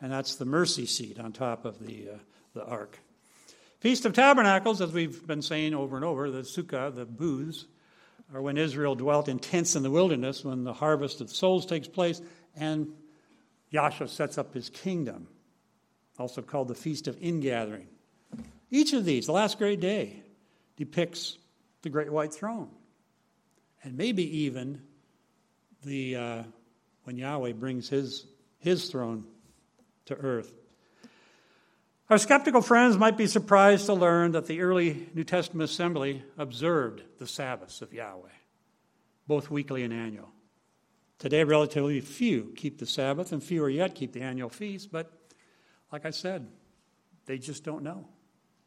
and 0.00 0.12
that's 0.12 0.36
the 0.36 0.44
mercy 0.44 0.86
seat 0.86 1.18
on 1.18 1.32
top 1.32 1.64
of 1.64 1.78
the, 1.84 2.10
uh, 2.14 2.18
the 2.54 2.64
ark. 2.64 2.98
Feast 3.80 4.06
of 4.06 4.12
Tabernacles, 4.12 4.80
as 4.80 4.92
we've 4.92 5.26
been 5.26 5.42
saying 5.42 5.74
over 5.74 5.96
and 5.96 6.04
over, 6.04 6.30
the 6.30 6.40
sukkah, 6.40 6.94
the 6.94 7.04
booths, 7.04 7.66
are 8.32 8.40
when 8.40 8.56
Israel 8.56 8.94
dwelt 8.94 9.28
in 9.28 9.38
tents 9.38 9.76
in 9.76 9.82
the 9.82 9.90
wilderness, 9.90 10.44
when 10.44 10.64
the 10.64 10.72
harvest 10.72 11.20
of 11.20 11.30
souls 11.30 11.66
takes 11.66 11.86
place, 11.86 12.22
and 12.56 12.88
Yahshua 13.72 14.08
sets 14.08 14.38
up 14.38 14.54
his 14.54 14.70
kingdom, 14.70 15.28
also 16.18 16.40
called 16.40 16.68
the 16.68 16.74
Feast 16.74 17.08
of 17.08 17.18
Ingathering. 17.20 17.88
Each 18.70 18.92
of 18.92 19.04
these, 19.04 19.26
the 19.26 19.32
last 19.32 19.58
great 19.58 19.80
day, 19.80 20.22
depicts 20.76 21.38
the 21.82 21.90
great 21.90 22.10
white 22.10 22.32
throne. 22.32 22.70
And 23.82 23.96
maybe 23.96 24.44
even 24.44 24.80
the 25.84 26.16
uh, 26.16 26.42
when 27.04 27.16
Yahweh 27.16 27.52
brings 27.52 27.88
his, 27.88 28.26
his 28.58 28.88
throne 28.88 29.26
to 30.06 30.14
earth. 30.14 30.52
Our 32.10 32.18
skeptical 32.18 32.60
friends 32.60 32.98
might 32.98 33.16
be 33.16 33.26
surprised 33.26 33.86
to 33.86 33.94
learn 33.94 34.32
that 34.32 34.46
the 34.46 34.60
early 34.60 35.08
New 35.14 35.24
Testament 35.24 35.70
assembly 35.70 36.22
observed 36.36 37.02
the 37.18 37.26
Sabbaths 37.26 37.80
of 37.80 37.94
Yahweh, 37.94 38.28
both 39.26 39.50
weekly 39.50 39.82
and 39.84 39.92
annual. 39.92 40.28
Today, 41.18 41.44
relatively 41.44 42.00
few 42.00 42.52
keep 42.56 42.78
the 42.78 42.86
Sabbath, 42.86 43.32
and 43.32 43.42
fewer 43.42 43.70
yet 43.70 43.94
keep 43.94 44.12
the 44.12 44.20
annual 44.20 44.50
feast, 44.50 44.92
but 44.92 45.10
like 45.90 46.04
I 46.04 46.10
said, 46.10 46.46
they 47.24 47.38
just 47.38 47.64
don't 47.64 47.82
know. 47.82 48.06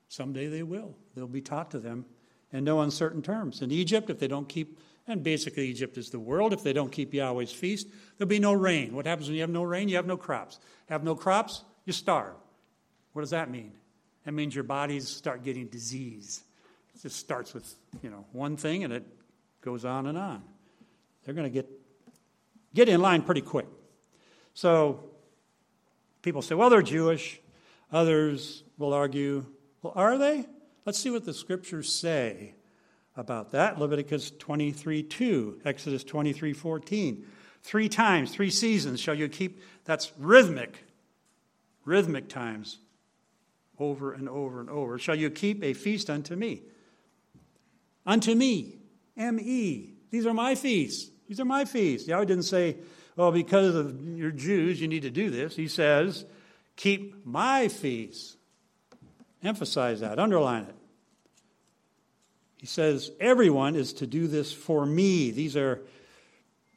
Someday 0.07 0.47
they 0.47 0.63
will. 0.63 0.95
They'll 1.13 1.27
be 1.27 1.41
taught 1.41 1.71
to 1.71 1.79
them 1.79 2.05
in 2.51 2.63
no 2.63 2.81
uncertain 2.81 3.21
terms. 3.21 3.61
In 3.61 3.71
Egypt, 3.71 4.09
if 4.09 4.17
they 4.17 4.27
don't 4.27 4.49
keep, 4.49 4.79
and 5.07 5.23
basically 5.23 5.67
Egypt 5.67 5.97
is 5.97 6.09
the 6.09 6.19
world, 6.19 6.53
if 6.53 6.63
they 6.63 6.73
don't 6.73 6.91
keep 6.91 7.13
Yahweh's 7.13 7.51
feast, 7.51 7.87
there'll 8.17 8.27
be 8.27 8.39
no 8.39 8.53
rain. 8.53 8.93
What 8.93 9.05
happens 9.05 9.27
when 9.27 9.35
you 9.35 9.41
have 9.41 9.49
no 9.49 9.63
rain? 9.63 9.87
You 9.87 9.95
have 9.95 10.05
no 10.05 10.17
crops. 10.17 10.59
Have 10.89 11.03
no 11.03 11.15
crops, 11.15 11.63
you 11.85 11.93
starve. 11.93 12.35
What 13.13 13.21
does 13.21 13.31
that 13.31 13.49
mean? 13.49 13.71
That 14.25 14.33
means 14.33 14.53
your 14.53 14.65
bodies 14.65 15.07
start 15.07 15.43
getting 15.43 15.67
disease. 15.67 16.43
It 16.93 17.01
just 17.01 17.17
starts 17.17 17.53
with, 17.53 17.73
you 18.03 18.09
know, 18.09 18.25
one 18.33 18.57
thing 18.57 18.83
and 18.83 18.91
it 18.91 19.05
goes 19.61 19.85
on 19.85 20.07
and 20.07 20.17
on. 20.17 20.43
They're 21.23 21.33
going 21.33 21.45
to 21.45 21.53
get 21.53 21.69
get 22.73 22.89
in 22.89 23.01
line 23.01 23.21
pretty 23.21 23.41
quick. 23.41 23.65
So 24.53 25.03
people 26.21 26.41
say, 26.41 26.55
well, 26.55 26.69
they're 26.69 26.81
Jewish. 26.81 27.39
Others 27.91 28.63
will 28.77 28.93
argue, 28.93 29.45
well, 29.81 29.93
are 29.95 30.17
they? 30.17 30.45
Let's 30.85 30.99
see 30.99 31.09
what 31.09 31.25
the 31.25 31.33
scriptures 31.33 31.91
say 31.91 32.53
about 33.17 33.51
that. 33.51 33.79
Leviticus 33.79 34.31
23 34.31 35.03
2, 35.03 35.61
Exodus 35.65 36.03
23 36.03 36.53
14. 36.53 37.25
Three 37.63 37.89
times, 37.89 38.31
three 38.31 38.51
seasons 38.51 39.01
shall 39.01 39.15
you 39.15 39.27
keep, 39.27 39.61
that's 39.83 40.13
rhythmic, 40.17 40.85
rhythmic 41.83 42.29
times, 42.29 42.77
over 43.79 44.13
and 44.13 44.29
over 44.29 44.61
and 44.61 44.69
over. 44.69 44.97
Shall 44.97 45.15
you 45.15 45.29
keep 45.29 45.63
a 45.63 45.73
feast 45.73 46.09
unto 46.09 46.35
me? 46.35 46.61
Unto 48.05 48.33
me, 48.35 48.77
M 49.17 49.39
E. 49.39 49.91
These 50.11 50.25
are 50.25 50.33
my 50.33 50.55
feasts. 50.55 51.09
These 51.27 51.41
are 51.41 51.45
my 51.45 51.65
feasts. 51.65 52.07
Yahweh 52.07 52.23
didn't 52.23 52.43
say, 52.43 52.77
well, 53.17 53.31
because 53.33 53.75
of 53.75 54.01
your 54.17 54.31
Jews, 54.31 54.79
you 54.79 54.87
need 54.87 55.01
to 55.01 55.09
do 55.09 55.29
this. 55.29 55.55
He 55.55 55.67
says, 55.67 56.23
keep 56.77 57.25
my 57.25 57.67
feasts. 57.67 58.37
Emphasize 59.43 59.99
that, 59.99 60.19
underline 60.19 60.63
it. 60.63 60.76
He 62.57 62.65
says, 62.65 63.11
everyone 63.19 63.75
is 63.75 63.93
to 63.93 64.07
do 64.07 64.27
this 64.27 64.51
for 64.51 64.85
me. 64.85 65.31
These 65.31 65.55
are 65.55 65.81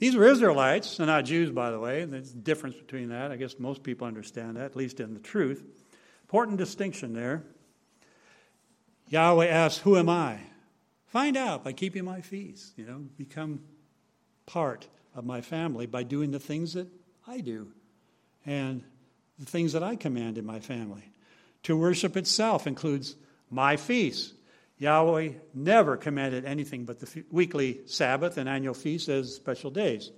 these 0.01 0.15
are 0.15 0.25
Israelites, 0.25 0.99
and 0.99 1.09
not 1.09 1.27
Jews, 1.27 1.51
by 1.51 1.71
the 1.71 1.79
way. 1.79 2.07
There's 2.07 2.33
a 2.33 2.37
difference 2.37 2.75
between 2.75 3.11
that. 3.11 3.31
I 3.31 3.37
guess 3.37 3.59
most 3.59 3.83
people 3.83 4.07
understand 4.07 4.57
that, 4.57 4.65
at 4.65 4.77
least 4.77 4.99
in 4.99 5.13
the 5.13 5.21
truth. 5.21 5.63
Important 6.23 6.57
distinction 6.57 7.13
there. 7.13 7.45
Yahweh 9.09 9.47
asks, 9.47 9.83
Who 9.83 9.99
am 9.99 10.09
I? 10.09 10.39
Find 11.09 11.37
out 11.37 11.65
by 11.65 11.75
keeping 11.75 12.07
my 12.07 12.23
feasts. 12.23 12.73
You 12.77 12.87
know, 12.87 13.05
become 13.19 13.61
part 14.47 14.89
of 15.15 15.27
my 15.27 15.43
family 15.43 15.85
by 15.85 16.03
doing 16.03 16.31
the 16.31 16.41
things 16.41 16.73
that 16.73 16.89
I 17.29 17.41
do 17.41 17.71
and 18.47 18.83
the 19.39 19.45
things 19.45 19.75
that 19.75 19.83
I 19.83 19.97
command 19.97 20.39
in 20.39 20.47
my 20.47 20.61
family. 20.61 21.13
To 21.65 21.77
worship 21.77 22.17
itself 22.17 22.67
includes 22.67 23.17
my 23.51 23.77
feasts. 23.77 24.33
Yahweh 24.81 25.33
never 25.53 25.99
commanded 25.99 26.47
anything 26.47 26.87
but 26.87 26.99
the 26.99 27.25
weekly 27.31 27.81
Sabbath 27.87 28.39
and 28.39 28.49
annual 28.49 28.73
feasts 28.73 29.11
as 29.11 29.35
special 29.35 29.71
days. 29.71 30.11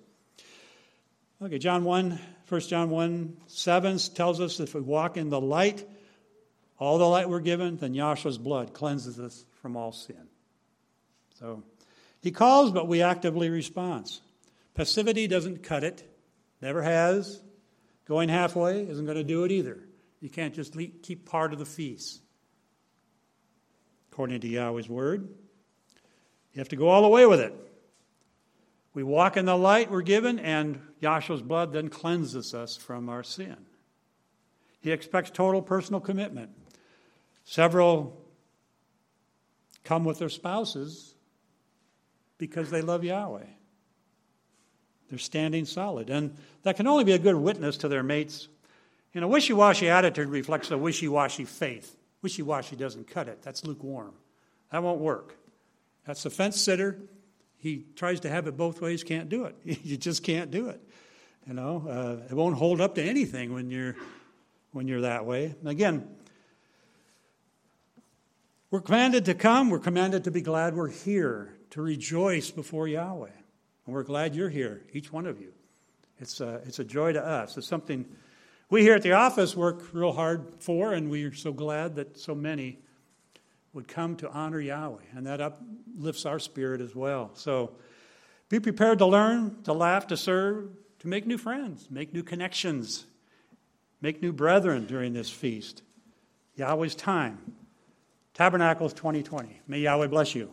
Okay, 1.42 1.58
John 1.58 1.82
1, 1.82 2.18
1 2.48 2.60
John 2.62 2.88
1 2.88 3.36
7 3.48 3.98
tells 4.14 4.40
us 4.40 4.60
if 4.60 4.72
we 4.74 4.80
walk 4.80 5.16
in 5.16 5.30
the 5.30 5.40
light, 5.40 5.84
all 6.78 6.98
the 6.98 7.08
light 7.08 7.28
we're 7.28 7.40
given, 7.40 7.76
then 7.76 7.92
Yahshua's 7.92 8.38
blood 8.38 8.72
cleanses 8.72 9.18
us 9.18 9.44
from 9.60 9.76
all 9.76 9.90
sin. 9.90 10.28
So 11.40 11.64
he 12.22 12.30
calls, 12.30 12.70
but 12.70 12.86
we 12.86 13.02
actively 13.02 13.50
respond. 13.50 14.16
Passivity 14.74 15.26
doesn't 15.26 15.64
cut 15.64 15.82
it, 15.82 16.08
never 16.60 16.82
has. 16.82 17.42
Going 18.06 18.28
halfway 18.28 18.82
isn't 18.82 19.04
going 19.04 19.16
to 19.16 19.24
do 19.24 19.42
it 19.42 19.50
either. 19.50 19.80
You 20.20 20.30
can't 20.30 20.54
just 20.54 20.76
keep 21.02 21.28
part 21.28 21.52
of 21.52 21.58
the 21.58 21.66
feast. 21.66 22.21
According 24.12 24.40
to 24.42 24.48
Yahweh's 24.48 24.90
word, 24.90 25.26
you 26.52 26.58
have 26.58 26.68
to 26.68 26.76
go 26.76 26.88
all 26.88 27.00
the 27.00 27.08
way 27.08 27.24
with 27.24 27.40
it. 27.40 27.54
We 28.92 29.02
walk 29.02 29.38
in 29.38 29.46
the 29.46 29.56
light 29.56 29.90
we're 29.90 30.02
given, 30.02 30.38
and 30.38 30.80
Yahshua's 31.00 31.40
blood 31.40 31.72
then 31.72 31.88
cleanses 31.88 32.52
us 32.52 32.76
from 32.76 33.08
our 33.08 33.22
sin. 33.22 33.56
He 34.82 34.92
expects 34.92 35.30
total 35.30 35.62
personal 35.62 35.98
commitment. 35.98 36.50
Several 37.44 38.20
come 39.82 40.04
with 40.04 40.18
their 40.18 40.28
spouses 40.28 41.14
because 42.36 42.70
they 42.70 42.82
love 42.82 43.04
Yahweh. 43.04 43.46
They're 45.08 45.18
standing 45.18 45.64
solid. 45.64 46.10
And 46.10 46.36
that 46.64 46.76
can 46.76 46.86
only 46.86 47.04
be 47.04 47.12
a 47.12 47.18
good 47.18 47.36
witness 47.36 47.78
to 47.78 47.88
their 47.88 48.02
mates 48.02 48.48
and 49.14 49.24
a 49.24 49.28
wishy 49.28 49.52
washy 49.52 49.88
attitude 49.88 50.28
reflects 50.28 50.70
a 50.70 50.76
wishy 50.76 51.08
washy 51.08 51.44
faith. 51.44 51.96
Wishy 52.22 52.42
washy 52.42 52.76
doesn't 52.76 53.08
cut 53.08 53.28
it. 53.28 53.42
That's 53.42 53.64
lukewarm. 53.64 54.14
That 54.70 54.82
won't 54.82 55.00
work. 55.00 55.36
That's 56.06 56.24
a 56.24 56.30
fence 56.30 56.60
sitter. 56.60 56.98
He 57.56 57.84
tries 57.94 58.20
to 58.20 58.28
have 58.28 58.46
it 58.46 58.56
both 58.56 58.80
ways, 58.80 59.04
can't 59.04 59.28
do 59.28 59.44
it. 59.44 59.56
you 59.64 59.96
just 59.96 60.22
can't 60.22 60.50
do 60.50 60.68
it. 60.68 60.80
You 61.46 61.54
know, 61.54 61.84
uh, 61.88 62.26
it 62.30 62.34
won't 62.34 62.56
hold 62.56 62.80
up 62.80 62.94
to 62.94 63.02
anything 63.02 63.52
when 63.52 63.70
you're 63.70 63.96
when 64.70 64.88
you're 64.88 65.02
that 65.02 65.26
way. 65.26 65.54
Again, 65.66 66.08
we're 68.70 68.80
commanded 68.80 69.26
to 69.26 69.34
come. 69.34 69.68
We're 69.68 69.80
commanded 69.80 70.24
to 70.24 70.30
be 70.30 70.40
glad 70.40 70.74
we're 70.74 70.88
here, 70.88 71.54
to 71.70 71.82
rejoice 71.82 72.50
before 72.50 72.88
Yahweh. 72.88 73.28
And 73.86 73.94
we're 73.94 74.02
glad 74.02 74.34
you're 74.34 74.48
here, 74.48 74.82
each 74.92 75.12
one 75.12 75.26
of 75.26 75.40
you. 75.40 75.52
It's 76.18 76.40
a, 76.40 76.62
it's 76.64 76.78
a 76.78 76.84
joy 76.84 77.12
to 77.12 77.24
us. 77.24 77.56
It's 77.56 77.66
something 77.66 78.06
we 78.72 78.80
here 78.80 78.94
at 78.94 79.02
the 79.02 79.12
office 79.12 79.54
work 79.54 79.82
real 79.92 80.12
hard 80.12 80.54
for, 80.58 80.94
and 80.94 81.10
we're 81.10 81.34
so 81.34 81.52
glad 81.52 81.96
that 81.96 82.18
so 82.18 82.34
many 82.34 82.78
would 83.74 83.86
come 83.86 84.16
to 84.16 84.30
honor 84.30 84.58
Yahweh. 84.58 85.02
And 85.14 85.26
that 85.26 85.42
uplifts 85.42 86.24
our 86.24 86.38
spirit 86.38 86.80
as 86.80 86.94
well. 86.94 87.32
So 87.34 87.72
be 88.48 88.60
prepared 88.60 88.96
to 89.00 89.06
learn, 89.06 89.62
to 89.64 89.74
laugh, 89.74 90.06
to 90.06 90.16
serve, 90.16 90.70
to 91.00 91.06
make 91.06 91.26
new 91.26 91.36
friends, 91.36 91.88
make 91.90 92.14
new 92.14 92.22
connections, 92.22 93.04
make 94.00 94.22
new 94.22 94.32
brethren 94.32 94.86
during 94.86 95.12
this 95.12 95.28
feast. 95.28 95.82
Yahweh's 96.56 96.94
time. 96.94 97.52
Tabernacles 98.32 98.94
2020. 98.94 99.60
May 99.68 99.80
Yahweh 99.80 100.06
bless 100.06 100.34
you. 100.34 100.50